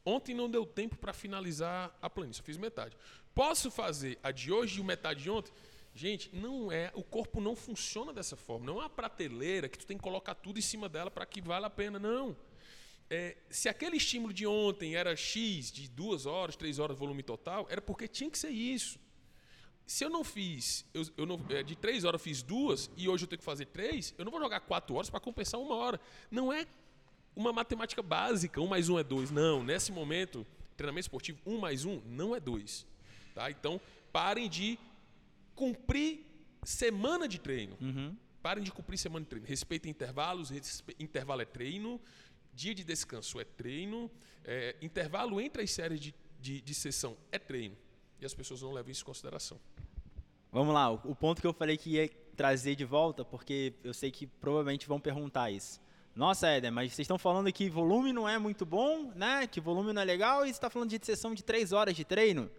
ontem 0.05 0.35
não 0.35 0.47
deu 0.47 0.67
tempo 0.67 0.95
para 0.95 1.11
finalizar 1.11 1.91
a 1.99 2.07
planilha, 2.09 2.37
eu 2.37 2.43
fiz 2.43 2.57
metade. 2.57 2.95
Posso 3.33 3.71
fazer 3.71 4.19
a 4.21 4.31
de 4.31 4.51
hoje 4.51 4.79
e 4.79 4.83
metade 4.83 5.23
de 5.23 5.31
ontem? 5.31 5.51
Gente, 5.95 6.29
não 6.35 6.71
é, 6.71 6.91
o 6.93 7.01
corpo 7.01 7.41
não 7.41 7.55
funciona 7.55 8.13
dessa 8.13 8.35
forma. 8.35 8.67
Não 8.67 8.77
é 8.77 8.83
uma 8.83 8.89
prateleira 8.89 9.67
que 9.67 9.79
tu 9.79 9.87
tem 9.87 9.97
que 9.97 10.03
colocar 10.03 10.35
tudo 10.35 10.59
em 10.59 10.61
cima 10.61 10.87
dela 10.87 11.09
para 11.09 11.25
que 11.25 11.41
vale 11.41 11.65
a 11.65 11.69
pena, 11.71 11.97
não. 11.97 12.37
É, 13.09 13.35
se 13.49 13.67
aquele 13.67 13.97
estímulo 13.97 14.31
de 14.31 14.45
ontem 14.45 14.95
era 14.95 15.15
X, 15.15 15.71
de 15.71 15.89
duas 15.89 16.27
horas, 16.27 16.55
três 16.55 16.77
horas, 16.77 16.95
volume 16.95 17.23
total, 17.23 17.65
era 17.67 17.81
porque 17.81 18.07
tinha 18.07 18.29
que 18.29 18.37
ser 18.37 18.51
isso. 18.51 18.99
Se 19.89 20.05
eu 20.05 20.09
não 20.11 20.23
fiz, 20.23 20.85
eu, 20.93 21.03
eu 21.17 21.25
não, 21.25 21.43
é, 21.49 21.63
de 21.63 21.75
três 21.75 22.03
horas 22.03 22.21
eu 22.21 22.23
fiz 22.23 22.43
duas 22.43 22.91
e 22.95 23.09
hoje 23.09 23.23
eu 23.23 23.27
tenho 23.27 23.39
que 23.39 23.43
fazer 23.43 23.65
três, 23.65 24.13
eu 24.19 24.23
não 24.23 24.31
vou 24.31 24.39
jogar 24.39 24.59
quatro 24.59 24.93
horas 24.93 25.09
para 25.09 25.19
compensar 25.19 25.59
uma 25.59 25.73
hora. 25.73 25.99
Não 26.29 26.53
é 26.53 26.67
uma 27.35 27.51
matemática 27.51 27.99
básica, 28.03 28.61
um 28.61 28.67
mais 28.67 28.87
um 28.87 28.99
é 28.99 29.03
dois. 29.03 29.31
Não, 29.31 29.63
nesse 29.63 29.91
momento, 29.91 30.45
treinamento 30.77 31.05
esportivo, 31.05 31.39
um 31.43 31.57
mais 31.57 31.85
um 31.85 31.99
não 32.05 32.35
é 32.35 32.39
dois. 32.39 32.85
Tá? 33.33 33.49
Então, 33.49 33.81
parem 34.11 34.47
de 34.47 34.77
cumprir 35.55 36.19
semana 36.63 37.27
de 37.27 37.39
treino. 37.39 37.75
Uhum. 37.81 38.15
Parem 38.43 38.63
de 38.63 38.71
cumprir 38.71 38.99
semana 38.99 39.23
de 39.23 39.29
treino. 39.31 39.47
Respeitem 39.47 39.89
intervalos, 39.89 40.51
respe... 40.51 40.95
intervalo 40.99 41.41
é 41.41 41.45
treino, 41.45 41.99
dia 42.53 42.75
de 42.75 42.83
descanso 42.83 43.39
é 43.39 43.43
treino, 43.43 44.11
é... 44.45 44.75
intervalo 44.83 45.41
entre 45.41 45.63
as 45.63 45.71
séries 45.71 45.99
de, 45.99 46.13
de, 46.39 46.61
de 46.61 46.73
sessão 46.75 47.17
é 47.31 47.39
treino. 47.39 47.75
E 48.19 48.25
as 48.25 48.33
pessoas 48.33 48.61
não 48.61 48.71
levam 48.71 48.91
isso 48.91 49.01
em 49.03 49.05
consideração. 49.05 49.59
Vamos 50.51 50.73
lá, 50.73 50.91
o 50.91 51.15
ponto 51.15 51.41
que 51.41 51.47
eu 51.47 51.53
falei 51.53 51.77
que 51.77 51.91
ia 51.91 52.09
trazer 52.35 52.75
de 52.75 52.85
volta, 52.85 53.23
porque 53.23 53.73
eu 53.83 53.93
sei 53.93 54.09
que 54.09 54.25
provavelmente 54.25 54.87
vão 54.87 54.99
perguntar 54.99 55.51
isso. 55.51 55.79
Nossa, 56.15 56.47
Éder, 56.47 56.71
mas 56.71 56.93
vocês 56.93 57.05
estão 57.05 57.17
falando 57.17 57.51
que 57.53 57.69
volume 57.69 58.11
não 58.11 58.27
é 58.27 58.37
muito 58.39 58.65
bom, 58.65 59.11
né? 59.15 59.45
Que 59.47 59.61
volume 59.61 59.93
não 59.93 60.01
é 60.01 60.05
legal 60.05 60.43
e 60.43 60.47
você 60.47 60.51
está 60.51 60.69
falando 60.69 60.89
de 60.89 61.05
sessão 61.05 61.33
de 61.33 61.43
três 61.43 61.71
horas 61.71 61.95
de 61.95 62.03
treino? 62.03 62.49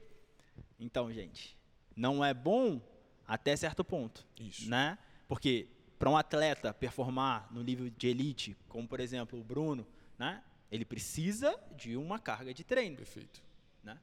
Então, 0.78 1.12
gente, 1.12 1.58
não 1.96 2.24
é 2.24 2.32
bom 2.32 2.80
até 3.26 3.54
certo 3.56 3.84
ponto. 3.84 4.26
Isso. 4.38 4.68
Né? 4.68 4.96
Porque 5.28 5.68
para 5.98 6.08
um 6.08 6.16
atleta 6.16 6.72
performar 6.72 7.52
no 7.52 7.62
nível 7.62 7.90
de 7.90 8.08
elite, 8.08 8.56
como 8.68 8.88
por 8.88 9.00
exemplo 9.00 9.38
o 9.38 9.44
Bruno, 9.44 9.86
né? 10.18 10.42
ele 10.70 10.84
precisa 10.84 11.58
de 11.76 11.96
uma 11.96 12.18
carga 12.18 12.54
de 12.54 12.64
treino. 12.64 12.96
Perfeito. 12.96 13.42
Né? 13.84 13.98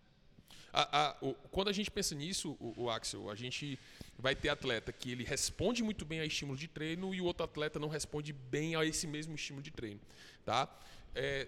A, 0.79 1.07
a, 1.07 1.15
o, 1.23 1.33
quando 1.49 1.69
a 1.69 1.73
gente 1.73 1.89
pensa 1.89 2.13
nisso, 2.13 2.55
o, 2.59 2.83
o, 2.83 2.89
Axel, 2.91 3.31
a 3.31 3.35
gente 3.35 3.79
vai 4.15 4.35
ter 4.35 4.49
atleta 4.49 4.93
que 4.93 5.11
ele 5.11 5.23
responde 5.23 5.81
muito 5.81 6.05
bem 6.05 6.19
a 6.19 6.25
estímulo 6.25 6.55
de 6.55 6.67
treino 6.67 7.15
e 7.15 7.19
o 7.19 7.25
outro 7.25 7.43
atleta 7.43 7.79
não 7.79 7.87
responde 7.87 8.31
bem 8.31 8.75
a 8.75 8.85
esse 8.85 9.07
mesmo 9.07 9.33
estímulo 9.33 9.63
de 9.63 9.71
treino. 9.71 9.99
Tá? 10.45 10.69
É, 11.15 11.47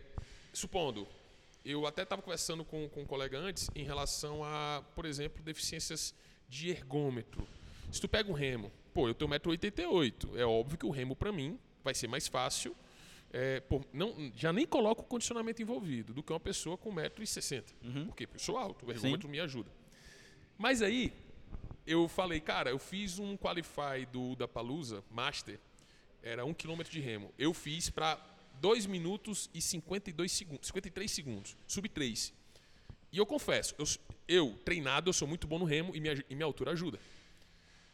supondo, 0.52 1.08
eu 1.64 1.86
até 1.86 2.02
estava 2.02 2.24
conversando 2.24 2.66
com, 2.66 2.90
com 2.90 3.04
um 3.04 3.06
colega 3.06 3.38
antes 3.38 3.70
em 3.76 3.84
relação 3.84 4.44
a, 4.44 4.84
por 4.96 5.06
exemplo, 5.06 5.44
deficiências 5.44 6.12
de 6.50 6.72
ergômetro. 6.72 7.48
Se 7.92 8.02
tu 8.02 8.10
pega 8.10 8.32
um 8.32 8.34
remo, 8.34 8.72
pô, 8.96 9.08
eu 9.08 9.14
tenho 9.14 9.30
1,88m, 9.30 10.40
é 10.40 10.46
óbvio 10.46 10.76
que 10.76 10.88
o 10.88 10.90
remo 10.90 11.16
para 11.16 11.32
mim 11.32 11.60
vai 11.84 11.94
ser 11.94 12.08
mais 12.08 12.28
fácil, 12.28 12.76
é, 13.32 13.60
pô, 13.60 13.82
não, 13.94 14.32
já 14.36 14.52
nem 14.52 14.66
coloco 14.66 15.02
o 15.02 15.06
condicionamento 15.06 15.62
envolvido, 15.62 16.14
do 16.14 16.24
que 16.24 16.34
uma 16.34 16.40
pessoa 16.40 16.78
com 16.78 16.94
1,60m. 16.94 17.64
Uhum. 17.84 18.06
Porque 18.08 18.28
eu 18.34 18.40
sou 18.40 18.58
alto, 18.58 18.86
o 18.86 18.92
ergômetro 18.92 19.28
Sim. 19.28 19.32
me 19.32 19.40
ajuda. 19.40 19.72
Mas 20.58 20.82
aí, 20.82 21.14
eu 21.86 22.08
falei, 22.08 22.40
cara, 22.40 22.70
eu 22.70 22.80
fiz 22.80 23.20
um 23.20 23.38
qualify 23.38 24.06
do 24.12 24.36
da 24.36 24.48
Palusa 24.48 25.04
Master, 25.10 25.60
era 26.22 26.44
1 26.44 26.54
km 26.54 26.82
de 26.90 27.00
remo. 27.00 27.32
Eu 27.38 27.54
fiz 27.54 27.90
para 27.90 28.20
2 28.60 28.86
minutos 28.86 29.50
e 29.54 29.62
52 29.62 30.32
segundos, 30.32 30.68
53 30.68 31.12
segundos, 31.12 31.58
sub 31.68 31.88
3. 31.88 32.34
E 33.12 33.18
eu 33.18 33.26
confesso, 33.26 33.74
eu, 33.78 33.86
eu 34.28 34.60
treinado, 34.64 35.10
eu 35.10 35.14
sou 35.14 35.28
muito 35.28 35.48
bom 35.48 35.58
no 35.58 35.66
remo 35.66 35.96
e 35.96 36.00
minha, 36.00 36.24
e 36.30 36.36
minha 36.36 36.46
altura 36.46 36.72
ajuda. 36.72 37.00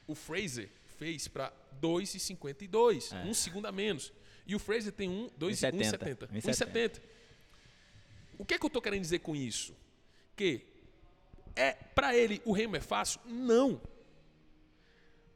O 0.08 0.16
Fraser 0.16 0.70
fez 0.98 1.28
para 1.28 1.54
2,52, 1.82 3.14
é. 3.14 3.26
um 3.26 3.34
segundo 3.34 3.66
a 3.66 3.72
menos. 3.72 4.12
E 4.46 4.56
o 4.56 4.60
Fraser 4.60 4.92
tem 4.92 5.10
1,70. 5.40 6.28
1,70. 6.30 7.02
O 8.38 8.46
que 8.46 8.54
é 8.54 8.58
que 8.58 8.66
eu 8.66 8.68
estou 8.68 8.82
querendo 8.82 9.02
dizer 9.02 9.20
com 9.20 9.36
isso? 9.36 9.76
Que 10.36 10.66
é 11.56 11.74
para 11.74 12.16
ele 12.16 12.42
o 12.46 12.52
remo 12.52 12.76
é 12.76 12.82
fácil? 12.82 13.20
Não. 13.26 13.82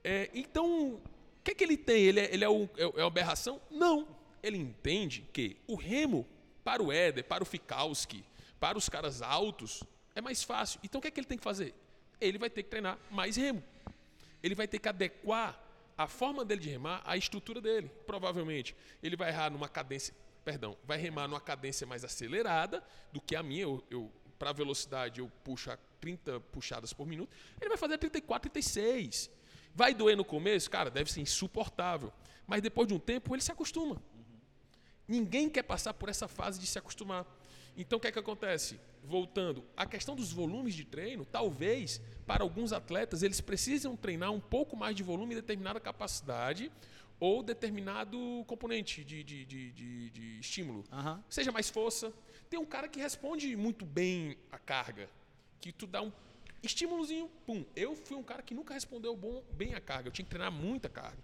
É, 0.04 0.30
então, 0.34 0.94
o 0.96 1.02
que 1.44 1.52
é 1.52 1.56
que 1.56 1.64
ele 1.64 1.78
tem? 1.78 2.04
Ele 2.04 2.20
é, 2.20 2.34
ele 2.34 2.44
é, 2.44 2.50
o, 2.50 2.70
é, 2.78 2.84
é 2.84 2.86
uma 2.88 3.08
aberração? 3.08 3.62
Não. 3.72 4.08
Ele 4.44 4.58
entende 4.58 5.28
que 5.34 5.58
o 5.68 5.76
remo, 5.76 6.28
para 6.64 6.84
o 6.84 6.92
Éder, 6.92 7.24
para 7.24 7.44
o 7.44 7.46
Fikowski, 7.46 8.24
para 8.60 8.78
os 8.78 8.88
caras 8.88 9.22
altos, 9.22 9.84
é 10.16 10.22
mais 10.22 10.44
fácil. 10.44 10.80
Então, 10.84 11.00
o 11.00 11.02
que 11.02 11.08
é 11.08 11.12
que 11.12 11.20
ele 11.20 11.28
tem 11.28 11.38
que 11.38 11.44
fazer? 11.44 11.74
Ele 12.22 12.38
vai 12.38 12.50
ter 12.50 12.64
que 12.64 12.70
treinar 12.70 12.98
mais 13.10 13.36
remo 13.36 13.64
ele 14.42 14.56
vai 14.56 14.68
ter 14.68 14.80
que 14.80 14.90
adequar 14.90 15.60
a 16.00 16.08
forma 16.08 16.46
dele 16.46 16.62
de 16.62 16.70
remar 16.70 17.02
à 17.04 17.18
estrutura 17.18 17.60
dele. 17.60 17.92
Provavelmente, 18.08 18.74
ele 19.04 19.18
vai 19.18 19.32
errar 19.32 19.50
numa 19.50 19.68
cadência, 19.68 20.16
perdão, 20.46 20.78
vai 20.86 20.98
remar 20.98 21.28
numa 21.28 21.42
cadência 21.42 21.86
mais 21.86 22.06
acelerada 22.06 22.82
do 23.12 23.20
que 23.20 23.36
a 23.36 23.44
minha. 23.44 23.64
Eu, 23.64 23.84
eu 23.92 24.10
para 24.40 24.54
velocidade 24.54 25.20
eu 25.20 25.30
puxo 25.44 25.70
a 25.70 25.78
30 26.00 26.40
puxadas 26.40 26.94
por 26.94 27.06
minuto, 27.06 27.36
ele 27.60 27.68
vai 27.68 27.78
fazer 27.78 27.98
34, 27.98 28.50
36. 28.50 29.30
Vai 29.76 29.94
doer 29.94 30.16
no 30.16 30.24
começo? 30.24 30.70
Cara, 30.70 30.90
deve 30.90 31.12
ser 31.12 31.20
insuportável. 31.20 32.14
Mas 32.48 32.62
depois 32.62 32.88
de 32.88 32.94
um 32.94 33.00
tempo 33.00 33.36
ele 33.36 33.42
se 33.42 33.52
acostuma. 33.52 34.02
Ninguém 35.06 35.50
quer 35.50 35.64
passar 35.64 35.94
por 35.94 36.08
essa 36.08 36.30
fase 36.30 36.62
de 36.62 36.66
se 36.66 36.80
acostumar. 36.80 37.26
Então 37.78 37.98
o 37.98 38.02
que 38.02 38.08
é 38.08 38.12
que 38.12 38.20
acontece? 38.20 38.80
Voltando, 39.04 39.64
a 39.76 39.86
questão 39.86 40.16
dos 40.16 40.32
volumes 40.32 40.76
de 40.76 40.84
treino, 40.84 41.26
talvez 41.26 42.02
para 42.28 42.44
alguns 42.44 42.74
atletas 42.74 43.24
eles 43.24 43.42
precisam 43.42 43.96
treinar 43.96 44.32
um 44.32 44.40
pouco 44.40 44.76
mais 44.76 44.96
de 44.96 45.04
volume 45.04 45.34
em 45.34 45.38
determinada 45.38 45.80
capacidade 45.80 46.72
ou 47.20 47.44
determinado 47.44 48.44
componente 48.48 49.04
de, 49.04 49.24
de, 49.24 49.46
de, 49.46 49.72
de, 49.72 50.10
de 50.10 50.40
estímulo. 50.40 50.84
Seja 51.30 51.52
mais 51.52 51.70
força. 51.70 52.14
Tem 52.50 52.60
um 52.60 52.66
cara 52.66 52.88
que 52.88 53.00
responde 53.00 53.56
muito 53.56 53.86
bem 53.86 54.38
a 54.52 54.58
carga, 54.58 55.10
que 55.60 55.72
tu 55.72 55.86
dá 55.86 56.02
um 56.02 56.12
estímulozinho, 56.64 57.30
pum. 57.46 57.66
Eu 57.76 57.96
fui 57.96 58.18
um 58.18 58.24
cara 58.24 58.42
que 58.42 58.54
nunca 58.54 58.74
respondeu 58.74 59.16
bom, 59.16 59.44
bem 59.52 59.76
a 59.76 59.82
carga. 59.82 60.08
Eu 60.08 60.12
tinha 60.12 60.26
que 60.26 60.30
treinar 60.30 60.52
muita 60.52 60.90
carga. 60.90 61.18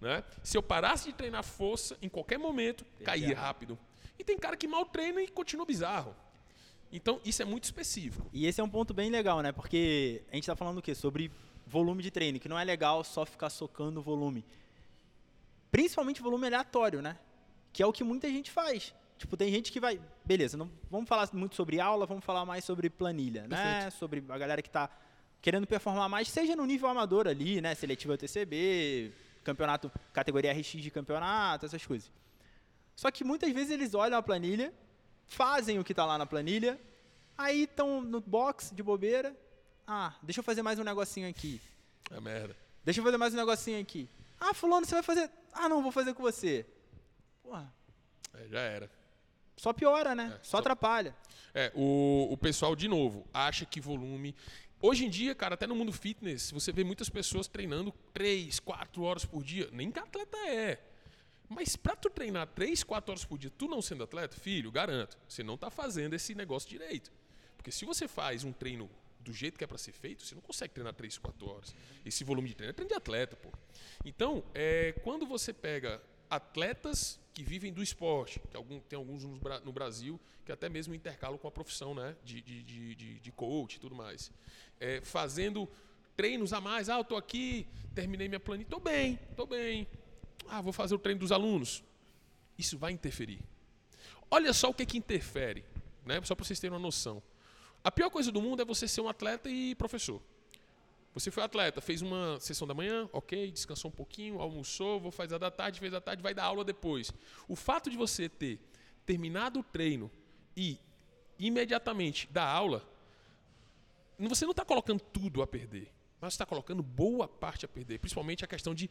Né? 0.00 0.24
Se 0.42 0.56
eu 0.56 0.62
parasse 0.62 1.06
de 1.10 1.14
treinar 1.14 1.44
força, 1.44 1.96
em 2.02 2.08
qualquer 2.08 2.38
momento, 2.38 2.84
caía 3.04 3.36
rápido. 3.36 3.78
E 4.18 4.24
tem 4.24 4.38
cara 4.38 4.56
que 4.56 4.66
mal 4.68 4.84
treina 4.86 5.22
e 5.22 5.28
continua 5.28 5.66
bizarro. 5.66 6.14
Então, 6.92 7.20
isso 7.24 7.40
é 7.40 7.44
muito 7.44 7.64
específico. 7.64 8.28
E 8.32 8.46
esse 8.46 8.60
é 8.60 8.64
um 8.64 8.68
ponto 8.68 8.92
bem 8.92 9.10
legal, 9.10 9.40
né? 9.40 9.50
Porque 9.50 10.22
a 10.30 10.34
gente 10.34 10.46
tá 10.46 10.54
falando 10.54 10.78
o 10.78 10.82
quê? 10.82 10.94
Sobre 10.94 11.30
volume 11.66 12.02
de 12.02 12.10
treino, 12.10 12.38
que 12.38 12.48
não 12.48 12.58
é 12.58 12.64
legal 12.64 13.02
só 13.02 13.24
ficar 13.24 13.48
socando 13.48 14.00
o 14.00 14.02
volume. 14.02 14.44
Principalmente 15.70 16.20
volume 16.20 16.46
aleatório, 16.46 17.00
né? 17.00 17.18
Que 17.72 17.82
é 17.82 17.86
o 17.86 17.92
que 17.92 18.04
muita 18.04 18.28
gente 18.28 18.50
faz. 18.50 18.94
Tipo, 19.16 19.36
tem 19.36 19.50
gente 19.50 19.72
que 19.72 19.80
vai. 19.80 19.98
Beleza, 20.24 20.56
não 20.56 20.70
vamos 20.90 21.08
falar 21.08 21.28
muito 21.32 21.54
sobre 21.54 21.80
aula, 21.80 22.04
vamos 22.04 22.24
falar 22.24 22.44
mais 22.44 22.64
sobre 22.64 22.90
planilha, 22.90 23.46
né? 23.46 23.56
Perfeito. 23.56 23.98
Sobre 23.98 24.24
a 24.28 24.36
galera 24.36 24.60
que 24.60 24.68
tá 24.68 24.90
querendo 25.40 25.66
performar 25.66 26.08
mais, 26.08 26.28
seja 26.28 26.54
no 26.54 26.66
nível 26.66 26.88
amador 26.88 27.26
ali, 27.26 27.60
né? 27.60 27.74
Seletivo 27.74 28.16
TCB, 28.18 29.12
campeonato, 29.42 29.90
categoria 30.12 30.52
RX 30.52 30.72
de 30.72 30.90
campeonato, 30.90 31.64
essas 31.64 31.86
coisas. 31.86 32.10
Só 32.96 33.10
que 33.10 33.24
muitas 33.24 33.50
vezes 33.52 33.70
eles 33.70 33.94
olham 33.94 34.18
a 34.18 34.22
planilha, 34.22 34.72
fazem 35.26 35.78
o 35.78 35.84
que 35.84 35.94
tá 35.94 36.04
lá 36.04 36.18
na 36.18 36.26
planilha, 36.26 36.80
aí 37.36 37.62
estão 37.64 38.00
no 38.02 38.20
box 38.20 38.70
de 38.74 38.82
bobeira. 38.82 39.36
Ah, 39.86 40.14
deixa 40.22 40.40
eu 40.40 40.44
fazer 40.44 40.62
mais 40.62 40.78
um 40.78 40.84
negocinho 40.84 41.28
aqui. 41.28 41.60
É 42.10 42.20
merda. 42.20 42.56
Deixa 42.84 43.00
eu 43.00 43.04
fazer 43.04 43.16
mais 43.16 43.32
um 43.34 43.36
negocinho 43.36 43.80
aqui. 43.80 44.08
Ah, 44.38 44.52
fulano, 44.54 44.84
você 44.86 44.94
vai 44.94 45.02
fazer. 45.02 45.30
Ah, 45.52 45.68
não, 45.68 45.82
vou 45.82 45.92
fazer 45.92 46.14
com 46.14 46.22
você. 46.22 46.66
Porra, 47.42 47.72
É, 48.34 48.48
já 48.48 48.60
era. 48.60 48.90
só 49.56 49.72
piora, 49.72 50.14
né? 50.14 50.32
É, 50.34 50.44
só 50.44 50.52
só- 50.52 50.58
atrapalha. 50.58 51.14
É, 51.54 51.70
o, 51.74 52.28
o 52.30 52.36
pessoal, 52.36 52.74
de 52.74 52.88
novo, 52.88 53.26
acha 53.32 53.64
que 53.66 53.80
volume. 53.80 54.34
Hoje 54.80 55.04
em 55.04 55.10
dia, 55.10 55.34
cara, 55.34 55.54
até 55.54 55.66
no 55.66 55.76
mundo 55.76 55.92
fitness, 55.92 56.50
você 56.50 56.72
vê 56.72 56.82
muitas 56.82 57.08
pessoas 57.08 57.46
treinando 57.46 57.92
3, 58.12 58.58
4 58.58 59.02
horas 59.02 59.24
por 59.24 59.44
dia. 59.44 59.68
Nem 59.72 59.90
que 59.90 59.98
atleta 59.98 60.36
é. 60.48 60.80
Mas 61.52 61.76
pra 61.76 61.94
tu 61.94 62.08
treinar 62.10 62.46
3, 62.48 62.82
4 62.82 63.12
horas 63.12 63.24
por 63.24 63.38
dia, 63.38 63.50
tu 63.56 63.68
não 63.68 63.80
sendo 63.82 64.02
atleta, 64.04 64.36
filho, 64.36 64.70
garanto, 64.70 65.16
você 65.28 65.42
não 65.42 65.56
tá 65.56 65.70
fazendo 65.70 66.14
esse 66.14 66.34
negócio 66.34 66.68
direito. 66.68 67.12
Porque 67.56 67.70
se 67.70 67.84
você 67.84 68.08
faz 68.08 68.42
um 68.44 68.52
treino 68.52 68.90
do 69.20 69.32
jeito 69.32 69.56
que 69.56 69.62
é 69.62 69.66
pra 69.66 69.78
ser 69.78 69.92
feito, 69.92 70.24
você 70.24 70.34
não 70.34 70.42
consegue 70.42 70.74
treinar 70.74 70.94
3, 70.94 71.16
4 71.18 71.48
horas. 71.48 71.74
Esse 72.04 72.24
volume 72.24 72.48
de 72.48 72.54
treino 72.56 72.70
é 72.70 72.72
treino 72.72 72.88
de 72.88 72.96
atleta, 72.96 73.36
pô. 73.36 73.50
Então, 74.04 74.42
é, 74.52 74.92
quando 75.04 75.24
você 75.26 75.52
pega 75.52 76.02
atletas 76.28 77.20
que 77.32 77.44
vivem 77.44 77.72
do 77.72 77.82
esporte, 77.82 78.40
que 78.50 78.56
algum, 78.56 78.80
tem 78.80 78.96
alguns 78.96 79.22
no, 79.24 79.36
Bra- 79.38 79.60
no 79.60 79.72
Brasil 79.72 80.18
que 80.44 80.50
até 80.50 80.68
mesmo 80.68 80.92
intercalam 80.94 81.38
com 81.38 81.46
a 81.46 81.50
profissão 81.52 81.94
né, 81.94 82.16
de, 82.24 82.40
de, 82.42 82.62
de, 82.64 82.94
de, 82.96 83.20
de 83.20 83.32
coach 83.32 83.76
e 83.76 83.78
tudo 83.78 83.94
mais, 83.94 84.32
é, 84.80 85.00
fazendo 85.02 85.68
treinos 86.16 86.52
a 86.52 86.60
mais. 86.60 86.88
Ah, 86.88 86.98
eu 86.98 87.04
tô 87.04 87.16
aqui, 87.16 87.66
terminei 87.94 88.26
minha 88.28 88.40
planilha, 88.40 88.68
tô 88.68 88.80
bem, 88.80 89.18
tô 89.36 89.46
bem. 89.46 89.86
Ah, 90.48 90.60
vou 90.60 90.72
fazer 90.72 90.94
o 90.94 90.98
treino 90.98 91.20
dos 91.20 91.32
alunos. 91.32 91.82
Isso 92.58 92.78
vai 92.78 92.92
interferir. 92.92 93.40
Olha 94.30 94.52
só 94.52 94.70
o 94.70 94.74
que, 94.74 94.86
que 94.86 94.98
interfere, 94.98 95.64
né? 96.06 96.20
só 96.24 96.34
para 96.34 96.44
vocês 96.44 96.58
terem 96.58 96.74
uma 96.74 96.82
noção. 96.82 97.22
A 97.84 97.90
pior 97.90 98.10
coisa 98.10 98.30
do 98.30 98.40
mundo 98.40 98.62
é 98.62 98.64
você 98.64 98.86
ser 98.86 99.00
um 99.00 99.08
atleta 99.08 99.50
e 99.50 99.74
professor. 99.74 100.22
Você 101.14 101.30
foi 101.30 101.42
atleta, 101.42 101.80
fez 101.80 102.00
uma 102.00 102.40
sessão 102.40 102.66
da 102.66 102.72
manhã, 102.72 103.08
ok, 103.12 103.50
descansou 103.50 103.90
um 103.90 103.94
pouquinho, 103.94 104.40
almoçou, 104.40 104.98
vou 104.98 105.10
fazer 105.10 105.34
a 105.34 105.38
da 105.38 105.50
tarde, 105.50 105.78
fez 105.78 105.92
a 105.92 106.00
tarde, 106.00 106.22
vai 106.22 106.32
dar 106.32 106.44
aula 106.44 106.64
depois. 106.64 107.12
O 107.46 107.54
fato 107.54 107.90
de 107.90 107.96
você 107.96 108.28
ter 108.28 108.58
terminado 109.04 109.60
o 109.60 109.62
treino 109.62 110.10
e 110.56 110.78
imediatamente 111.38 112.28
dar 112.32 112.46
aula, 112.46 112.88
você 114.18 114.44
não 114.44 114.52
está 114.52 114.64
colocando 114.64 115.00
tudo 115.00 115.42
a 115.42 115.46
perder, 115.46 115.92
mas 116.20 116.32
está 116.32 116.46
colocando 116.46 116.82
boa 116.82 117.28
parte 117.28 117.66
a 117.66 117.68
perder, 117.68 117.98
principalmente 117.98 118.44
a 118.44 118.48
questão 118.48 118.74
de 118.74 118.88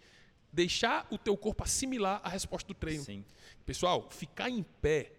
deixar 0.51 1.07
o 1.09 1.17
teu 1.17 1.35
corpo 1.37 1.63
assimilar 1.63 2.19
a 2.23 2.29
resposta 2.29 2.67
do 2.67 2.73
treino. 2.73 3.03
Sim. 3.03 3.23
Pessoal, 3.65 4.07
ficar 4.09 4.49
em 4.49 4.63
pé 4.63 5.11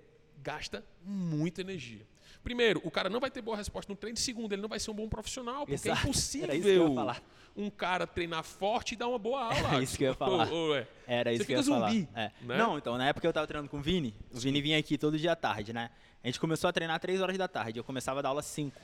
gasta 0.42 0.84
muita 1.04 1.60
energia. 1.60 2.06
Primeiro, 2.42 2.80
o 2.84 2.90
cara 2.90 3.08
não 3.08 3.20
vai 3.20 3.30
ter 3.30 3.40
boa 3.40 3.56
resposta 3.56 3.92
no 3.92 3.96
treino. 3.96 4.18
Segundo, 4.18 4.52
ele 4.52 4.62
não 4.62 4.68
vai 4.68 4.80
ser 4.80 4.90
um 4.90 4.94
bom 4.94 5.08
profissional, 5.08 5.60
porque 5.66 5.74
Exato. 5.74 5.98
é 6.00 6.02
impossível 6.10 6.44
Era 6.48 6.54
isso 6.56 6.64
que 6.66 6.70
eu 6.74 6.88
ia 6.88 6.94
falar. 6.94 7.22
um 7.56 7.70
cara 7.70 8.04
treinar 8.06 8.42
forte 8.42 8.92
e 8.94 8.96
dar 8.96 9.06
uma 9.06 9.18
boa 9.18 9.42
aula. 9.44 9.68
Era 9.74 9.82
isso 9.82 9.96
que 9.96 10.02
eu 10.04 10.08
ia 10.08 10.14
falar. 10.14 10.50
Ô, 10.52 10.70
ô, 10.70 10.74
é. 10.74 10.88
Era 11.06 11.32
isso 11.32 11.42
Você 11.42 11.46
que 11.46 11.52
eu 11.52 11.56
ia 11.58 11.62
fica 11.62 11.74
falar. 11.76 11.90
zumbi, 11.92 12.08
É. 12.14 12.32
né? 12.40 12.56
Não, 12.58 12.76
então, 12.78 12.98
na 12.98 13.06
época 13.06 13.26
eu 13.26 13.32
tava 13.32 13.46
treinando 13.46 13.70
com 13.70 13.78
o 13.78 13.80
Vini, 13.80 14.12
o 14.32 14.40
Vini 14.40 14.60
vinha 14.60 14.76
aqui 14.78 14.98
todo 14.98 15.16
dia 15.16 15.32
à 15.32 15.36
tarde, 15.36 15.72
né? 15.72 15.90
A 16.22 16.26
gente 16.26 16.40
começou 16.40 16.68
a 16.68 16.72
treinar 16.72 16.98
3 16.98 17.20
horas 17.20 17.38
da 17.38 17.46
tarde, 17.46 17.78
eu 17.78 17.84
começava 17.84 18.18
a 18.18 18.22
dar 18.22 18.30
aula 18.30 18.42
5. 18.42 18.80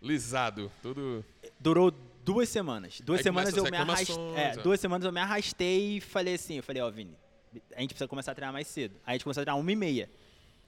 Lisado, 0.00 0.70
tudo. 0.82 1.24
Durou 1.58 1.92
duas 2.24 2.48
semanas. 2.48 3.00
Duas 3.00 3.18
Aí 3.18 3.24
semanas 3.24 3.56
eu 3.56 3.64
me 3.64 3.76
as 3.76 3.88
arrastei. 3.88 4.16
É, 4.36 4.56
duas 4.56 4.80
semanas 4.80 5.04
eu 5.04 5.12
me 5.12 5.20
arrastei 5.20 5.96
e 5.96 6.00
falei 6.00 6.34
assim, 6.34 6.56
eu 6.56 6.62
falei, 6.62 6.82
ó, 6.82 6.90
Vini, 6.90 7.16
a 7.76 7.80
gente 7.80 7.90
precisa 7.90 8.08
começar 8.08 8.32
a 8.32 8.34
treinar 8.34 8.52
mais 8.52 8.66
cedo. 8.66 8.94
Aí 9.04 9.12
a 9.12 9.12
gente 9.14 9.24
começou 9.24 9.40
a 9.42 9.44
treinar 9.44 9.60
uma 9.60 9.72
e 9.72 9.76
meia. 9.76 10.10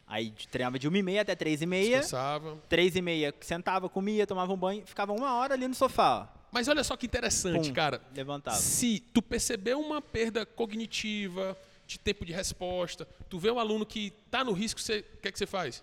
Aí 0.07 0.35
treinava 0.51 0.79
de 0.79 0.87
uma 0.87 0.99
e 0.99 1.03
meia 1.03 1.23
até 1.23 1.35
três 1.35 1.63
e 1.63 1.67
meia. 1.67 2.01
Descansava. 2.01 2.59
Três 2.69 2.95
e 2.95 3.01
meia, 3.01 3.35
sentava, 3.41 3.89
comia, 3.89 4.27
tomava 4.27 4.53
um 4.53 4.57
banho, 4.57 4.87
ficava 4.87 5.13
uma 5.13 5.35
hora 5.35 5.55
ali 5.55 5.67
no 5.67 5.75
sofá. 5.75 6.31
Mas 6.53 6.69
olha 6.69 6.85
só 6.85 6.97
que 6.97 7.07
interessante, 7.07 7.69
Pum, 7.69 7.75
cara. 7.75 8.01
Levantava. 8.15 8.57
Se 8.57 9.01
tu 9.13 9.21
percebeu 9.23 9.81
uma 9.81 10.01
perda 10.01 10.47
cognitiva, 10.47 11.57
de 11.87 11.99
tempo 11.99 12.25
de 12.25 12.33
resposta, 12.33 13.07
tu 13.29 13.39
vê 13.39 13.51
um 13.51 13.59
aluno 13.59 13.85
que 13.85 14.13
tá 14.31 14.45
no 14.45 14.53
risco, 14.53 14.81
o 14.81 14.85
que 15.21 15.29
é 15.29 15.33
que 15.33 15.39
você 15.39 15.47
faz? 15.47 15.83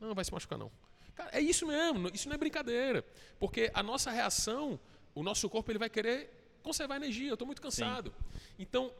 Não, 0.00 0.14
vai 0.14 0.24
se 0.24 0.32
machucar 0.32 0.58
não. 0.58 0.70
Cara, 1.14 1.30
é 1.32 1.40
isso 1.40 1.66
mesmo, 1.66 2.10
isso 2.12 2.28
não 2.28 2.34
é 2.34 2.38
brincadeira. 2.38 3.04
Porque 3.38 3.70
a 3.74 3.82
nossa 3.82 4.10
reação, 4.10 4.78
o 5.14 5.22
nosso 5.22 5.48
corpo 5.48 5.70
ele 5.70 5.78
vai 5.78 5.90
querer 5.90 6.30
conservar 6.62 6.96
energia. 6.96 7.28
Eu 7.28 7.34
estou 7.34 7.46
muito 7.46 7.60
cansado. 7.60 8.12
Então, 8.58 8.92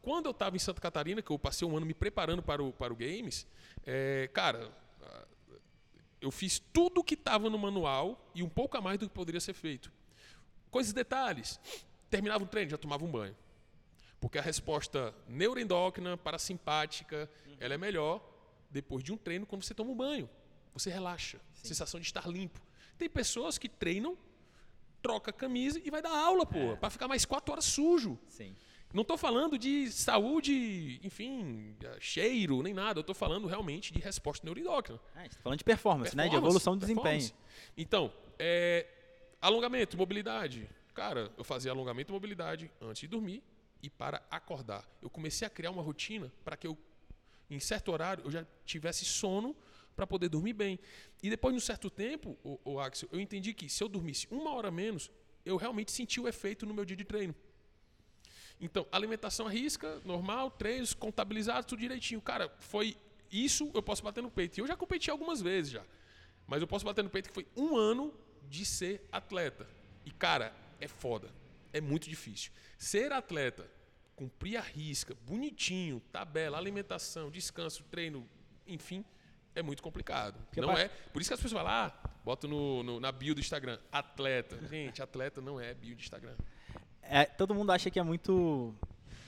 quando 0.00 0.26
eu 0.26 0.30
estava 0.30 0.56
em 0.56 0.58
Santa 0.58 0.80
Catarina, 0.80 1.20
que 1.20 1.30
eu 1.30 1.38
passei 1.38 1.66
um 1.66 1.76
ano 1.76 1.86
me 1.86 1.94
preparando 1.94 2.42
para 2.42 2.62
o, 2.62 2.72
para 2.72 2.92
o 2.92 2.96
Games, 2.96 3.46
é, 3.86 4.28
cara, 4.32 4.72
ah, 5.02 5.24
eu 6.20 6.30
fiz 6.30 6.58
tudo 6.72 7.02
que 7.02 7.14
estava 7.14 7.50
no 7.50 7.58
manual 7.58 8.30
e 8.34 8.42
um 8.42 8.48
pouco 8.48 8.76
a 8.76 8.80
mais 8.80 8.98
do 8.98 9.08
que 9.08 9.14
poderia 9.14 9.40
ser 9.40 9.54
feito. 9.54 9.92
Coisas 10.70 10.92
detalhes. 10.92 11.60
Terminava 12.10 12.44
o 12.44 12.46
treino, 12.46 12.70
já 12.70 12.78
tomava 12.78 13.04
um 13.04 13.10
banho. 13.10 13.36
Porque 14.20 14.38
a 14.38 14.42
resposta 14.42 15.14
neuroendócrina, 15.28 16.16
parasimpática, 16.16 17.30
ela 17.60 17.74
é 17.74 17.78
melhor 17.78 18.22
depois 18.70 19.04
de 19.04 19.12
um 19.12 19.16
treino 19.16 19.46
quando 19.46 19.62
você 19.62 19.74
toma 19.74 19.90
um 19.90 19.96
banho. 19.96 20.28
Você 20.72 20.90
relaxa. 20.90 21.40
Sensação 21.54 21.98
de 22.00 22.06
estar 22.06 22.26
limpo. 22.28 22.60
Tem 22.96 23.08
pessoas 23.08 23.58
que 23.58 23.68
treinam, 23.68 24.16
troca 25.02 25.30
a 25.30 25.32
camisa 25.32 25.80
e 25.84 25.90
vai 25.90 26.02
dar 26.02 26.16
aula, 26.16 26.44
pô, 26.44 26.76
para 26.76 26.90
ficar 26.90 27.08
mais 27.08 27.24
quatro 27.24 27.52
horas 27.52 27.64
sujo. 27.64 28.18
Sim. 28.28 28.54
Não 28.92 29.02
estou 29.02 29.18
falando 29.18 29.58
de 29.58 29.90
saúde, 29.92 30.98
enfim, 31.04 31.76
cheiro, 32.00 32.62
nem 32.62 32.72
nada. 32.72 32.98
Eu 32.98 33.02
estou 33.02 33.14
falando 33.14 33.46
realmente 33.46 33.92
de 33.92 34.00
resposta 34.00 34.44
neuroendócrina. 34.46 34.98
Gente 35.22 35.36
tá 35.36 35.42
falando 35.42 35.58
de 35.58 35.64
performance, 35.64 36.16
né? 36.16 36.22
De 36.24 36.30
Performance, 36.30 36.46
evolução 36.46 36.76
do 36.76 36.80
desempenho. 36.80 37.04
performance. 37.04 37.34
Então, 37.76 38.10
é, 38.38 38.86
alongamento, 39.42 39.96
mobilidade. 39.96 40.68
Cara, 40.94 41.30
eu 41.36 41.44
fazia 41.44 41.70
alongamento 41.70 42.10
e 42.10 42.14
mobilidade 42.14 42.70
antes 42.80 43.00
de 43.00 43.08
dormir 43.08 43.42
e 43.82 43.90
para 43.90 44.22
acordar. 44.30 44.88
Eu 45.02 45.10
comecei 45.10 45.46
a 45.46 45.50
criar 45.50 45.70
uma 45.70 45.82
rotina 45.82 46.32
para 46.42 46.56
que 46.56 46.66
eu, 46.66 46.76
em 47.50 47.60
certo 47.60 47.92
horário, 47.92 48.24
eu 48.24 48.30
já 48.30 48.46
tivesse 48.64 49.04
sono 49.04 49.54
para 49.98 50.06
poder 50.06 50.28
dormir 50.28 50.52
bem. 50.52 50.78
E 51.20 51.28
depois 51.28 51.52
de 51.52 51.56
um 51.56 51.60
certo 51.60 51.90
tempo, 51.90 52.38
o, 52.44 52.60
o 52.64 52.78
Axel, 52.78 53.08
eu 53.10 53.20
entendi 53.20 53.52
que 53.52 53.68
se 53.68 53.82
eu 53.82 53.88
dormisse 53.88 54.28
uma 54.30 54.54
hora 54.54 54.70
menos, 54.70 55.10
eu 55.44 55.56
realmente 55.56 55.90
senti 55.90 56.20
o 56.20 56.28
efeito 56.28 56.64
no 56.64 56.72
meu 56.72 56.84
dia 56.84 56.96
de 56.96 57.04
treino. 57.04 57.34
Então, 58.60 58.86
alimentação 58.92 59.48
à 59.48 59.50
risca, 59.50 60.00
normal, 60.04 60.52
treinos 60.52 60.94
contabilizados, 60.94 61.66
tudo 61.66 61.80
direitinho. 61.80 62.20
Cara, 62.20 62.48
foi 62.60 62.96
isso 63.28 63.72
eu 63.74 63.82
posso 63.82 64.04
bater 64.04 64.22
no 64.22 64.30
peito. 64.30 64.58
E 64.58 64.60
eu 64.60 64.68
já 64.68 64.76
competi 64.76 65.10
algumas 65.10 65.42
vezes 65.42 65.72
já. 65.72 65.84
Mas 66.46 66.60
eu 66.60 66.68
posso 66.68 66.84
bater 66.84 67.02
no 67.02 67.10
peito 67.10 67.28
que 67.28 67.34
foi 67.34 67.46
um 67.56 67.76
ano 67.76 68.14
de 68.48 68.64
ser 68.64 69.02
atleta. 69.10 69.68
E, 70.06 70.12
cara, 70.12 70.54
é 70.80 70.86
foda. 70.86 71.28
É 71.72 71.80
muito 71.80 72.08
difícil. 72.08 72.52
Ser 72.78 73.12
atleta, 73.12 73.68
cumprir 74.14 74.58
a 74.58 74.60
risca, 74.60 75.16
bonitinho, 75.26 76.00
tabela, 76.12 76.56
alimentação, 76.56 77.30
descanso, 77.32 77.82
treino, 77.90 78.28
enfim, 78.64 79.04
é 79.58 79.62
muito 79.62 79.82
complicado. 79.82 80.36
Não 80.56 80.72
pa- 80.74 80.80
é. 80.80 80.88
Por 81.12 81.20
isso 81.20 81.30
que 81.30 81.34
as 81.34 81.40
pessoas 81.40 81.60
falam, 81.62 81.72
ah, 81.72 81.92
Bota 82.24 82.46
no, 82.46 82.82
no- 82.82 83.00
na 83.00 83.10
bio 83.10 83.34
do 83.34 83.40
Instagram. 83.40 83.78
Atleta. 83.90 84.58
Gente, 84.68 85.02
atleta 85.02 85.40
não 85.40 85.58
é 85.58 85.72
bio 85.72 85.94
de 85.96 86.02
Instagram. 86.02 86.34
É, 87.02 87.24
todo 87.24 87.54
mundo 87.54 87.70
acha 87.72 87.90
que 87.90 87.98
é 87.98 88.02
muito. 88.02 88.74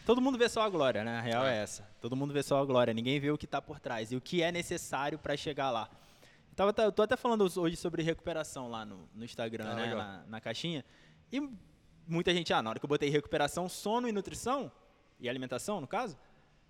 Todo 0.05 0.21
mundo 0.21 0.37
vê 0.37 0.49
só 0.51 0.61
a 0.63 0.69
glória, 0.69 1.03
né? 1.03 1.19
A 1.19 1.21
real 1.23 1.47
é, 1.47 1.57
É. 1.59 1.63
essa. 1.63 1.83
Todo 2.01 2.15
mundo 2.15 2.33
vê 2.35 2.43
só 2.43 2.61
a 2.61 2.65
glória, 2.65 2.93
ninguém 2.93 3.19
vê 3.19 3.31
o 3.31 3.39
que 3.39 3.47
tá 3.47 3.63
por 3.63 3.79
trás 3.81 4.13
e 4.13 4.17
o 4.17 4.21
que 4.21 4.43
é 4.43 4.53
necessário 4.53 5.19
para 5.19 5.35
chegar 5.37 5.71
lá. 5.71 5.89
Eu, 6.59 6.73
tava, 6.75 6.83
eu 6.89 6.93
tô 6.93 7.01
até 7.03 7.17
falando 7.17 7.49
hoje 7.59 7.77
sobre 7.77 8.03
recuperação 8.03 8.69
lá 8.69 8.85
no, 8.85 9.09
no 9.15 9.25
Instagram, 9.25 9.65
Ah, 9.71 9.75
né? 9.75 9.95
Na, 9.95 10.25
na 10.27 10.41
caixinha. 10.41 10.85
E 11.33 11.41
muita 12.07 12.35
gente, 12.35 12.53
ah, 12.53 12.61
na 12.61 12.69
hora 12.71 12.79
que 12.79 12.85
eu 12.85 12.89
botei 12.89 13.09
recuperação, 13.09 13.67
sono 13.67 14.07
e 14.09 14.13
nutrição, 14.13 14.71
e 15.19 15.27
alimentação, 15.27 15.81
no 15.81 15.87
caso, 15.87 16.19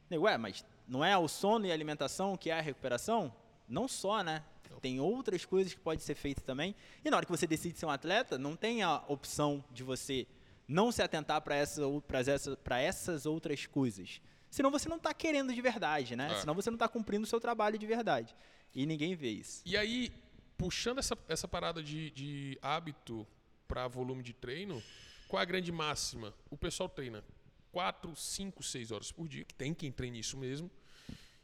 nego, 0.08 0.24
ué, 0.26 0.36
mas 0.38 0.64
não 0.86 1.04
é 1.04 1.16
o 1.18 1.26
sono 1.26 1.66
e 1.66 1.72
a 1.72 1.74
alimentação 1.74 2.36
que 2.36 2.50
é 2.50 2.58
a 2.58 2.60
recuperação? 2.60 3.32
Não 3.70 3.88
só, 3.88 4.22
né? 4.22 4.42
Tem 4.80 5.00
outras 5.00 5.44
coisas 5.44 5.72
que 5.72 5.80
pode 5.80 6.02
ser 6.02 6.14
feito 6.14 6.42
também. 6.42 6.74
E 7.04 7.10
na 7.10 7.16
hora 7.16 7.26
que 7.26 7.32
você 7.32 7.46
decide 7.46 7.78
ser 7.78 7.86
um 7.86 7.90
atleta, 7.90 8.36
não 8.36 8.56
tem 8.56 8.82
a 8.82 9.02
opção 9.08 9.64
de 9.72 9.82
você 9.82 10.26
não 10.66 10.92
se 10.92 11.02
atentar 11.02 11.40
para 11.42 11.54
essa, 11.54 11.82
essa, 12.26 12.58
essas 12.74 13.26
outras 13.26 13.66
coisas. 13.66 14.20
Senão 14.50 14.70
você 14.70 14.88
não 14.88 14.96
está 14.96 15.12
querendo 15.14 15.54
de 15.54 15.60
verdade, 15.60 16.16
né? 16.16 16.32
É. 16.32 16.40
Senão 16.40 16.54
você 16.54 16.70
não 16.70 16.76
está 16.76 16.88
cumprindo 16.88 17.24
o 17.24 17.26
seu 17.26 17.40
trabalho 17.40 17.78
de 17.78 17.86
verdade. 17.86 18.34
E 18.74 18.86
ninguém 18.86 19.14
vê 19.14 19.30
isso. 19.30 19.62
E 19.64 19.76
aí, 19.76 20.12
puxando 20.56 20.98
essa, 20.98 21.16
essa 21.28 21.46
parada 21.46 21.82
de, 21.82 22.10
de 22.10 22.58
hábito 22.62 23.26
para 23.68 23.86
volume 23.86 24.22
de 24.22 24.32
treino, 24.32 24.82
qual 25.28 25.40
é 25.40 25.42
a 25.42 25.46
grande 25.46 25.70
máxima? 25.70 26.34
O 26.50 26.56
pessoal 26.56 26.88
treina 26.88 27.24
4, 27.72 28.14
5, 28.14 28.62
6 28.62 28.90
horas 28.90 29.12
por 29.12 29.28
dia, 29.28 29.44
que 29.44 29.54
tem 29.54 29.72
quem 29.72 29.92
treine 29.92 30.18
isso 30.18 30.36
mesmo. 30.36 30.70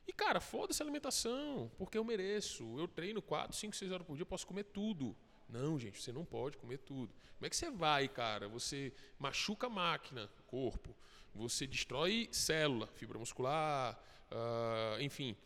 E, 0.06 0.12
cara, 0.12 0.40
foda-se 0.40 0.82
a 0.82 0.84
alimentação, 0.84 1.70
porque 1.78 1.98
eu 1.98 2.04
mereço. 2.04 2.78
Eu 2.78 2.86
treino 2.86 3.20
4, 3.20 3.56
5, 3.56 3.74
6 3.74 3.90
horas 3.90 4.06
por 4.06 4.14
dia, 4.14 4.22
eu 4.22 4.26
posso 4.26 4.46
comer 4.46 4.64
tudo. 4.64 5.16
Não, 5.48 5.78
gente, 5.78 6.00
você 6.00 6.12
não 6.12 6.24
pode 6.24 6.56
comer 6.56 6.78
tudo. 6.78 7.12
Como 7.36 7.46
é 7.46 7.50
que 7.50 7.56
você 7.56 7.70
vai, 7.70 8.08
cara? 8.08 8.48
Você 8.48 8.92
machuca 9.18 9.66
a 9.66 9.70
máquina, 9.70 10.28
corpo. 10.46 10.94
Você 11.34 11.66
destrói 11.66 12.28
célula, 12.32 12.86
fibra 12.94 13.18
muscular, 13.18 14.00
ah, 14.30 14.96
enfim. 15.00 15.36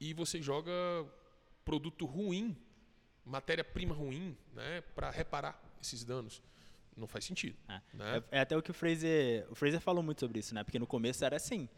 E 0.00 0.12
você 0.14 0.40
joga 0.42 0.72
produto 1.64 2.04
ruim, 2.06 2.56
matéria-prima 3.24 3.94
ruim, 3.94 4.36
né, 4.52 4.80
para 4.94 5.10
reparar 5.10 5.60
esses 5.82 6.04
danos. 6.04 6.42
Não 6.96 7.06
faz 7.06 7.24
sentido. 7.24 7.56
É, 7.68 7.80
Né? 7.94 8.16
é- 8.32 8.38
é 8.38 8.40
até 8.40 8.56
o 8.56 8.62
que 8.62 8.70
o 8.70 8.74
Fraser. 8.74 9.46
O 9.50 9.54
Fraser 9.54 9.80
falou 9.80 10.02
muito 10.02 10.18
sobre 10.20 10.40
isso, 10.40 10.52
né? 10.54 10.64
Porque 10.64 10.78
no 10.80 10.86
começo 10.86 11.24
era 11.24 11.36
assim. 11.36 11.68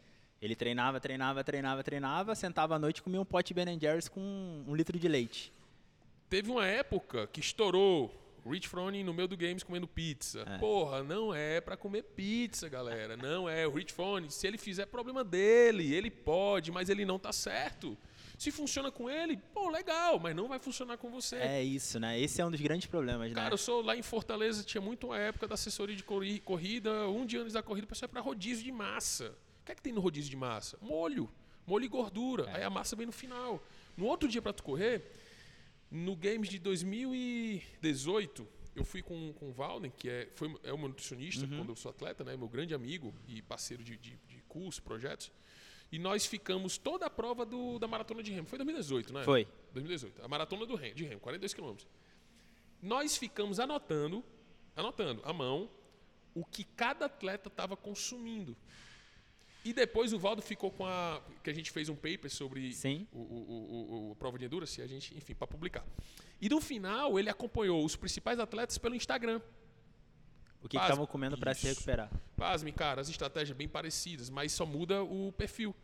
Ele 0.40 0.56
treinava, 0.56 0.98
treinava, 0.98 1.44
treinava, 1.44 1.84
treinava, 1.84 2.34
sentava 2.34 2.74
à 2.76 2.78
noite 2.78 2.98
e 2.98 3.02
comia 3.02 3.20
um 3.20 3.24
pote 3.24 3.52
Ben 3.52 3.78
Jerry's 3.78 4.08
com 4.08 4.20
um 4.66 4.74
litro 4.74 4.98
de 4.98 5.06
leite. 5.06 5.52
Teve 6.30 6.50
uma 6.50 6.66
época 6.66 7.26
que 7.26 7.40
estourou 7.40 8.14
Rich 8.46 8.68
Froning 8.68 9.04
no 9.04 9.12
meio 9.12 9.28
do 9.28 9.36
games 9.36 9.62
comendo 9.62 9.86
pizza. 9.86 10.44
É. 10.48 10.56
Porra, 10.58 11.02
não 11.02 11.34
é 11.34 11.60
pra 11.60 11.76
comer 11.76 12.02
pizza, 12.02 12.70
galera. 12.70 13.18
Não 13.18 13.48
é. 13.50 13.66
O 13.66 13.72
Rich 13.74 13.92
Froning, 13.92 14.30
se 14.30 14.46
ele 14.46 14.56
fizer, 14.56 14.82
é 14.82 14.86
problema 14.86 15.22
dele. 15.22 15.92
Ele 15.94 16.10
pode, 16.10 16.72
mas 16.72 16.88
ele 16.88 17.04
não 17.04 17.18
tá 17.18 17.32
certo. 17.32 17.98
Se 18.38 18.50
funciona 18.50 18.90
com 18.90 19.10
ele, 19.10 19.36
pô, 19.52 19.68
legal, 19.68 20.18
mas 20.18 20.34
não 20.34 20.48
vai 20.48 20.58
funcionar 20.58 20.96
com 20.96 21.10
você. 21.10 21.36
É 21.36 21.62
isso, 21.62 22.00
né? 22.00 22.18
Esse 22.18 22.40
é 22.40 22.46
um 22.46 22.50
dos 22.50 22.60
grandes 22.62 22.86
problemas, 22.86 23.30
Cara, 23.34 23.48
né? 23.48 23.52
eu 23.52 23.58
sou 23.58 23.82
lá 23.82 23.94
em 23.94 24.00
Fortaleza, 24.00 24.64
tinha 24.64 24.80
muito 24.80 25.08
uma 25.08 25.18
época 25.18 25.46
da 25.46 25.52
assessoria 25.52 25.94
de 25.94 26.02
corri- 26.02 26.40
corrida, 26.40 27.06
um 27.10 27.26
dia 27.26 27.42
antes 27.42 27.52
da 27.52 27.62
corrida, 27.62 27.84
o 27.84 27.88
pessoal 27.88 28.06
ia 28.08 28.12
pra 28.12 28.22
rodízio 28.22 28.64
de 28.64 28.72
massa. 28.72 29.34
O 29.70 29.72
que 29.72 29.74
é 29.74 29.76
que 29.76 29.82
tem 29.82 29.92
no 29.92 30.00
rodízio 30.00 30.28
de 30.28 30.36
massa? 30.36 30.76
Molho. 30.82 31.30
Molho 31.64 31.84
e 31.84 31.88
gordura. 31.88 32.44
É. 32.50 32.56
Aí 32.56 32.62
a 32.64 32.70
massa 32.70 32.96
vem 32.96 33.06
no 33.06 33.12
final. 33.12 33.62
No 33.96 34.06
outro 34.06 34.28
dia 34.28 34.42
pra 34.42 34.52
tu 34.52 34.64
correr, 34.64 35.00
no 35.88 36.16
Games 36.16 36.48
de 36.48 36.58
2018, 36.58 38.48
eu 38.74 38.84
fui 38.84 39.00
com, 39.00 39.32
com 39.34 39.50
o 39.50 39.52
Valden, 39.52 39.92
que 39.96 40.08
é, 40.08 40.28
foi, 40.34 40.52
é 40.64 40.72
o 40.72 40.78
meu 40.78 40.88
nutricionista, 40.88 41.44
Uhum. 41.46 41.58
quando 41.58 41.68
eu 41.68 41.76
sou 41.76 41.88
atleta, 41.90 42.24
né? 42.24 42.36
Meu 42.36 42.48
grande 42.48 42.74
amigo 42.74 43.14
e 43.28 43.40
parceiro 43.42 43.84
de, 43.84 43.96
de, 43.96 44.16
de 44.28 44.42
curso, 44.48 44.82
projetos. 44.82 45.30
E 45.92 46.00
nós 46.00 46.26
ficamos 46.26 46.76
toda 46.76 47.06
a 47.06 47.10
prova 47.10 47.46
do, 47.46 47.78
da 47.78 47.86
maratona 47.86 48.24
de 48.24 48.32
remo. 48.32 48.48
Foi 48.48 48.58
2018, 48.58 49.12
né? 49.12 49.22
Foi. 49.22 49.46
2018. 49.72 50.24
A 50.24 50.26
maratona 50.26 50.66
do 50.66 50.74
remo, 50.74 50.94
de 50.96 51.04
remo, 51.04 51.20
42 51.20 51.54
quilômetros. 51.54 51.86
Nós 52.82 53.16
ficamos 53.16 53.60
anotando, 53.60 54.24
anotando 54.74 55.22
à 55.24 55.32
mão, 55.32 55.70
o 56.34 56.44
que 56.44 56.64
cada 56.64 57.06
atleta 57.06 57.48
estava 57.48 57.76
consumindo. 57.76 58.56
E 59.64 59.72
depois 59.74 60.12
o 60.12 60.18
Valdo 60.18 60.40
ficou 60.40 60.70
com 60.70 60.86
a. 60.86 61.20
que 61.44 61.50
a 61.50 61.52
gente 61.52 61.70
fez 61.70 61.88
um 61.90 61.94
paper 61.94 62.30
sobre 62.30 62.72
Sim. 62.72 63.06
o, 63.12 63.18
o, 63.18 63.22
o, 63.22 64.08
o- 64.08 64.12
a 64.12 64.14
prova 64.16 64.38
de 64.38 64.46
endurance, 64.46 64.80
a 64.80 64.86
gente, 64.86 65.14
enfim, 65.16 65.34
para 65.34 65.46
publicar. 65.46 65.84
E 66.40 66.48
no 66.48 66.60
final 66.60 67.18
ele 67.18 67.28
acompanhou 67.28 67.84
os 67.84 67.94
principais 67.94 68.38
atletas 68.38 68.78
pelo 68.78 68.94
Instagram. 68.94 69.40
O 70.62 70.68
que 70.68 70.76
estavam 70.76 71.06
comendo 71.06 71.36
para 71.38 71.54
se 71.54 71.66
recuperar. 71.66 72.10
Pasme, 72.36 72.70
cara, 72.72 73.00
as 73.00 73.08
estratégias 73.08 73.56
bem 73.56 73.68
parecidas, 73.68 74.28
mas 74.30 74.52
só 74.52 74.64
muda 74.66 75.02
o 75.02 75.32
perfil. 75.32 75.74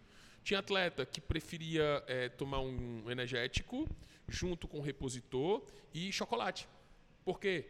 Tinha 0.43 0.61
atleta 0.61 1.05
que 1.05 1.20
preferia 1.20 2.03
eh, 2.07 2.29
tomar 2.31 2.61
um 2.61 3.11
energético 3.11 3.89
junto 4.29 4.68
com 4.68 4.81
repositor 4.81 5.62
e 5.93 6.12
chocolate. 6.12 6.68
Por 7.24 7.41
quê? 7.41 7.66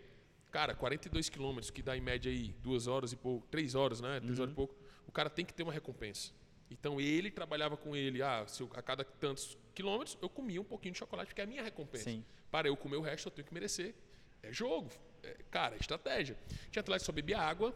Cara, 0.50 0.74
42 0.74 1.28
quilômetros, 1.28 1.70
que 1.70 1.80
dá 1.82 1.96
em 1.96 2.00
média 2.00 2.30
aí 2.30 2.54
duas 2.62 2.86
horas 2.86 3.12
e 3.12 3.16
pouco, 3.16 3.46
três 3.48 3.74
horas, 3.74 4.00
né? 4.00 4.20
Três 4.20 4.38
horas 4.38 4.52
e 4.52 4.54
pouco. 4.54 4.74
O 5.06 5.12
cara 5.12 5.30
tem 5.30 5.44
que 5.44 5.52
ter 5.54 5.62
uma 5.62 5.72
recompensa. 5.72 6.32
Então 6.70 7.00
ele 7.00 7.30
trabalhava 7.30 7.76
com 7.76 7.94
ele, 7.94 8.22
ah, 8.22 8.44
eu- 8.58 8.70
a 8.74 8.82
cada 8.82 9.04
tantos 9.04 9.56
quilômetros 9.74 10.18
eu 10.20 10.28
comia 10.28 10.60
um 10.60 10.64
pouquinho 10.64 10.92
de 10.92 10.98
chocolate, 10.98 11.28
porque 11.28 11.40
é 11.40 11.44
a 11.44 11.46
minha 11.46 11.62
recompensa. 11.62 12.04
Sim. 12.04 12.24
Para 12.50 12.68
eu 12.68 12.76
comer 12.76 12.96
o 12.96 13.00
resto, 13.00 13.26
eu 13.28 13.32
tenho 13.32 13.46
que 13.46 13.54
merecer. 13.54 13.94
É 14.42 14.52
jogo. 14.52 14.90
É, 15.22 15.36
cara, 15.50 15.74
é 15.76 15.78
estratégia. 15.78 16.36
Tinha 16.70 16.80
atleta 16.80 17.00
que 17.00 17.06
só 17.06 17.12
bebia 17.12 17.38
água. 17.38 17.74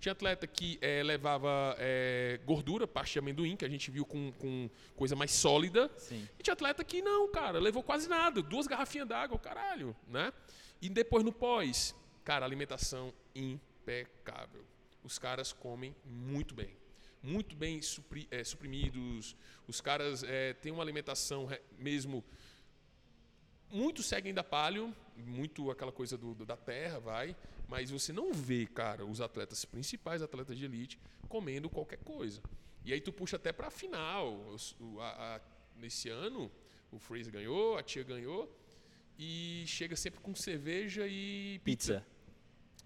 Tinha 0.00 0.12
atleta 0.12 0.46
que 0.46 0.78
eh, 0.80 1.02
levava 1.02 1.76
eh, 1.78 2.40
gordura, 2.46 2.86
parte 2.86 3.12
de 3.12 3.18
amendoim, 3.18 3.54
que 3.56 3.64
a 3.66 3.68
gente 3.68 3.90
viu 3.90 4.06
com, 4.06 4.32
com 4.32 4.70
coisa 4.96 5.14
mais 5.14 5.30
sólida. 5.30 5.90
Sim. 5.98 6.26
E 6.38 6.42
tinha 6.42 6.54
atleta 6.54 6.82
que 6.82 7.02
não, 7.02 7.28
cara, 7.30 7.58
levou 7.58 7.82
quase 7.82 8.08
nada. 8.08 8.40
Duas 8.42 8.66
garrafinhas 8.66 9.06
d'água, 9.06 9.38
caralho, 9.38 9.94
né? 10.08 10.32
E 10.80 10.88
depois 10.88 11.22
no 11.22 11.32
pós, 11.32 11.94
cara, 12.24 12.46
alimentação 12.46 13.12
impecável. 13.34 14.64
Os 15.02 15.18
caras 15.18 15.52
comem 15.52 15.94
muito 16.04 16.54
bem. 16.54 16.76
Muito 17.22 17.54
bem 17.56 17.80
supri- 17.82 18.28
eh, 18.30 18.44
suprimidos. 18.44 19.36
Os 19.66 19.80
caras 19.80 20.22
eh, 20.22 20.54
têm 20.54 20.72
uma 20.72 20.82
alimentação 20.82 21.48
mesmo 21.78 22.24
muito 23.70 24.02
seguem 24.02 24.34
da 24.34 24.42
palio, 24.42 24.94
muito 25.16 25.70
aquela 25.70 25.92
coisa 25.92 26.16
do, 26.18 26.34
do- 26.34 26.44
da 26.46 26.56
terra, 26.56 26.98
vai, 26.98 27.36
mas 27.68 27.90
você 27.90 28.12
não 28.12 28.32
vê, 28.32 28.66
cara, 28.66 29.06
os 29.06 29.20
atletas 29.20 29.64
principais, 29.64 30.22
atletas 30.22 30.58
de 30.58 30.64
elite, 30.64 30.98
comendo 31.28 31.70
qualquer 31.70 31.98
coisa. 31.98 32.42
E 32.84 32.92
aí 32.92 33.00
tu 33.00 33.12
puxa 33.12 33.36
até 33.36 33.52
final. 33.70 34.32
O- 34.80 35.00
a- 35.00 35.36
a- 35.36 35.40
nesse 35.76 36.08
ano, 36.08 36.50
o 36.90 36.98
Fraser 36.98 37.32
ganhou, 37.32 37.76
a 37.78 37.82
tia 37.82 38.02
ganhou, 38.02 38.52
e 39.18 39.62
chega 39.66 39.94
sempre 39.94 40.18
com 40.20 40.34
cerveja 40.34 41.06
e 41.06 41.60
pizza. 41.62 42.00
Pizza. 42.00 42.06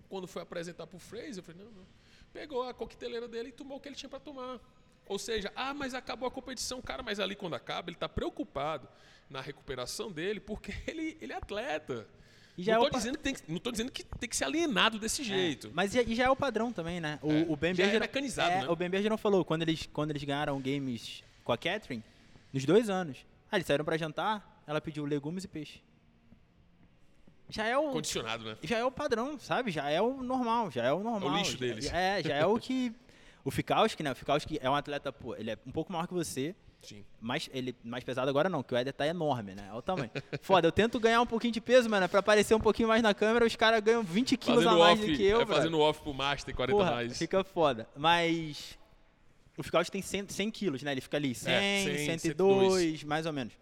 Quando 0.08 0.26
foi 0.26 0.42
apresentar 0.42 0.86
pro 0.86 0.98
Fraser, 0.98 1.38
eu 1.38 1.42
falei, 1.42 1.64
não, 1.64 1.70
não. 1.72 1.86
Pegou 2.34 2.68
a 2.68 2.74
coqueteleira 2.74 3.26
dele 3.28 3.48
e 3.48 3.52
tomou 3.52 3.78
o 3.78 3.80
que 3.80 3.88
ele 3.88 3.94
tinha 3.96 4.10
para 4.10 4.18
tomar. 4.20 4.58
Ou 5.06 5.18
seja, 5.18 5.50
ah, 5.54 5.72
mas 5.72 5.94
acabou 5.94 6.26
a 6.26 6.30
competição, 6.30 6.82
cara, 6.82 7.02
mas 7.02 7.20
ali 7.20 7.34
quando 7.36 7.54
acaba, 7.54 7.88
ele 7.90 7.96
tá 7.96 8.08
preocupado 8.08 8.86
na 9.30 9.40
recuperação 9.40 10.10
dele, 10.12 10.40
porque 10.40 10.74
ele, 10.86 11.16
ele 11.20 11.32
é 11.32 11.36
atleta. 11.36 12.06
E 12.58 12.62
já 12.64 12.74
não, 12.74 12.80
é 12.80 12.82
tô 12.84 12.88
o 12.88 12.90
pa- 12.92 12.98
dizendo 12.98 13.16
que 13.18 13.22
tem, 13.24 13.34
que- 13.34 13.50
não 13.52 13.58
tô 13.58 13.70
dizendo 13.70 13.90
que 13.92 14.02
tem 14.04 14.28
que 14.28 14.36
ser 14.36 14.44
alienado 14.44 14.98
desse 14.98 15.22
jeito. 15.24 15.68
É, 15.68 15.70
mas 15.72 15.92
já, 15.92 16.02
e 16.02 16.14
já 16.14 16.24
é 16.24 16.30
o 16.30 16.36
padrão 16.36 16.72
também, 16.72 17.00
né? 17.00 17.18
O, 17.22 17.30
É, 17.32 17.46
o 17.48 17.56
Ben 17.56 17.74
já 17.74 17.82
é 17.84 17.86
Berger- 17.86 18.00
mecanizado, 18.00 18.50
é, 18.50 18.60
né? 18.62 18.68
O 18.68 18.76
Ben 18.76 18.90
Berger 18.90 19.10
não 19.10 19.18
falou, 19.18 19.44
quando 19.44 19.62
eles, 19.62 19.88
quando 19.92 20.10
eles 20.10 20.22
ganharam 20.24 20.60
games 20.60 21.22
com 21.44 21.52
a 21.52 21.56
Catherine, 21.58 22.02
nos 22.52 22.64
dois 22.64 22.88
anos. 22.90 23.24
Ah, 23.50 23.56
eles 23.56 23.66
saíram 23.66 23.84
pra 23.84 23.96
jantar, 23.96 24.62
ela 24.66 24.80
pediu 24.80 25.04
legumes 25.04 25.44
e 25.44 25.48
peixe. 25.48 25.80
Já 27.54 27.66
é 27.66 27.78
o. 27.78 27.90
Condicionado, 27.90 28.44
né? 28.44 28.56
Já 28.64 28.78
é 28.78 28.84
o 28.84 28.90
padrão, 28.90 29.38
sabe? 29.38 29.70
Já 29.70 29.88
é 29.88 30.00
o 30.02 30.22
normal, 30.24 30.72
já 30.72 30.82
é 30.84 30.92
o 30.92 30.98
normal. 31.04 31.36
lixo 31.38 31.52
já- 31.52 31.58
deles. 31.58 31.92
É, 31.92 32.20
já 32.22 32.34
é 32.34 32.44
o 32.44 32.58
que. 32.58 32.92
O 33.44 33.50
Fikowski, 33.50 34.02
né? 34.02 34.10
O 34.10 34.14
Fikowski 34.16 34.58
é 34.60 34.68
um 34.68 34.74
atleta, 34.74 35.12
pô, 35.12 35.36
ele 35.36 35.52
é 35.52 35.58
um 35.64 35.70
pouco 35.70 35.92
maior 35.92 36.08
que 36.08 36.14
você. 36.14 36.52
Sim. 36.82 37.04
Mais, 37.20 37.48
ele, 37.54 37.74
mais 37.84 38.02
pesado 38.02 38.28
agora 38.28 38.48
não, 38.48 38.62
que 38.62 38.74
o 38.74 38.76
Éder 38.76 38.92
tá 38.92 39.06
enorme, 39.06 39.54
né? 39.54 39.68
Olha 39.70 39.78
o 39.78 39.82
tamanho. 39.82 40.10
Foda, 40.42 40.66
eu 40.66 40.72
tento 40.72 40.98
ganhar 40.98 41.20
um 41.22 41.26
pouquinho 41.26 41.52
de 41.52 41.60
peso, 41.60 41.88
mano, 41.88 42.08
pra 42.08 42.20
aparecer 42.20 42.54
um 42.54 42.60
pouquinho 42.60 42.88
mais 42.88 43.02
na 43.02 43.14
câmera, 43.14 43.46
os 43.46 43.54
caras 43.56 43.80
ganham 43.80 44.02
20 44.02 44.36
quilos 44.36 44.66
a 44.66 44.70
Fazendo 44.70 44.80
mais 44.80 44.98
off, 45.00 45.10
do 45.10 45.16
que 45.16 45.22
eu, 45.24 45.40
é, 45.40 45.44
brother. 45.44 45.56
fazendo 45.62 45.80
off 45.80 46.00
pro 46.02 46.12
Master 46.12 46.54
40 46.54 46.76
Porra, 46.76 46.90
mais. 46.90 47.16
fica 47.16 47.42
foda. 47.44 47.88
Mas 47.96 48.76
o 49.56 49.62
Fikowski 49.62 49.92
tem 49.92 50.02
100, 50.02 50.28
100 50.28 50.50
quilos, 50.50 50.82
né? 50.82 50.92
Ele 50.92 51.00
fica 51.00 51.16
ali 51.16 51.34
100, 51.34 51.84
100, 52.06 52.18
102, 52.18 53.04
mais 53.04 53.24
ou 53.24 53.32
menos. 53.32 53.54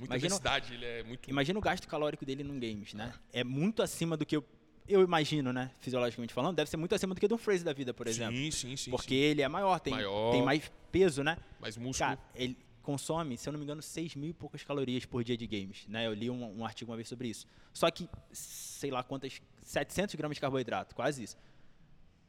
Muita 0.00 0.14
imagina- 0.14 0.30
densidade, 0.30 0.74
ele 0.74 0.84
é 0.84 1.02
muito. 1.02 1.30
Imagina 1.30 1.58
o 1.58 1.62
gasto 1.62 1.86
calórico 1.86 2.24
dele 2.24 2.42
num 2.42 2.58
games, 2.58 2.94
né? 2.94 3.12
É 3.32 3.44
muito 3.44 3.82
acima 3.82 4.16
do 4.16 4.24
que 4.24 4.34
eu, 4.34 4.44
eu 4.88 5.02
imagino, 5.02 5.52
né? 5.52 5.70
Fisiologicamente 5.78 6.32
falando, 6.32 6.56
deve 6.56 6.70
ser 6.70 6.78
muito 6.78 6.94
acima 6.94 7.14
do 7.14 7.20
que 7.20 7.28
do 7.28 7.36
Fraser 7.36 7.64
da 7.64 7.72
vida, 7.74 7.92
por 7.92 8.06
exemplo. 8.06 8.34
Sim, 8.34 8.50
sim, 8.50 8.76
sim. 8.76 8.90
porque 8.90 9.14
sim. 9.14 9.20
ele 9.20 9.42
é 9.42 9.48
maior, 9.48 9.78
tem, 9.78 9.92
Maior. 9.92 10.32
tem 10.32 10.42
mais 10.42 10.72
peso, 10.90 11.22
né? 11.22 11.36
Mais 11.60 11.76
músculo. 11.76 12.08
Cara, 12.08 12.20
ele, 12.34 12.56
consome, 12.82 13.36
se 13.36 13.46
eu 13.48 13.52
não 13.52 13.58
me 13.58 13.64
engano, 13.64 13.82
6 13.82 14.14
mil 14.16 14.30
e 14.30 14.32
poucas 14.32 14.64
calorias 14.64 15.04
por 15.04 15.22
dia 15.22 15.36
de 15.36 15.46
games. 15.46 15.86
Né? 15.86 16.06
Eu 16.06 16.14
li 16.14 16.30
um, 16.30 16.60
um 16.60 16.64
artigo 16.64 16.90
uma 16.90 16.96
vez 16.96 17.06
sobre 17.06 17.28
isso. 17.28 17.46
Só 17.72 17.90
que, 17.90 18.08
sei 18.32 18.90
lá 18.90 19.02
quantas, 19.02 19.40
700 19.62 20.14
gramas 20.14 20.36
de 20.36 20.40
carboidrato, 20.40 20.94
quase 20.94 21.22
isso. 21.22 21.36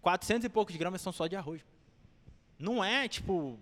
400 0.01 0.45
e 0.45 0.49
poucos 0.49 0.75
gramas 0.75 1.01
são 1.01 1.11
só 1.11 1.25
de 1.27 1.35
arroz. 1.35 1.61
Não 2.59 2.83
é 2.83 3.07
tipo, 3.07 3.57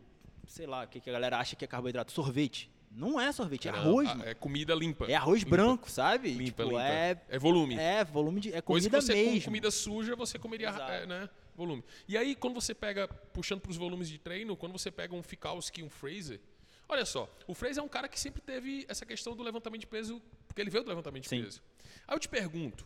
sei 0.48 0.66
lá, 0.66 0.84
o 0.84 0.88
que, 0.88 1.00
que 1.00 1.10
a 1.10 1.14
galera 1.14 1.38
acha 1.38 1.56
que 1.56 1.64
é 1.64 1.68
carboidrato? 1.68 2.12
Sorvete. 2.12 2.70
Não 2.92 3.20
é 3.20 3.32
sorvete, 3.32 3.68
é 3.68 3.72
Não, 3.72 3.80
arroz, 3.80 4.10
a-. 4.10 4.30
É 4.30 4.34
comida 4.34 4.74
limpa. 4.74 5.06
É 5.06 5.16
arroz 5.16 5.44
Limpa. 5.44 5.56
branco, 5.56 5.90
sabe? 5.90 6.30
Limpa, 6.32 6.44
tipo, 6.64 6.64
limpa. 6.64 6.82
É, 6.84 7.18
É 7.30 7.38
volume. 7.40 7.76
é 7.76 8.04
volume 8.04 8.42
de. 8.42 8.54
É 8.54 8.62
Coisa 8.62 8.90
comida 8.90 8.98
que 9.00 9.06
você 9.14 9.26
com 9.26 9.32
mesmo. 9.32 9.46
comida 9.46 9.72
suja, 9.72 10.16
você 10.16 10.40
comeria 10.40 10.70
é, 10.70 11.06
né, 11.06 11.30
volume. 11.56 11.84
E 12.08 12.18
aí, 12.18 12.36
quando 12.36 12.56
você 12.56 12.74
pega, 12.74 13.08
puxando 13.08 13.62
para 13.62 13.70
os 13.72 13.78
volumes 13.78 14.10
de 14.10 14.18
treino, 14.18 14.56
quando 14.58 14.72
você 14.72 14.90
pega 14.90 15.16
um 15.16 15.22
Fikowski 15.22 15.82
e 15.82 15.84
um 15.84 15.90
Fraser, 15.90 16.40
olha 16.88 17.06
só, 17.06 17.30
o 17.48 17.54
Fraser 17.54 17.82
é 17.82 17.86
um 17.86 17.90
cara 17.90 18.08
que 18.10 18.20
sempre 18.20 18.42
teve 18.42 18.86
essa 18.90 19.06
questão 19.06 19.36
do 19.36 19.44
levantamento 19.44 19.82
de 19.82 19.88
peso, 19.88 20.22
porque 20.48 20.60
ele 20.62 20.70
veio 20.72 20.84
do 20.84 20.90
levantamento 20.90 21.24
de 21.24 21.30
Sim. 21.30 21.44
peso. 21.44 21.62
Aí 22.08 22.16
eu 22.16 22.20
te 22.20 22.28
pergunto, 22.28 22.86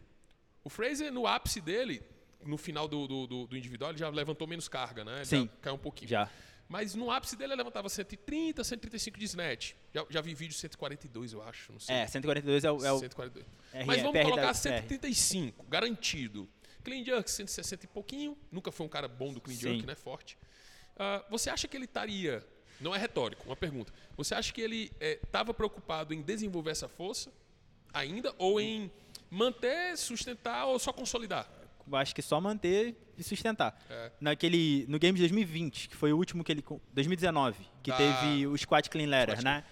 o 0.64 0.70
Fraser, 0.70 1.12
no 1.14 1.26
ápice 1.26 1.62
dele, 1.62 2.04
no 2.46 2.58
final 2.58 2.88
do, 2.90 3.08
do, 3.08 3.26
do- 3.26 3.48
do 3.48 3.58
individual, 3.58 3.92
ele 3.92 4.00
já 4.00 4.10
levantou 4.10 4.46
menos 4.46 4.68
carga, 4.68 5.06
né? 5.06 5.16
Ele 5.18 5.26
Sim. 5.26 5.46
Já 5.46 5.52
caiu 5.62 5.76
um 5.76 5.80
pouquinho. 5.80 6.10
Já. 6.10 6.30
Mas 6.74 6.96
no 6.96 7.12
ápice 7.12 7.36
dele, 7.36 7.54
ele 7.54 7.58
levantava 7.58 7.88
130, 7.88 8.64
135 8.64 9.20
de 9.20 9.26
snatch. 9.26 9.74
Já, 9.94 10.04
já 10.10 10.22
vi 10.22 10.34
vídeo 10.34 10.56
142, 10.58 11.32
eu 11.32 11.44
acho, 11.44 11.72
não 11.72 11.80
sei. 11.80 11.94
É, 11.96 12.08
142 12.08 12.64
é 12.64 12.72
o. 12.72 12.84
É 12.84 12.92
o 12.92 12.98
142. 12.98 13.46
R- 13.74 13.86
Mas 13.86 14.02
vamos 14.02 14.14
PR 14.18 14.24
colocar 14.24 14.42
da- 14.48 14.54
135, 14.56 15.64
garantido. 15.70 16.50
Clean 16.84 17.06
jerk, 17.06 17.30
160 17.30 17.86
e 17.86 17.88
pouquinho. 17.88 18.36
Nunca 18.52 18.72
foi 18.72 18.88
um 18.88 18.90
cara 18.90 19.08
bom 19.08 19.32
do 19.32 19.40
clean 19.40 19.56
Sim. 19.56 19.62
jerk, 19.76 19.86
né? 19.86 19.94
Forte. 19.94 20.36
Ah, 20.98 21.24
você 21.30 21.52
acha 21.52 21.68
que 21.68 21.78
ele 21.78 21.86
estaria. 21.86 22.44
Não 22.82 22.96
é 22.96 22.98
retórico, 22.98 23.46
uma 23.46 23.56
pergunta. 23.56 23.94
Você 24.18 24.34
acha 24.34 24.52
que 24.52 24.60
ele 24.60 24.92
estava 25.00 25.54
preocupado 25.54 26.12
em 26.12 26.24
desenvolver 26.24 26.72
essa 26.72 26.88
força 26.88 27.32
ainda 27.94 28.34
ou 28.40 28.60
em 28.60 28.92
manter, 29.30 29.96
sustentar 29.96 30.66
ou 30.66 30.80
só 30.80 30.92
consolidar? 30.92 31.48
Eu 31.90 31.96
acho 31.98 32.14
que 32.16 32.22
só 32.22 32.40
manter 32.42 32.96
e 33.18 33.24
sustentar. 33.24 33.80
É. 33.90 34.12
Naquele, 34.20 34.86
no 34.88 34.98
Games 35.00 35.20
2020, 35.20 35.90
que 35.90 35.96
foi 35.96 36.12
o 36.14 36.18
último 36.18 36.44
que 36.44 36.52
ele. 36.52 36.62
co- 36.62 36.82
2019, 36.94 37.58
que 37.82 37.92
Da- 37.92 37.98
teve 37.98 38.48
o 38.48 38.58
Squat 38.58 38.90
Clean 38.90 39.08
Squat 39.08 39.44
né? 39.44 39.64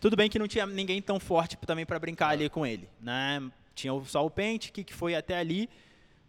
Tudo 0.00 0.14
bem 0.16 0.28
que 0.28 0.38
não 0.38 0.46
tinha 0.46 0.66
ninguém 0.66 1.00
tão 1.00 1.18
forte 1.18 1.56
também 1.56 1.86
pra 1.86 1.98
brincar 1.98 2.28
ali 2.28 2.48
com 2.50 2.66
ele, 2.66 2.88
né? 3.00 3.42
Tinha 3.74 3.92
só 4.04 4.24
o 4.24 4.30
Paint, 4.30 4.70
que, 4.70 4.84
que 4.84 4.92
foi 4.94 5.14
até 5.14 5.36
ali, 5.38 5.68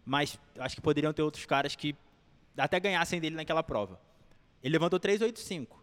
mas 0.04 0.38
acho 0.58 0.74
que 0.74 0.80
poderiam 0.80 1.12
ter 1.12 1.22
outros 1.22 1.44
caras 1.46 1.76
que 1.76 1.94
até 2.56 2.80
ganhassem 2.80 3.20
dele 3.20 3.36
naquela 3.36 3.62
prova. 3.62 4.00
Ele 4.62 4.72
levantou 4.72 4.98
385, 4.98 5.77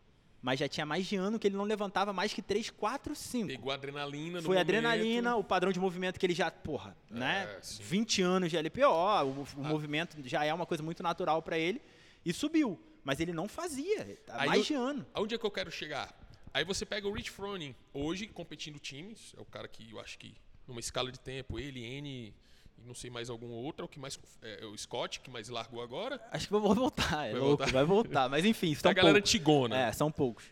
mas 0.45 0.59
já 0.59 0.67
tinha 0.67 0.85
mais 0.85 1.07
de 1.07 1.15
ano 1.15 1.39
que 1.39 1.47
ele 1.47 1.55
não 1.57 1.63
levantava 1.63 2.13
mais 2.13 2.31
que 2.31 2.39
345. 2.39 3.47
Pegou 3.47 3.71
adrenalina 3.71 4.37
no 4.37 4.43
Foi 4.43 4.55
momento. 4.55 4.61
adrenalina, 4.61 5.35
o 5.35 5.43
padrão 5.43 5.71
de 5.71 5.79
movimento 5.79 6.19
que 6.19 6.25
ele 6.27 6.35
já, 6.35 6.51
porra, 6.51 6.95
né? 7.09 7.57
sim. 7.63 7.81
20 7.81 8.21
anos 8.21 8.51
de 8.51 8.57
LPO, 8.57 8.85
o, 8.85 9.47
o 9.57 9.63
movimento 9.63 10.15
já 10.23 10.45
é 10.45 10.53
uma 10.53 10.67
coisa 10.67 10.83
muito 10.83 11.01
natural 11.01 11.41
pra 11.41 11.57
ele 11.57 11.81
e 12.23 12.31
subiu. 12.31 12.79
Mas 13.03 13.19
ele 13.19 13.33
não 13.33 13.47
fazia, 13.47 14.19
há 14.29 14.41
Aí 14.43 14.47
mais 14.49 14.59
eu- 14.61 14.65
de 14.67 14.73
ano. 14.75 15.05
Aonde 15.15 15.33
é 15.33 15.37
que 15.39 15.45
eu 15.45 15.49
quero 15.51 15.71
chegar? 15.71 16.15
Aí 16.53 16.63
você 16.63 16.85
pega 16.85 17.07
o 17.07 17.11
Rich 17.11 17.31
Froning, 17.31 17.73
hoje 17.91 18.27
competindo 18.27 18.77
times, 18.77 19.33
é 19.35 19.41
o 19.41 19.45
cara 19.45 19.67
que 19.67 19.91
eu 19.91 19.99
acho 19.99 20.19
que 20.19 20.35
numa 20.67 20.79
escala 20.79 21.11
de 21.11 21.19
tempo, 21.19 21.57
ele, 21.59 21.83
N 21.83 22.31
e 22.77 22.85
não 22.87 22.93
sei 22.93 23.09
mais 23.09 23.29
algum 23.29 23.49
outro, 23.51 23.83
é 23.83 23.85
o 23.85 23.89
que 23.89 23.99
mais 23.99 24.19
é, 24.41 24.63
é 24.63 24.65
o 24.65 24.77
Scott 24.77 25.19
que 25.19 25.29
mais 25.29 25.49
largou 25.49 25.81
agora. 25.81 26.19
Acho 26.31 26.47
que 26.47 26.53
vai 26.53 26.61
voltar, 26.61 27.25
é 27.27 27.31
Vai 27.31 27.39
louco, 27.41 27.57
voltar. 27.57 27.71
vai 27.73 27.83
voltar. 27.85 28.29
Mas 28.29 28.45
enfim, 28.45 28.73
Da 28.73 28.79
são 28.81 28.93
galera 28.93 29.13
poucos. 29.15 29.29
antigona. 29.29 29.77
É, 29.77 29.91
são 29.91 30.11
poucos. 30.11 30.45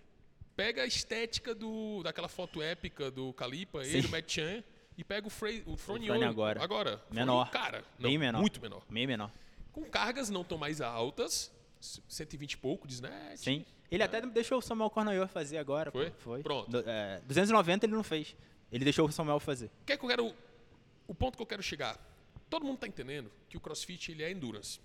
Pega 0.55 0.83
a 0.83 0.85
estética 0.85 1.55
do 1.55 2.01
daquela 2.03 2.27
foto 2.27 2.61
épica 2.61 3.09
do 3.09 3.33
Calipa, 3.33 3.83
Sim. 3.83 3.97
ele, 3.97 4.07
o 4.07 4.11
Matt 4.11 4.31
Chan, 4.31 4.63
e 4.97 5.03
pega 5.03 5.25
o, 5.25 5.29
Frey, 5.29 5.63
o 5.65 5.75
Froning 5.75 6.11
hoje- 6.11 6.23
agora. 6.23 6.63
Agora. 6.63 7.01
Menor. 7.09 7.49
Cara, 7.49 7.83
não, 7.97 8.09
Bem 8.09 8.17
menor. 8.19 8.39
muito 8.39 8.61
menor. 8.61 8.83
Meio 8.89 9.07
menor. 9.07 9.31
Com 9.71 9.83
cargas 9.85 10.29
não 10.29 10.43
tão 10.43 10.57
mais 10.57 10.79
altas, 10.81 11.51
120 12.07 12.53
e 12.53 12.57
pouco 12.57 12.87
de 12.87 12.93
snatch. 12.93 13.39
Sim. 13.39 13.65
Ele 13.89 14.03
até 14.03 14.21
deixou 14.21 14.59
o 14.59 14.61
Samuel 14.61 14.89
Cornoyer 14.91 15.27
fazer 15.27 15.57
agora. 15.57 15.91
pô. 15.91 15.97
Foi? 15.99 16.11
Foi. 16.19 16.43
Pronto. 16.43 16.69
Do- 16.69 16.83
é, 16.87 17.19
290 17.25 17.85
ele 17.87 17.93
não 17.93 18.03
fez. 18.03 18.35
Ele 18.71 18.83
deixou 18.83 19.07
o 19.07 19.11
Samuel 19.11 19.39
fazer. 19.39 19.65
O 19.81 19.85
que 19.85 19.93
é 19.93 19.97
que 19.97 20.03
eu 20.05 20.09
quero. 20.09 20.33
O 21.07 21.13
ponto 21.15 21.35
que 21.35 21.41
eu 21.41 21.47
quero 21.47 21.61
chegar. 21.63 21.97
Todo 22.53 22.65
mundo 22.67 22.75
está 22.75 22.87
entendendo 22.87 23.31
que 23.49 23.57
o 23.57 23.59
crossfit 23.59 24.11
ele 24.11 24.21
é 24.21 24.29
endurance. 24.29 24.79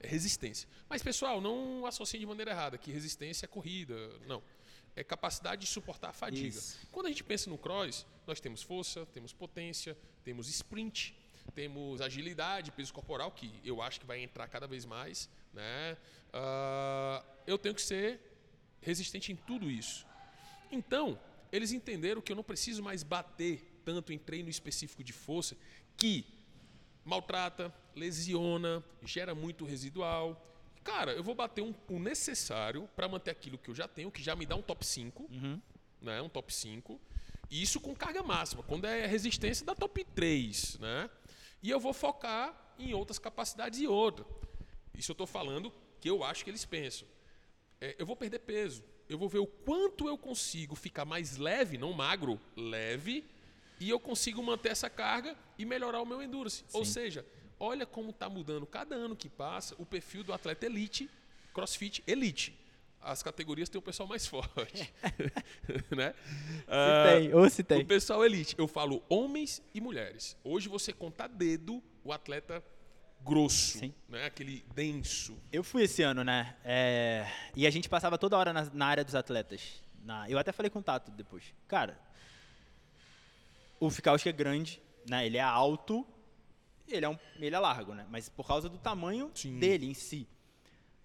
É 0.00 0.08
resistência. 0.08 0.68
Mas, 0.88 1.00
pessoal, 1.00 1.40
não 1.40 1.86
associem 1.86 2.18
de 2.18 2.26
maneira 2.26 2.50
errada 2.50 2.76
que 2.76 2.90
resistência 2.90 3.46
é 3.46 3.46
corrida. 3.46 3.94
Não. 4.26 4.42
É 4.96 5.04
capacidade 5.04 5.60
de 5.60 5.68
suportar 5.68 6.08
a 6.08 6.12
fadiga. 6.12 6.58
Isso. 6.58 6.76
Quando 6.90 7.06
a 7.06 7.10
gente 7.10 7.22
pensa 7.22 7.48
no 7.48 7.56
cross, 7.56 8.04
nós 8.26 8.40
temos 8.40 8.64
força, 8.64 9.06
temos 9.06 9.32
potência, 9.32 9.96
temos 10.24 10.48
sprint, 10.48 11.16
temos 11.54 12.00
agilidade, 12.00 12.72
peso 12.72 12.92
corporal, 12.92 13.30
que 13.30 13.60
eu 13.62 13.80
acho 13.80 14.00
que 14.00 14.06
vai 14.06 14.18
entrar 14.18 14.48
cada 14.48 14.66
vez 14.66 14.84
mais. 14.84 15.30
Né? 15.52 15.96
Ah, 16.32 17.24
eu 17.46 17.56
tenho 17.56 17.76
que 17.76 17.82
ser 17.82 18.20
resistente 18.80 19.30
em 19.30 19.36
tudo 19.36 19.70
isso. 19.70 20.04
Então, 20.68 21.16
eles 21.52 21.70
entenderam 21.70 22.20
que 22.20 22.32
eu 22.32 22.36
não 22.36 22.42
preciso 22.42 22.82
mais 22.82 23.04
bater 23.04 23.62
tanto 23.84 24.12
em 24.12 24.18
treino 24.18 24.48
específico 24.48 25.04
de 25.04 25.12
força, 25.12 25.56
que 25.96 26.33
maltrata, 27.04 27.72
lesiona, 27.94 28.82
gera 29.04 29.34
muito 29.34 29.64
residual. 29.64 30.40
Cara, 30.82 31.12
eu 31.12 31.22
vou 31.22 31.34
bater 31.34 31.62
um- 31.62 31.74
o 31.88 31.98
necessário 31.98 32.88
para 32.94 33.08
manter 33.08 33.30
aquilo 33.30 33.56
que 33.58 33.70
eu 33.70 33.74
já 33.74 33.88
tenho, 33.88 34.10
que 34.10 34.22
já 34.22 34.34
me 34.36 34.44
dá 34.46 34.54
um 34.56 34.62
top 34.62 34.84
5, 34.86 35.28
né? 36.00 36.20
Um 36.20 36.28
top 36.28 36.52
5. 36.52 37.00
E 37.50 37.62
isso 37.62 37.80
com 37.80 37.94
carga 37.94 38.22
máxima. 38.22 38.62
Quando 38.62 38.86
é 38.86 39.06
resistência, 39.06 39.64
dá 39.64 39.74
top 39.74 40.04
3, 40.04 40.78
né? 40.78 41.08
E 41.62 41.70
eu 41.70 41.80
vou 41.80 41.92
focar 41.92 42.74
em 42.78 42.92
outras 42.92 43.18
capacidades 43.18 43.80
e 43.80 43.86
outra. 43.86 44.26
Isso 44.96 45.10
eu 45.10 45.14
estou 45.14 45.26
falando 45.26 45.72
que 46.00 46.08
eu 46.10 46.22
acho 46.22 46.44
que 46.44 46.50
eles 46.50 46.64
pensam. 46.64 47.06
É, 47.80 47.96
eu 47.98 48.04
vou 48.06 48.16
perder 48.16 48.40
peso. 48.40 48.82
Eu 49.08 49.18
vou 49.18 49.28
ver 49.28 49.38
o 49.38 49.46
quanto 49.46 50.08
eu 50.08 50.16
consigo 50.16 50.74
ficar 50.74 51.04
mais 51.04 51.36
leve, 51.36 51.76
não 51.78 51.92
magro, 51.92 52.40
leve, 52.56 53.24
e 53.84 53.90
eu 53.90 54.00
consigo 54.00 54.42
manter 54.42 54.70
essa 54.70 54.88
carga 54.88 55.36
e 55.58 55.64
melhorar 55.64 56.00
o 56.00 56.06
meu 56.06 56.22
endurance. 56.22 56.64
Ou 56.72 56.84
seja, 56.84 57.24
olha 57.60 57.84
como 57.84 58.10
está 58.10 58.28
mudando 58.28 58.64
cada 58.66 58.94
ano 58.94 59.14
que 59.14 59.28
passa 59.28 59.74
o 59.78 59.84
perfil 59.84 60.24
do 60.24 60.32
atleta 60.32 60.64
elite, 60.66 61.10
crossfit 61.52 62.02
elite. 62.06 62.58
As 63.00 63.22
categorias 63.22 63.68
têm 63.68 63.78
o 63.78 63.82
pessoal 63.82 64.08
mais 64.08 64.26
forte. 64.28 64.90
né? 65.94 66.14
Ah, 66.66 67.04
tem, 67.12 67.34
ou 67.34 67.48
se 67.50 67.62
tem. 67.62 67.82
O 67.82 67.86
pessoal 67.86 68.24
elite. 68.24 68.54
Eu 68.56 68.66
falo 68.66 69.02
homens 69.08 69.62
e 69.74 69.80
mulheres. 69.80 70.36
Hoje 70.42 70.68
você 70.68 70.92
conta 70.92 71.26
dedo 71.28 71.82
o 72.02 72.12
atleta 72.12 72.64
grosso, 73.22 73.78
Sim. 73.78 73.94
né? 74.08 74.24
aquele 74.26 74.64
denso. 74.74 75.38
Eu 75.52 75.62
fui 75.62 75.82
esse 75.84 76.02
ano, 76.02 76.24
né? 76.24 76.56
É, 76.64 77.26
E 77.54 77.66
a 77.66 77.70
gente 77.70 77.88
passava 77.88 78.16
toda 78.18 78.36
hora 78.36 78.52
na, 78.52 78.64
na 78.72 78.86
área 78.86 79.04
dos 79.04 79.14
atletas. 79.14 79.82
Na- 80.02 80.28
Eu 80.28 80.38
até 80.38 80.52
falei 80.52 80.68
com 80.70 80.78
o 80.78 80.82
Tato 80.82 81.10
depois. 81.10 81.44
Cara, 81.68 81.98
o 83.86 83.90
Fikowski 83.90 84.28
é 84.28 84.32
grande, 84.32 84.80
né? 85.08 85.26
Ele 85.26 85.36
é 85.36 85.42
alto, 85.42 86.06
ele 86.88 87.04
é, 87.04 87.08
um... 87.08 87.18
ele 87.36 87.54
é 87.54 87.58
largo, 87.58 87.94
né? 87.94 88.06
Mas 88.10 88.28
por 88.28 88.46
causa 88.46 88.68
do 88.68 88.78
tamanho 88.78 89.30
Sim. 89.34 89.58
dele 89.58 89.86
em 89.86 89.94
si. 89.94 90.26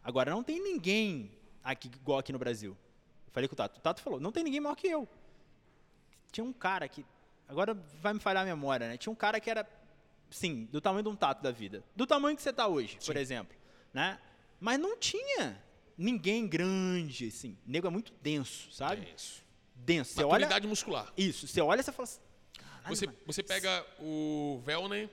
Agora, 0.03 0.31
não 0.31 0.43
tem 0.43 0.61
ninguém 0.61 1.31
aqui 1.63 1.87
igual 1.87 2.19
aqui 2.19 2.31
no 2.31 2.39
Brasil. 2.39 2.71
Eu 3.27 3.33
falei 3.33 3.49
com 3.49 3.53
o 3.53 3.57
Tato. 3.57 3.79
O 3.79 3.81
Tato 3.81 4.01
falou, 4.01 4.19
não 4.19 4.31
tem 4.31 4.43
ninguém 4.43 4.61
maior 4.61 4.75
que 4.75 4.87
eu. 4.87 5.07
Tinha 6.31 6.43
um 6.43 6.53
cara 6.53 6.87
que... 6.87 7.05
Agora 7.47 7.73
vai 8.01 8.13
me 8.13 8.19
falhar 8.19 8.43
a 8.43 8.45
memória, 8.45 8.87
né? 8.87 8.97
Tinha 8.97 9.11
um 9.11 9.15
cara 9.15 9.39
que 9.39 9.49
era, 9.49 9.67
sim, 10.29 10.65
do 10.71 10.79
tamanho 10.79 11.03
de 11.03 11.09
um 11.09 11.15
Tato 11.15 11.43
da 11.43 11.51
vida. 11.51 11.83
Do 11.95 12.07
tamanho 12.07 12.35
que 12.35 12.41
você 12.41 12.53
tá 12.53 12.67
hoje, 12.67 12.97
por 12.97 13.15
Sim. 13.15 13.21
exemplo. 13.21 13.57
Né? 13.93 14.19
Mas 14.59 14.79
não 14.79 14.97
tinha 14.97 15.61
ninguém 15.97 16.47
grande, 16.47 17.27
assim. 17.27 17.57
O 17.67 17.71
nego 17.71 17.87
é 17.87 17.89
muito 17.89 18.13
denso, 18.21 18.71
sabe? 18.71 19.01
Denso. 19.01 19.43
Denso. 19.75 20.13
Você 20.13 20.23
olha... 20.23 20.45
Maturidade 20.45 20.67
muscular. 20.67 21.11
Isso. 21.17 21.47
Você 21.47 21.59
olha 21.59 21.81
e 21.81 21.83
você 21.83 21.91
fala 21.91 22.03
assim... 22.03 22.28
"Caralho, 22.79 22.95
Você, 22.95 23.05
mano, 23.05 23.17
você 23.25 23.43
pega 23.43 23.85
o 23.99 24.61
Velner. 24.65 25.09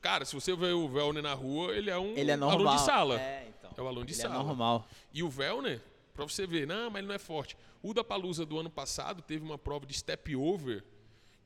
Cara, 0.00 0.24
se 0.24 0.34
você 0.34 0.54
vê 0.56 0.72
o 0.72 0.88
Velner 0.88 1.22
na 1.22 1.32
rua, 1.34 1.76
ele 1.76 1.88
é 1.90 1.98
um 1.98 2.16
Ele 2.16 2.30
é 2.30 2.36
normal. 2.36 2.58
aluno 2.60 2.76
de 2.76 2.82
sala. 2.84 3.20
É, 3.20 3.48
então. 3.58 3.72
É 3.76 3.80
o 3.82 3.86
aluno 3.86 4.04
de 4.06 4.12
Ele 4.12 4.20
sala. 4.22 4.34
é 4.34 4.38
normal. 4.38 4.88
E 5.12 5.22
o 5.22 5.28
Velner, 5.28 5.80
pra 6.14 6.24
você 6.24 6.46
ver, 6.46 6.66
não, 6.66 6.90
mas 6.90 6.98
ele 7.00 7.08
não 7.08 7.14
é 7.14 7.18
forte. 7.18 7.56
O 7.82 7.94
da 7.94 8.02
Palusa 8.02 8.44
do 8.44 8.58
ano 8.58 8.70
passado 8.70 9.22
teve 9.22 9.44
uma 9.44 9.56
prova 9.58 9.86
de 9.86 9.94
step 9.94 10.34
over 10.36 10.82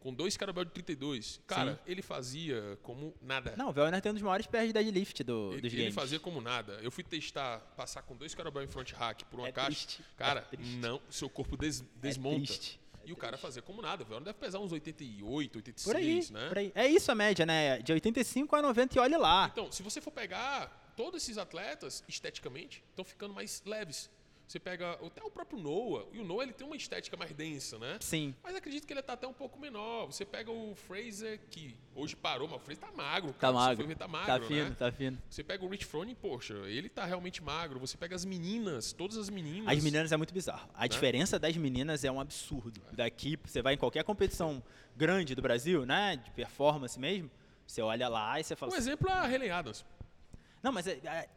com 0.01 0.15
dois 0.15 0.37
carabel 0.37 0.65
de 0.65 0.71
32. 0.71 1.41
Cara, 1.47 1.73
Sim. 1.75 1.79
ele 1.87 2.01
fazia 2.01 2.79
como 2.83 3.13
nada. 3.21 3.55
Não, 3.57 3.71
o 3.71 3.73
Velner 3.73 4.01
tem 4.01 4.11
um 4.13 4.15
dos 4.15 4.23
maiores 4.23 4.47
pés 4.47 4.69
de 4.69 4.73
deadlift 4.73 5.23
do, 5.25 5.51
Ele, 5.53 5.61
dos 5.63 5.73
ele 5.73 5.83
games. 5.83 5.95
fazia 5.95 6.21
como 6.21 6.41
nada. 6.41 6.79
Eu 6.83 6.91
fui 6.91 7.03
testar 7.03 7.59
passar 7.77 8.03
com 8.03 8.15
dois 8.17 8.35
carabel 8.35 8.63
em 8.63 8.69
front 8.69 8.93
hack 8.93 9.25
por 9.25 9.41
uma 9.41 9.49
É 9.49 9.53
caixa. 9.53 9.69
triste, 9.87 10.03
Cara, 10.17 10.47
é 10.53 10.57
não, 10.79 11.01
seu 11.11 11.29
corpo 11.29 11.57
des- 11.57 11.83
desmonta. 11.97 12.37
triste, 12.47 12.79
E 13.07 13.13
o 13.13 13.17
cara 13.17 13.39
fazia 13.39 13.63
como 13.63 13.81
nada. 13.81 14.03
O 14.03 14.07
Velner 14.07 14.25
deve 14.25 14.39
pesar 14.39 14.59
uns 14.59 14.73
88, 14.73 15.57
86, 15.59 15.85
Por 15.85 15.97
aí, 15.97 16.27
né? 16.33 16.49
por 16.49 16.59
aí. 16.59 16.73
É 16.75 16.87
isso 16.89 17.11
a 17.11 17.15
média, 17.15 17.47
né? 17.47 17.79
De 17.79 17.93
85 17.93 18.57
a 18.57 18.61
90 18.63 18.99
e 18.99 19.01
olhe 19.01 19.17
lá. 19.17 19.49
Então, 19.53 19.71
se 19.71 19.83
você 19.83 20.01
for 20.01 20.11
pegar 20.11 20.93
todos 20.97 21.23
esses 21.23 21.39
atletas, 21.39 22.03
esteticamente, 22.09 22.83
estão 22.91 23.05
ficando 23.05 23.33
mais 23.33 23.63
leves. 23.65 24.11
Você 24.47 24.61
pega 24.61 24.93
até 25.05 25.23
o 25.25 25.31
próprio 25.31 25.59
Noah, 25.59 26.07
e 26.13 26.21
o 26.21 26.25
Noah 26.25 26.45
ele 26.45 26.53
tem 26.53 26.65
uma 26.65 26.77
estética 26.77 27.17
mais 27.17 27.33
densa, 27.33 27.79
né? 27.81 27.99
Sim. 28.01 28.33
Mas 28.45 28.55
acredito 28.55 28.87
que 28.87 28.93
ele 28.93 29.03
tá 29.03 29.15
até 29.15 29.27
um 29.27 29.33
pouco 29.33 29.59
menor. 29.59 30.07
Você 30.07 30.25
pega 30.25 30.53
o 30.53 30.73
Fraser, 30.77 31.41
que 31.51 31.77
hoje 31.97 32.15
parou, 32.15 32.47
mas 32.47 32.57
o 32.57 32.61
Fraser 32.61 32.85
tá 32.89 32.93
magro. 32.93 33.33
Tá 33.33 33.39
cara. 33.41 33.53
Você 33.53 33.59
magro. 33.59 33.87
ver, 33.89 33.95
tá 33.97 34.05
Tá 34.05 34.09
magro, 34.09 34.47
fino, 34.47 34.69
né? 34.69 34.77
tá 34.79 34.93
fino. 34.93 35.19
Você 35.29 35.43
pega 35.43 35.65
o 35.65 35.69
Rich 35.69 35.85
Froning, 35.87 36.15
poxa, 36.15 36.55
ele 36.67 36.89
tá 36.89 37.05
realmente 37.05 37.43
magro. 37.43 37.81
Você 37.81 37.97
pega 37.97 38.15
as 38.15 38.25
meninas, 38.25 38.93
todas 38.93 39.17
as 39.17 39.29
meninas. 39.29 39.67
As 39.77 39.83
meninas 39.83 40.13
é 40.13 40.17
muito 40.17 40.33
bizarro. 40.33 40.69
A 40.75 40.87
diferença 40.87 41.41
das 41.41 41.57
meninas 41.57 42.05
é 42.05 42.11
um 42.13 42.21
absurdo. 42.21 42.81
Daqui, 42.93 43.37
você 43.45 43.61
vai 43.61 43.75
em 43.75 43.79
qualquer 43.79 44.05
competição 44.05 44.63
grande 44.97 45.35
do 45.35 45.43
Brasil, 45.43 45.85
né? 45.85 46.17
De 46.17 46.31
performance 46.31 46.99
mesmo. 47.01 47.29
Você 47.67 47.83
olha 47.83 48.07
lá 48.09 48.39
e 48.39 48.45
você 48.45 48.55
fala 48.55 48.71
Um 48.71 48.75
assim, 48.77 48.83
exemplo 48.91 49.11
é 49.11 49.13
a 49.13 49.29
Helen 49.29 49.51
Adams. 49.51 49.85
Não, 50.63 50.71
mas. 50.71 50.87
É, 50.87 50.93
é, 51.05 51.29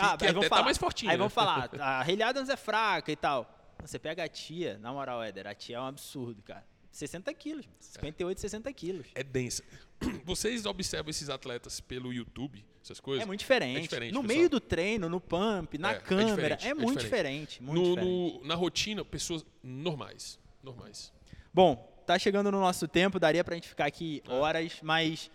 ah, 0.00 0.16
que 0.16 0.24
aí 0.24 0.30
até 0.30 0.40
tá 0.40 0.48
falar, 0.48 0.62
mais 0.64 0.78
fortinha, 0.78 1.10
Aí 1.12 1.16
né? 1.16 1.20
vão 1.20 1.28
falar, 1.30 1.70
a 1.80 2.00
Hayley 2.02 2.22
Adams 2.22 2.48
é 2.48 2.56
fraca 2.56 3.10
e 3.12 3.16
tal. 3.16 3.52
Você 3.82 3.98
pega 3.98 4.24
a 4.24 4.28
tia, 4.28 4.78
na 4.78 4.92
moral, 4.92 5.22
Éder, 5.22 5.46
a 5.46 5.54
tia 5.54 5.76
é 5.76 5.80
um 5.80 5.86
absurdo, 5.86 6.42
cara. 6.42 6.64
60 6.90 7.32
quilos, 7.34 7.66
58, 7.78 8.40
60 8.40 8.72
quilos. 8.72 9.06
É 9.14 9.22
densa. 9.22 9.62
Vocês 10.24 10.64
observam 10.64 11.10
esses 11.10 11.28
atletas 11.28 11.78
pelo 11.78 12.10
YouTube, 12.10 12.64
essas 12.82 12.98
coisas? 13.00 13.22
É 13.22 13.26
muito 13.26 13.40
diferente. 13.40 13.76
É 13.78 13.80
diferente, 13.82 14.14
no 14.14 14.22
pessoal. 14.22 14.36
meio 14.38 14.48
do 14.48 14.58
treino, 14.60 15.08
no 15.08 15.20
pump, 15.20 15.76
na 15.78 15.92
É, 15.92 15.96
é 15.96 16.00
câmera, 16.00 16.58
é, 16.62 16.68
é 16.68 16.74
muito 16.74 17.00
diferente. 17.00 17.58
diferente. 17.58 17.62
muito 17.62 17.82
No- 17.82 17.94
diferente. 17.96 18.38
no- 18.40 18.46
na 18.46 18.54
rotina, 18.54 19.04
pessoas 19.04 19.44
normais. 19.62 20.38
Normais. 20.62 21.12
Bom, 21.52 22.02
tá 22.06 22.18
chegando 22.18 22.50
no 22.50 22.60
nosso 22.60 22.88
tempo, 22.88 23.20
daria 23.20 23.44
pra 23.44 23.54
gente 23.56 23.68
ficar 23.68 23.84
aqui 23.86 24.22
É. 24.26 24.32
horas, 24.32 24.78
mas. 24.82 25.30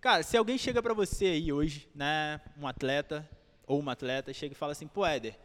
Cara, 0.00 0.22
se 0.22 0.36
alguém 0.36 0.58
chega 0.58 0.82
pra 0.82 0.92
você 0.92 1.24
aí 1.26 1.52
hoje, 1.52 1.88
né? 1.94 2.38
Um 2.58 2.66
atleta 2.66 3.26
ou 3.66 3.78
uma 3.78 3.92
atleta, 3.92 4.32
chega 4.32 4.54
e 4.54 4.56
fala 4.56 4.72
assim, 4.72 4.86
pô, 4.86 5.04
Éder, 5.04 5.38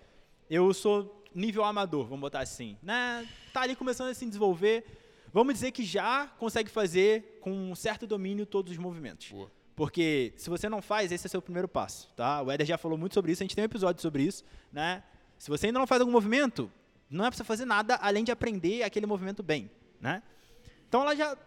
eu 0.49 0.73
sou 0.73 1.23
nível 1.33 1.63
amador, 1.63 2.05
vamos 2.05 2.21
botar 2.21 2.39
assim, 2.39 2.77
né? 2.81 3.27
Tá 3.53 3.61
ali 3.61 3.75
começando 3.75 4.09
a 4.09 4.13
se 4.13 4.25
desenvolver. 4.25 4.85
Vamos 5.33 5.53
dizer 5.53 5.71
que 5.71 5.83
já 5.83 6.27
consegue 6.39 6.69
fazer 6.69 7.39
com 7.41 7.51
um 7.51 7.75
certo 7.75 8.07
domínio 8.07 8.45
todos 8.45 8.71
os 8.71 8.77
movimentos. 8.77 9.29
Boa. 9.29 9.51
Porque 9.75 10.33
se 10.35 10.49
você 10.49 10.67
não 10.67 10.81
faz, 10.81 11.11
esse 11.11 11.27
é 11.27 11.29
seu 11.29 11.41
primeiro 11.41 11.67
passo, 11.67 12.09
tá? 12.15 12.41
O 12.41 12.51
Éder 12.51 12.65
já 12.65 12.77
falou 12.77 12.97
muito 12.97 13.13
sobre 13.13 13.31
isso, 13.31 13.43
a 13.43 13.45
gente 13.45 13.55
tem 13.55 13.63
um 13.63 13.65
episódio 13.65 14.01
sobre 14.01 14.23
isso, 14.23 14.43
né? 14.71 15.03
Se 15.37 15.49
você 15.49 15.67
ainda 15.67 15.77
não 15.77 15.85
faz 15.85 16.01
algum 16.01 16.11
movimento, 16.11 16.71
não 17.09 17.25
é 17.25 17.29
pra 17.29 17.37
você 17.37 17.43
fazer 17.43 17.65
nada 17.65 17.95
além 17.97 18.23
de 18.23 18.31
aprender 18.31 18.81
aquele 18.81 19.05
movimento 19.05 19.43
bem, 19.43 19.69
né? 20.01 20.23
Então 20.89 21.01
ela 21.01 21.15
já, 21.15 21.37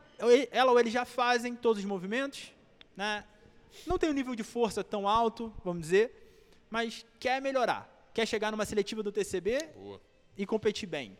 ela 0.53 0.71
ou 0.71 0.79
ele 0.79 0.91
já 0.91 1.05
fazem 1.05 1.57
todos 1.57 1.83
os 1.83 1.85
movimentos, 1.85 2.53
né? 2.97 3.25
Não 3.87 3.99
tem 3.99 4.09
um 4.09 4.12
nível 4.12 4.37
de 4.37 4.45
força 4.45 4.85
tão 4.85 5.09
alto, 5.09 5.53
vamos 5.64 5.83
dizer, 5.83 6.20
mas 6.71 7.05
quer 7.18 7.41
melhorar, 7.43 8.11
quer 8.14 8.27
chegar 8.27 8.51
numa 8.51 8.64
seletiva 8.64 9.03
do 9.03 9.11
TCB 9.12 9.66
Boa. 9.75 10.01
e 10.37 10.47
competir 10.47 10.89
bem. 10.89 11.16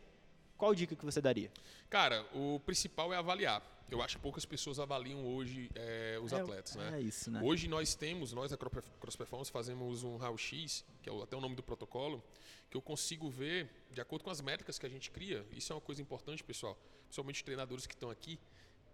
Qual 0.57 0.75
dica 0.75 0.95
que 0.95 1.05
você 1.05 1.21
daria? 1.21 1.51
Cara, 1.89 2.25
o 2.35 2.61
principal 2.61 3.13
é 3.13 3.17
avaliar. 3.17 3.63
Eu 3.91 4.01
acho 4.01 4.17
que 4.19 4.23
poucas 4.23 4.45
pessoas 4.45 4.79
avaliam 4.79 5.27
hoje 5.27 5.69
é, 5.75 6.17
os 6.23 6.33
É, 6.33 6.41
atletas, 6.41 6.77
né? 6.77 6.99
é 6.99 7.01
isso, 7.01 7.29
né? 7.29 7.41
Hoje 7.43 7.67
nós 7.67 7.95
temos, 7.97 8.33
nós 8.33 8.53
da 8.53 8.57
Cro- 8.57 8.71
Cross 9.01 9.17
Performance 9.17 9.51
fazemos 9.51 10.05
um 10.05 10.17
raio-x, 10.17 10.85
que 11.03 11.11
é 11.11 11.23
até 11.23 11.35
o 11.37 11.41
nome 11.41 11.57
do 11.57 11.63
protocolo, 11.63 12.23
que 12.71 12.77
eu 12.77 12.83
consigo 12.83 13.29
ver, 13.29 13.69
de 13.91 14.01
acordo 14.01 14.23
com 14.23 14.31
as 14.31 14.41
métricas 14.41 14.79
que 14.79 14.87
a 14.87 14.89
gente 14.89 15.11
cria, 15.11 15.45
isso 15.51 15.73
é 15.73 15.75
uma 15.75 15.81
coisa 15.81 16.01
importante, 16.01 16.45
pessoal, 16.45 16.79
principalmente 17.07 17.37
os 17.37 17.43
treinadores 17.43 17.85
que 17.85 17.95
estão 17.95 18.11
aqui, 18.11 18.39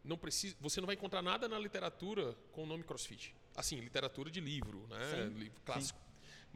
não 0.03 0.17
precisa, 0.17 0.57
você 0.61 0.81
não 0.81 0.87
vai 0.87 0.95
encontrar 0.95 1.21
nada 1.21 1.47
na 1.47 1.59
literatura 1.59 2.35
com 2.53 2.63
o 2.63 2.67
nome 2.67 2.83
CrossFit. 2.83 3.35
Assim, 3.55 3.79
literatura 3.81 4.31
de 4.31 4.41
livro, 4.41 4.87
né? 4.89 4.99
Sim, 5.29 5.39
livro 5.39 5.61
clássico. 5.63 5.99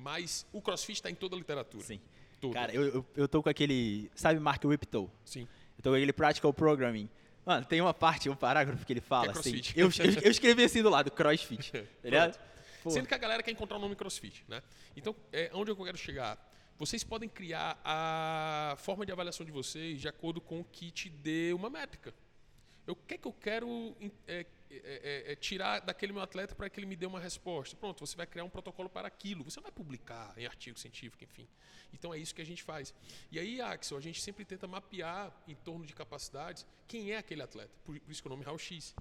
Mas 0.02 0.46
o 0.52 0.60
CrossFit 0.60 0.98
está 0.98 1.10
em 1.10 1.14
toda 1.14 1.36
a 1.36 1.38
literatura. 1.38 1.84
Sim. 1.84 2.00
Toda. 2.40 2.54
Cara, 2.54 2.74
eu, 2.74 2.86
eu, 2.86 3.06
eu 3.14 3.28
tô 3.28 3.42
com 3.42 3.48
aquele, 3.48 4.10
sabe 4.14 4.40
Mark 4.40 4.64
Whiptow? 4.64 5.10
Sim. 5.24 5.46
Eu 5.76 5.82
tô 5.82 5.90
com 5.90 5.96
aquele 5.96 6.12
Practical 6.12 6.52
Programming. 6.52 7.08
Mano, 7.44 7.66
tem 7.66 7.80
uma 7.80 7.92
parte, 7.92 8.28
um 8.28 8.36
parágrafo 8.36 8.84
que 8.84 8.92
ele 8.92 9.00
fala 9.00 9.26
é 9.26 9.30
assim. 9.30 9.52
crossfit. 9.52 9.78
Eu, 9.78 9.88
eu, 9.88 10.22
eu 10.22 10.30
escrevi 10.30 10.64
assim 10.64 10.82
do 10.82 10.90
lado, 10.90 11.10
crossfit. 11.10 11.72
Tá 12.02 12.08
ligado? 12.08 12.38
Pô, 12.82 12.90
Sendo 12.90 13.06
que 13.06 13.14
a 13.14 13.18
galera 13.18 13.42
quer 13.42 13.50
encontrar 13.50 13.76
o 13.76 13.80
nome 13.80 13.94
CrossFit, 13.94 14.42
né? 14.48 14.62
Então, 14.96 15.14
é, 15.32 15.50
onde 15.52 15.70
eu 15.70 15.76
quero 15.76 15.98
chegar? 15.98 16.38
Vocês 16.78 17.04
podem 17.04 17.28
criar 17.28 17.78
a 17.84 18.74
forma 18.78 19.04
de 19.04 19.12
avaliação 19.12 19.44
de 19.44 19.52
vocês 19.52 20.00
de 20.00 20.08
acordo 20.08 20.40
com 20.40 20.60
o 20.60 20.64
que 20.64 20.90
te 20.90 21.10
dê 21.10 21.52
uma 21.52 21.68
métrica. 21.68 22.14
O 22.90 22.96
que 22.96 23.14
é 23.14 23.18
que 23.18 23.26
eu 23.26 23.32
quero 23.32 23.94
é, 24.26 24.34
é, 24.38 24.46
é, 24.70 25.32
é, 25.32 25.36
tirar 25.36 25.80
daquele 25.80 26.12
meu 26.12 26.22
atleta 26.22 26.54
para 26.54 26.68
que 26.68 26.78
ele 26.78 26.86
me 26.86 26.96
dê 26.96 27.06
uma 27.06 27.20
resposta? 27.20 27.76
Pronto, 27.76 28.04
você 28.06 28.16
vai 28.16 28.26
criar 28.26 28.44
um 28.44 28.50
protocolo 28.50 28.88
para 28.88 29.08
aquilo. 29.08 29.44
Você 29.44 29.60
vai 29.60 29.70
publicar 29.70 30.32
em 30.36 30.46
artigo 30.46 30.78
científico, 30.78 31.22
enfim. 31.24 31.48
Então 31.92 32.12
é 32.12 32.18
isso 32.18 32.34
que 32.34 32.42
a 32.42 32.46
gente 32.46 32.62
faz. 32.62 32.94
E 33.30 33.38
aí, 33.38 33.60
Axel, 33.60 33.96
a 33.96 34.00
gente 34.00 34.20
sempre 34.20 34.44
tenta 34.44 34.66
mapear 34.66 35.32
em 35.46 35.54
torno 35.54 35.84
de 35.84 35.94
capacidades 35.94 36.66
quem 36.86 37.12
é 37.12 37.18
aquele 37.18 37.42
atleta. 37.42 37.72
Por, 37.84 37.98
por 37.98 38.10
isso 38.10 38.22
que 38.22 38.28
o 38.28 38.30
nome 38.30 38.42
é 38.42 38.46
raio-x. 38.46 38.94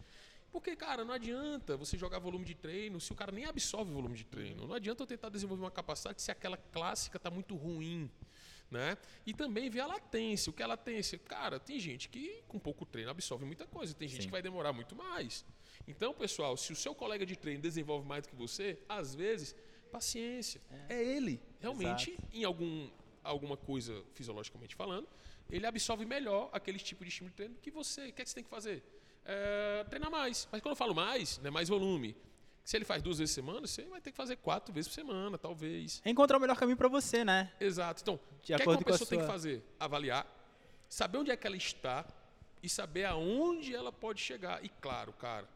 Porque, 0.52 0.76
cara, 0.76 1.06
não 1.06 1.14
adianta 1.14 1.78
você 1.78 1.98
jogar 1.98 2.20
volume 2.20 2.44
de 2.44 2.56
treino 2.56 3.00
se 3.00 3.12
o 3.12 3.16
cara 3.16 3.32
nem 3.32 3.46
absorve 3.46 3.92
o 3.92 3.94
volume 3.94 4.16
de 4.16 4.26
treino. 4.26 4.68
Não 4.68 4.74
adianta 4.74 5.04
eu 5.04 5.08
tentar 5.08 5.30
desenvolver 5.30 5.64
uma 5.64 5.72
capacidade 5.72 6.22
se 6.22 6.32
aquela 6.32 6.58
clássica 6.58 7.18
está 7.18 7.30
muito 7.30 7.56
ruim. 7.56 8.10
Né? 8.70 8.98
E 9.26 9.34
também 9.34 9.70
ver 9.70 9.80
a 9.80 9.88
latência. 9.88 10.52
O 10.52 10.54
que 10.54 10.62
é 10.62 10.66
a 10.66 10.68
latência? 10.68 11.18
Cara, 11.18 11.60
tem 11.60 11.80
gente 11.80 12.08
que 12.08 12.44
com 12.48 12.60
pouco 12.60 12.86
treino 12.86 13.10
absorve 13.10 13.44
muita 13.44 13.66
coisa, 13.66 13.96
tem 13.96 14.08
gente 14.08 14.22
Sim. 14.22 14.28
que 14.28 14.32
vai 14.32 14.44
demorar 14.44 14.72
muito 14.72 14.96
mais. 14.96 15.44
Então, 15.88 16.14
pessoal, 16.14 16.56
se 16.56 16.72
o 16.72 16.76
seu 16.76 16.94
colega 16.94 17.26
de 17.26 17.36
treino 17.36 17.62
desenvolve 17.62 18.08
mais 18.08 18.24
do 18.24 18.30
que 18.30 18.36
você, 18.36 18.78
às 18.88 19.16
vezes, 19.16 19.56
paciência. 19.90 20.62
É, 20.88 21.04
ele. 21.04 21.42
Realmente, 21.60 22.16
em 22.32 22.44
algum, 22.44 22.90
alguma 23.24 23.58
coisa 23.58 24.04
fisiologicamente 24.14 24.76
falando, 24.76 25.08
ele 25.50 25.66
absorve 25.66 26.06
melhor 26.06 26.50
aquele 26.54 26.78
tipo 26.78 27.04
de 27.04 27.10
estímulo 27.10 27.32
de 27.32 27.36
treino 27.36 27.56
que 27.62 27.72
você. 27.72 28.10
O 28.10 28.14
que, 28.14 28.22
é 28.22 28.24
que 28.24 28.30
você 28.30 28.36
tem 28.36 28.44
que 28.44 28.50
fazer? 28.50 28.84
É, 29.26 29.84
treinar 29.90 30.12
mais. 30.12 30.48
Mas 30.52 30.62
quando 30.62 30.74
eu 30.74 30.78
falo 30.78 30.94
mais, 30.94 31.40
né, 31.40 31.50
mais 31.50 31.70
volume. 31.70 32.16
Se 32.70 32.78
ele 32.78 32.86
faz 32.86 33.02
duas 33.02 33.18
vezes 33.18 33.34
por 33.34 33.42
semana, 33.42 33.66
você 33.66 33.82
vai 33.86 34.00
ter 34.00 34.12
que 34.12 34.16
fazer 34.16 34.36
quatro 34.36 34.72
vezes 34.72 34.88
por 34.90 34.94
semana, 34.94 35.40
talvez. 35.40 36.04
É 36.06 36.12
encontrar 36.12 36.38
o 36.38 36.40
melhor 36.40 36.56
caminho 36.56 36.78
pra 36.78 36.88
você, 36.88 37.26
né? 37.26 37.52
Exato. 37.60 38.04
Então, 38.04 38.14
o 38.14 38.40
que, 38.44 38.54
é 38.54 38.60
que 38.60 38.70
uma 38.70 38.78
pessoa 38.78 39.10
tem 39.10 39.20
que 39.20 39.26
fazer? 39.26 39.66
Avaliar, 39.80 40.28
saber 40.88 41.18
onde 41.18 41.32
é 41.32 41.36
que 41.36 41.48
ela 41.48 41.58
está 41.58 42.06
e 42.62 42.70
saber 42.70 43.06
aonde 43.06 43.74
ela 43.74 43.92
pode 43.92 44.22
chegar. 44.22 44.64
E 44.64 44.70
claro, 44.70 45.12
cara, 45.14 45.50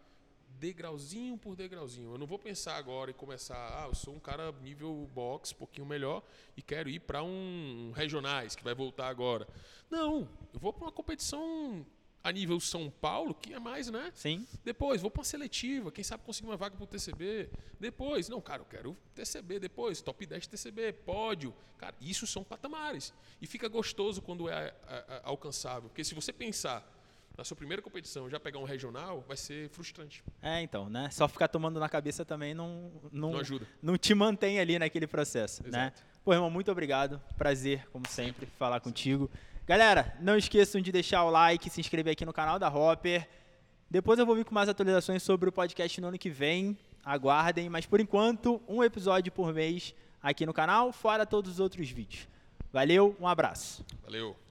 degrauzinho 0.59 1.37
por 1.37 1.55
degrauzinho. 1.55 2.13
Eu 2.13 2.17
não 2.17 2.25
vou 2.25 2.39
pensar 2.39 2.77
agora 2.77 3.11
e 3.11 3.13
começar, 3.13 3.57
ah, 3.57 3.85
eu 3.89 3.93
sou 3.93 4.15
um 4.15 4.19
cara 4.19 4.51
nível 4.63 5.07
box, 5.13 5.53
um 5.53 5.57
pouquinho 5.57 5.85
melhor 5.85 6.23
e 6.57 6.63
quero 6.63 6.89
ir 6.89 6.99
para 6.99 7.21
um 7.21 7.91
regionais 7.95 8.55
que 8.55 8.63
vai 8.63 8.73
voltar 8.73 9.07
agora. 9.07 9.47
Não, 9.87 10.27
eu 10.51 10.59
vou 10.59 10.73
para 10.73 10.85
uma 10.85 10.91
competição 10.91 11.85
a 12.23 12.31
nível 12.31 12.57
São 12.59 12.89
Paulo, 12.89 13.33
que 13.35 13.53
é 13.53 13.59
mais, 13.59 13.89
né? 13.89 14.11
Sim. 14.15 14.47
Depois, 14.63 15.01
vou 15.01 15.11
para 15.11 15.19
uma 15.19 15.25
seletiva, 15.25 15.91
quem 15.91 16.03
sabe 16.03 16.23
conseguir 16.23 16.47
uma 16.47 16.55
vaga 16.55 16.75
para 16.75 16.83
o 16.83 16.87
TCB. 16.87 17.49
Depois, 17.79 18.29
não, 18.29 18.39
cara, 18.39 18.61
eu 18.61 18.65
quero 18.65 18.97
TCB. 19.13 19.59
Depois, 19.59 20.01
top 20.01 20.25
10 20.25 20.47
TCB, 20.47 20.93
pódio. 20.93 21.53
Cara, 21.77 21.93
isso 21.99 22.25
são 22.25 22.41
patamares. 22.43 23.13
E 23.41 23.45
fica 23.45 23.67
gostoso 23.67 24.21
quando 24.21 24.49
é, 24.49 24.73
é, 24.87 24.95
é 24.95 25.21
alcançável. 25.25 25.89
Porque 25.89 26.03
se 26.03 26.15
você 26.15 26.31
pensar 26.31 26.89
na 27.37 27.43
sua 27.43 27.57
primeira 27.57 27.81
competição 27.81 28.29
já 28.29 28.39
pegar 28.39 28.59
um 28.59 28.63
regional, 28.63 29.21
vai 29.27 29.35
ser 29.35 29.67
frustrante. 29.69 30.23
É, 30.41 30.61
então, 30.61 30.89
né? 30.89 31.09
Só 31.09 31.27
ficar 31.27 31.49
tomando 31.49 31.77
na 31.79 31.89
cabeça 31.89 32.23
também 32.23 32.53
não, 32.53 32.89
não, 33.11 33.31
Não 33.31 33.39
ajuda. 33.39 33.67
não 33.81 33.97
te 33.97 34.13
mantém 34.13 34.59
ali 34.59 34.79
naquele 34.79 35.07
processo, 35.07 35.63
né? 35.63 35.87
Exato. 35.87 36.03
Pô, 36.23 36.31
irmão, 36.31 36.49
muito 36.49 36.71
obrigado. 36.71 37.21
Prazer, 37.37 37.85
como 37.91 38.07
sempre, 38.07 38.45
falar 38.45 38.79
contigo. 38.79 39.29
Galera, 39.65 40.13
não 40.19 40.35
esqueçam 40.35 40.81
de 40.81 40.91
deixar 40.91 41.23
o 41.23 41.29
like, 41.29 41.69
se 41.69 41.79
inscrever 41.79 42.11
aqui 42.11 42.25
no 42.25 42.33
canal 42.33 42.59
da 42.59 42.67
Hopper. 42.67 43.25
Depois 43.89 44.19
eu 44.19 44.25
vou 44.25 44.35
vir 44.35 44.43
com 44.43 44.53
mais 44.53 44.67
atualizações 44.67 45.23
sobre 45.23 45.47
o 45.47 45.53
podcast 45.53 46.01
no 46.01 46.07
ano 46.07 46.17
que 46.17 46.29
vem. 46.29 46.77
Aguardem, 47.01 47.69
mas 47.69 47.85
por 47.85 48.01
enquanto, 48.01 48.61
um 48.67 48.83
episódio 48.83 49.31
por 49.31 49.53
mês 49.53 49.95
aqui 50.21 50.45
no 50.45 50.53
canal, 50.53 50.91
fora 50.91 51.25
todos 51.25 51.53
os 51.53 51.59
outros 51.61 51.89
vídeos. 51.89 52.27
Valeu, 52.73 53.15
um 53.21 53.27
abraço. 53.27 53.85
Valeu. 54.03 54.42